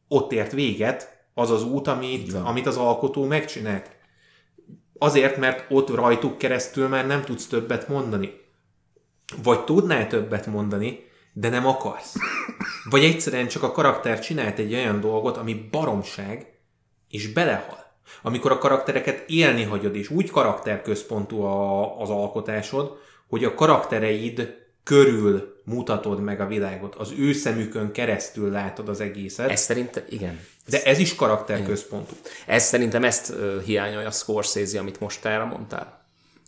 ott 0.08 0.32
ért 0.32 0.52
véget 0.52 1.26
az 1.34 1.50
az 1.50 1.64
út, 1.64 1.86
amit, 1.86 2.34
amit 2.34 2.66
az 2.66 2.76
alkotó 2.76 3.26
megcsinált. 3.26 3.90
Azért, 5.02 5.36
mert 5.36 5.64
ott 5.68 5.94
rajtuk 5.94 6.38
keresztül 6.38 6.88
már 6.88 7.06
nem 7.06 7.22
tudsz 7.22 7.46
többet 7.46 7.88
mondani. 7.88 8.40
Vagy 9.42 9.64
tudnál 9.64 10.06
többet 10.06 10.46
mondani, 10.46 11.04
de 11.32 11.48
nem 11.48 11.66
akarsz. 11.66 12.14
Vagy 12.90 13.04
egyszerűen 13.04 13.48
csak 13.48 13.62
a 13.62 13.72
karakter 13.72 14.20
csinált 14.20 14.58
egy 14.58 14.74
olyan 14.74 15.00
dolgot, 15.00 15.36
ami 15.36 15.68
baromság, 15.70 16.58
és 17.08 17.32
belehal. 17.32 17.96
Amikor 18.22 18.50
a 18.50 18.58
karaktereket 18.58 19.24
élni 19.30 19.62
hagyod, 19.62 19.96
és 19.96 20.10
úgy 20.10 20.30
karakterközpontú 20.30 21.40
a, 21.40 22.00
az 22.00 22.10
alkotásod, 22.10 22.98
hogy 23.28 23.44
a 23.44 23.54
karaktereid 23.54 24.61
körül 24.84 25.60
mutatod 25.64 26.20
meg 26.20 26.40
a 26.40 26.46
világot, 26.46 26.94
az 26.94 27.12
ő 27.18 27.32
szemükön 27.32 27.92
keresztül 27.92 28.50
látod 28.50 28.88
az 28.88 29.00
egészet, 29.00 29.50
Ez 29.50 29.60
szerintem, 29.60 30.04
igen. 30.08 30.40
de 30.68 30.82
ez 30.82 30.98
is 30.98 31.14
karakterközpontú. 31.14 32.14
Ez 32.46 32.64
szerintem 32.64 33.04
ezt 33.04 33.34
hiányolja 33.64 34.08
a 34.08 34.10
Scorsese, 34.10 34.78
amit 34.78 35.00
most 35.00 35.24
erre 35.24 35.44
mondtál. 35.44 36.00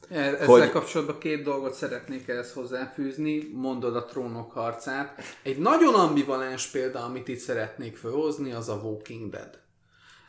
E- 0.08 0.18
Ezzel 0.18 0.46
hogy... 0.46 0.70
kapcsolatban 0.70 1.18
két 1.18 1.42
dolgot 1.42 1.74
szeretnék 1.74 2.28
ehhez 2.28 2.52
hozzáfűzni. 2.52 3.50
Mondod 3.52 3.96
a 3.96 4.04
trónok 4.04 4.52
harcát. 4.52 5.22
Egy 5.42 5.58
nagyon 5.58 5.94
ambivalens 5.94 6.66
példa, 6.66 7.04
amit 7.04 7.28
itt 7.28 7.38
szeretnék 7.38 7.96
felhozni, 7.96 8.52
az 8.52 8.68
a 8.68 8.80
Walking 8.82 9.30
Dead. 9.30 9.58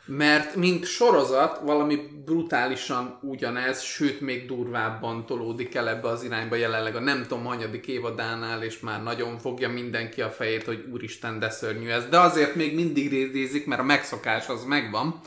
Mert 0.08 0.56
mint 0.56 0.84
sorozat 0.84 1.60
valami 1.62 2.00
brutálisan 2.24 3.18
ugyanez, 3.22 3.82
sőt 3.82 4.20
még 4.20 4.46
durvábban 4.46 5.26
tolódik 5.26 5.74
el 5.74 5.88
ebbe 5.88 6.08
az 6.08 6.22
irányba 6.22 6.54
jelenleg 6.54 6.96
a 6.96 7.00
nem 7.00 7.22
tudom 7.22 7.44
hanyadik 7.44 7.86
évadánál, 7.86 8.62
és 8.62 8.80
már 8.80 9.02
nagyon 9.02 9.38
fogja 9.38 9.68
mindenki 9.68 10.22
a 10.22 10.30
fejét, 10.30 10.64
hogy 10.64 10.84
úristen, 10.92 11.38
de 11.38 11.50
szörnyű 11.50 11.88
ez. 11.88 12.08
De 12.08 12.20
azért 12.20 12.54
még 12.54 12.74
mindig 12.74 13.10
rézézik, 13.10 13.66
mert 13.66 13.80
a 13.80 13.84
megszokás 13.84 14.48
az 14.48 14.64
megvan. 14.64 15.20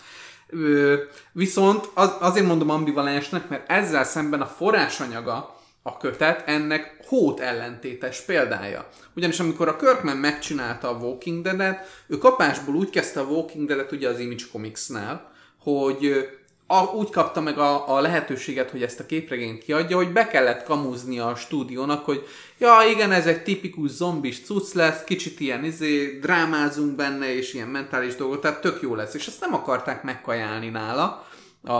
Ö, 0.48 0.96
viszont 1.32 1.90
az, 1.94 2.16
azért 2.20 2.46
mondom 2.46 2.70
ambivalensnek, 2.70 3.50
mert 3.50 3.70
ezzel 3.70 4.04
szemben 4.04 4.42
a 4.42 4.46
forrásanyaga 4.46 5.59
a 5.84 5.98
kötet 5.98 6.48
ennek 6.48 6.98
hót 7.08 7.40
ellentétes 7.40 8.22
példája. 8.22 8.90
Ugyanis 9.16 9.40
amikor 9.40 9.68
a 9.68 9.76
Kirkman 9.76 10.18
megcsinálta 10.18 10.90
a 10.90 10.98
Walking 10.98 11.44
Dead-et, 11.44 12.04
ő 12.08 12.18
kapásból 12.18 12.76
úgy 12.76 12.90
kezdte 12.90 13.20
a 13.20 13.26
Walking 13.26 13.68
Dead-et 13.68 13.92
ugye 13.92 14.10
az 14.10 14.20
Image 14.20 14.44
Comics-nál, 14.52 15.32
hogy 15.60 16.30
a, 16.72 16.84
úgy 16.84 17.10
kapta 17.10 17.42
meg 17.42 17.58
a, 17.58 17.96
a 17.96 18.00
lehetőséget, 18.00 18.70
hogy 18.70 18.84
ezt 18.84 19.00
a 19.00 19.06
képregényt 19.06 19.64
kiadja, 19.64 19.96
hogy 19.96 20.12
be 20.12 20.28
kellett 20.28 20.64
kamuznia 20.64 21.28
a 21.28 21.36
stúdiónak, 21.36 22.06
hogy 22.06 22.28
ja 22.58 22.78
igen, 22.92 23.12
ez 23.12 23.28
egy 23.28 23.44
tipikus 23.44 23.90
zombis 23.90 24.42
cucc 24.42 24.74
lesz, 24.74 25.04
kicsit 25.04 25.40
ilyen 25.40 25.64
izé, 25.64 26.20
drámázunk 26.22 26.96
benne, 26.96 27.36
és 27.36 27.54
ilyen 27.54 27.68
mentális 27.68 28.16
dolgot, 28.16 28.42
tehát 28.42 28.62
tök 28.62 28.82
jó 28.82 28.96
lesz. 28.96 29.14
És 29.14 29.28
ezt 29.28 29.40
nem 29.40 29.54
akarták 29.54 30.04
megkajálni 30.04 30.70
nála, 30.70 31.28
a, 31.64 31.72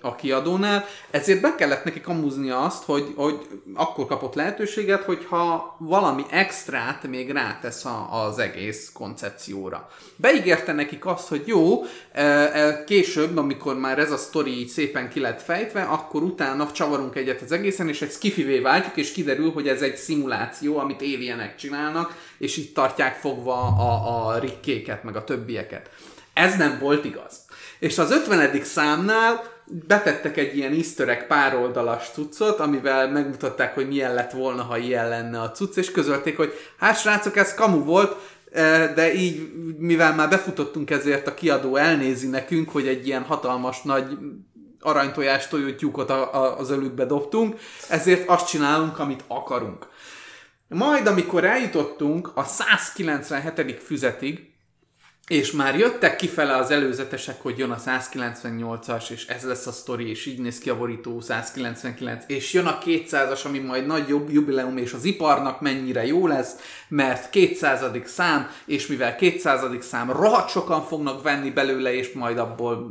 a 0.00 0.14
kiadónál, 0.16 0.84
ezért 1.10 1.40
be 1.40 1.54
kellett 1.54 1.84
neki 1.84 2.00
kamuznia 2.00 2.60
azt, 2.60 2.84
hogy, 2.84 3.12
hogy 3.16 3.46
akkor 3.74 4.06
kapott 4.06 4.34
lehetőséget, 4.34 5.02
hogyha 5.02 5.76
valami 5.78 6.22
extrát 6.30 7.06
még 7.06 7.30
rátesz 7.30 7.84
a, 7.84 8.24
az 8.24 8.38
egész 8.38 8.90
koncepcióra. 8.92 9.88
Beígérte 10.16 10.72
nekik 10.72 11.06
azt, 11.06 11.28
hogy 11.28 11.42
jó, 11.46 11.82
e, 12.12 12.22
e, 12.22 12.84
később, 12.84 13.36
amikor 13.36 13.78
már 13.78 13.98
ez 13.98 14.10
a 14.10 14.16
sztori 14.16 14.58
így 14.58 14.68
szépen 14.68 15.08
ki 15.08 15.20
lett 15.20 15.42
fejtve, 15.42 15.82
akkor 15.82 16.22
utána 16.22 16.72
csavarunk 16.72 17.16
egyet 17.16 17.40
az 17.40 17.52
egészen, 17.52 17.88
és 17.88 18.02
egy 18.02 18.10
skifivé 18.10 18.58
váltjuk, 18.58 18.96
és 18.96 19.12
kiderül, 19.12 19.52
hogy 19.52 19.68
ez 19.68 19.82
egy 19.82 19.96
szimuláció, 19.96 20.78
amit 20.78 21.02
alienek 21.02 21.56
csinálnak, 21.56 22.16
és 22.38 22.56
itt 22.56 22.74
tartják 22.74 23.16
fogva 23.16 23.54
a, 23.62 24.26
a 24.26 24.38
rikkéket, 24.38 25.04
meg 25.04 25.16
a 25.16 25.24
többieket. 25.24 25.90
Ez 26.32 26.56
nem 26.56 26.78
volt 26.80 27.04
igaz. 27.04 27.40
És 27.82 27.98
az 27.98 28.10
50. 28.10 28.62
számnál 28.64 29.42
betettek 29.66 30.36
egy 30.36 30.56
ilyen 30.56 30.72
easter 30.72 31.26
pároldalas 31.26 32.10
cuccot, 32.12 32.58
amivel 32.60 33.10
megmutatták, 33.10 33.74
hogy 33.74 33.88
milyen 33.88 34.14
lett 34.14 34.30
volna, 34.32 34.62
ha 34.62 34.76
ilyen 34.78 35.08
lenne 35.08 35.40
a 35.40 35.50
cucc, 35.50 35.76
és 35.76 35.90
közölték, 35.90 36.36
hogy 36.36 36.52
hát 36.78 37.00
srácok, 37.00 37.36
ez 37.36 37.54
kamu 37.54 37.84
volt, 37.84 38.16
eh, 38.52 38.92
de 38.94 39.14
így, 39.14 39.52
mivel 39.78 40.14
már 40.14 40.28
befutottunk 40.28 40.90
ezért, 40.90 41.26
a 41.26 41.34
kiadó 41.34 41.76
elnézi 41.76 42.28
nekünk, 42.28 42.70
hogy 42.70 42.86
egy 42.86 43.06
ilyen 43.06 43.22
hatalmas 43.22 43.82
nagy 43.82 44.18
aranytojás 44.80 45.48
tojótyúkot 45.48 46.10
a- 46.10 46.34
a- 46.34 46.58
az 46.58 46.70
ölükbe 46.70 47.04
dobtunk, 47.04 47.56
ezért 47.88 48.28
azt 48.28 48.48
csinálunk, 48.48 48.98
amit 48.98 49.24
akarunk. 49.28 49.86
Majd, 50.68 51.06
amikor 51.06 51.44
eljutottunk 51.44 52.30
a 52.34 52.44
197. 52.44 53.82
füzetig, 53.82 54.51
és 55.28 55.52
már 55.52 55.78
jöttek 55.78 56.16
kifele 56.16 56.56
az 56.56 56.70
előzetesek, 56.70 57.42
hogy 57.42 57.58
jön 57.58 57.70
a 57.70 57.76
198-as, 57.76 59.10
és 59.10 59.26
ez 59.26 59.44
lesz 59.44 59.66
a 59.66 59.72
sztori, 59.72 60.10
és 60.10 60.26
így 60.26 60.38
néz 60.38 60.58
ki 60.58 60.70
a 60.70 60.76
borító 60.76 61.20
199, 61.20 62.24
és 62.26 62.52
jön 62.52 62.66
a 62.66 62.78
200-as, 62.78 63.44
ami 63.44 63.58
majd 63.58 63.86
nagy 63.86 64.08
jobb 64.08 64.30
jubileum, 64.30 64.76
és 64.76 64.92
az 64.92 65.04
iparnak 65.04 65.60
mennyire 65.60 66.06
jó 66.06 66.26
lesz, 66.26 66.54
mert 66.88 67.30
200. 67.30 67.80
szám, 68.04 68.50
és 68.64 68.86
mivel 68.86 69.16
200. 69.16 69.60
szám, 69.80 70.10
rohadt 70.10 70.50
sokan 70.50 70.82
fognak 70.82 71.22
venni 71.22 71.50
belőle, 71.50 71.94
és 71.94 72.12
majd 72.12 72.38
abból 72.38 72.90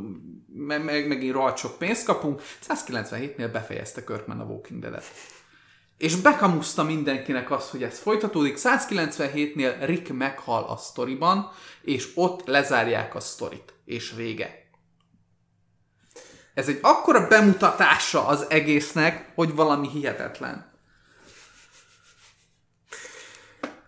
meg, 0.54 0.84
meg 0.84 1.08
megint 1.08 1.32
rohadt 1.32 1.58
sok 1.58 1.78
pénzt 1.78 2.04
kapunk. 2.04 2.42
197-nél 2.68 3.48
befejezte 3.52 4.04
Kirkman 4.04 4.40
a 4.40 4.44
Walking 4.44 4.80
Dead-et. 4.80 5.04
És 6.02 6.16
bekamuszta 6.16 6.82
mindenkinek 6.82 7.50
azt, 7.50 7.70
hogy 7.70 7.82
ez 7.82 7.98
folytatódik. 7.98 8.56
197-nél 8.58 9.74
Rick 9.80 10.12
meghal 10.12 10.64
a 10.64 10.76
sztoriban, 10.76 11.50
és 11.82 12.08
ott 12.14 12.46
lezárják 12.46 13.14
a 13.14 13.20
sztorit. 13.20 13.74
És 13.84 14.12
vége. 14.16 14.70
Ez 16.54 16.68
egy 16.68 16.78
akkora 16.82 17.28
bemutatása 17.28 18.26
az 18.26 18.46
egésznek, 18.48 19.32
hogy 19.34 19.54
valami 19.54 19.88
hihetetlen. 19.88 20.72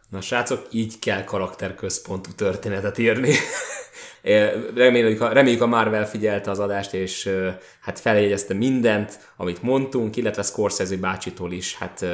Na 0.09 0.21
srácok, 0.21 0.67
így 0.71 0.99
kell 0.99 1.25
karakterközpontú 1.25 2.31
történetet 2.33 2.99
írni. 2.99 3.35
Reméljük, 4.75 5.33
reméljük 5.33 5.63
a 5.63 5.67
Marvel 5.67 6.09
figyelte 6.09 6.51
az 6.51 6.59
adást, 6.59 6.93
és 6.93 7.31
hát 7.85 8.01
feljegyezte 8.01 8.55
mindent, 8.55 9.19
amit 9.37 9.63
mondtunk, 9.63 10.17
illetve 10.17 10.43
Scorsese 10.43 10.97
bácsitól 10.97 11.53
is, 11.53 11.77
hát 11.77 12.07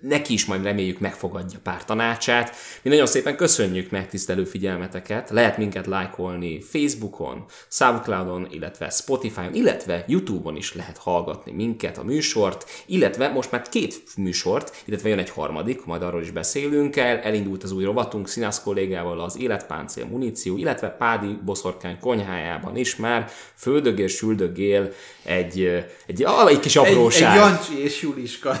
neki 0.00 0.32
is 0.32 0.44
majd 0.44 0.62
reméljük 0.62 0.98
megfogadja 0.98 1.58
pár 1.62 1.84
tanácsát. 1.84 2.56
Mi 2.82 2.90
nagyon 2.90 3.06
szépen 3.06 3.36
köszönjük 3.36 3.90
megtisztelő 3.90 4.44
figyelmeteket, 4.44 5.30
lehet 5.30 5.56
minket 5.56 5.86
lájkolni 5.86 6.60
Facebookon, 6.60 7.44
Soundcloudon, 7.68 8.48
illetve 8.50 8.90
Spotify-on, 8.90 9.54
illetve 9.54 10.04
YouTube-on 10.08 10.56
is 10.56 10.74
lehet 10.74 10.98
hallgatni 10.98 11.52
minket, 11.52 11.98
a 11.98 12.04
műsort, 12.04 12.70
illetve 12.86 13.28
most 13.28 13.50
már 13.50 13.68
két 13.68 14.02
műsort, 14.16 14.82
illetve 14.84 15.08
jön 15.08 15.18
egy 15.18 15.30
harmadik, 15.30 15.84
majd 15.84 16.02
arról 16.02 16.22
is 16.22 16.30
beszélünk 16.30 16.96
el, 16.96 17.18
elindult 17.18 17.62
az 17.62 17.72
új 17.72 17.84
rovatunk 17.84 18.28
Színász 18.28 18.62
kollégával 18.62 19.20
az 19.20 19.38
Életpáncél 19.38 20.04
muníció, 20.04 20.56
illetve 20.56 20.88
Pádi 20.88 21.38
Boszorkány 21.44 21.98
konyhájában 22.00 22.76
is 22.76 22.96
már 22.96 23.30
földögél, 23.54 24.08
süldögél 24.08 24.89
egy, 25.22 25.64
egy, 26.06 26.24
egy 26.48 26.60
kis 26.60 26.76
apróság. 26.76 27.36
Egy, 27.36 27.42
egy 27.42 27.48
Jancsi 27.48 27.82
és 27.82 28.02
Juliska. 28.02 28.60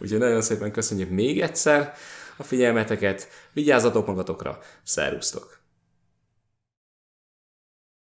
Úgyhogy 0.00 0.18
nagyon 0.18 0.42
szépen 0.42 0.72
köszönjük 0.72 1.10
még 1.10 1.40
egyszer 1.40 1.94
a 2.36 2.42
figyelmeteket, 2.42 3.28
vigyázzatok 3.52 4.06
magatokra, 4.06 4.58
szervusztok! 4.82 5.55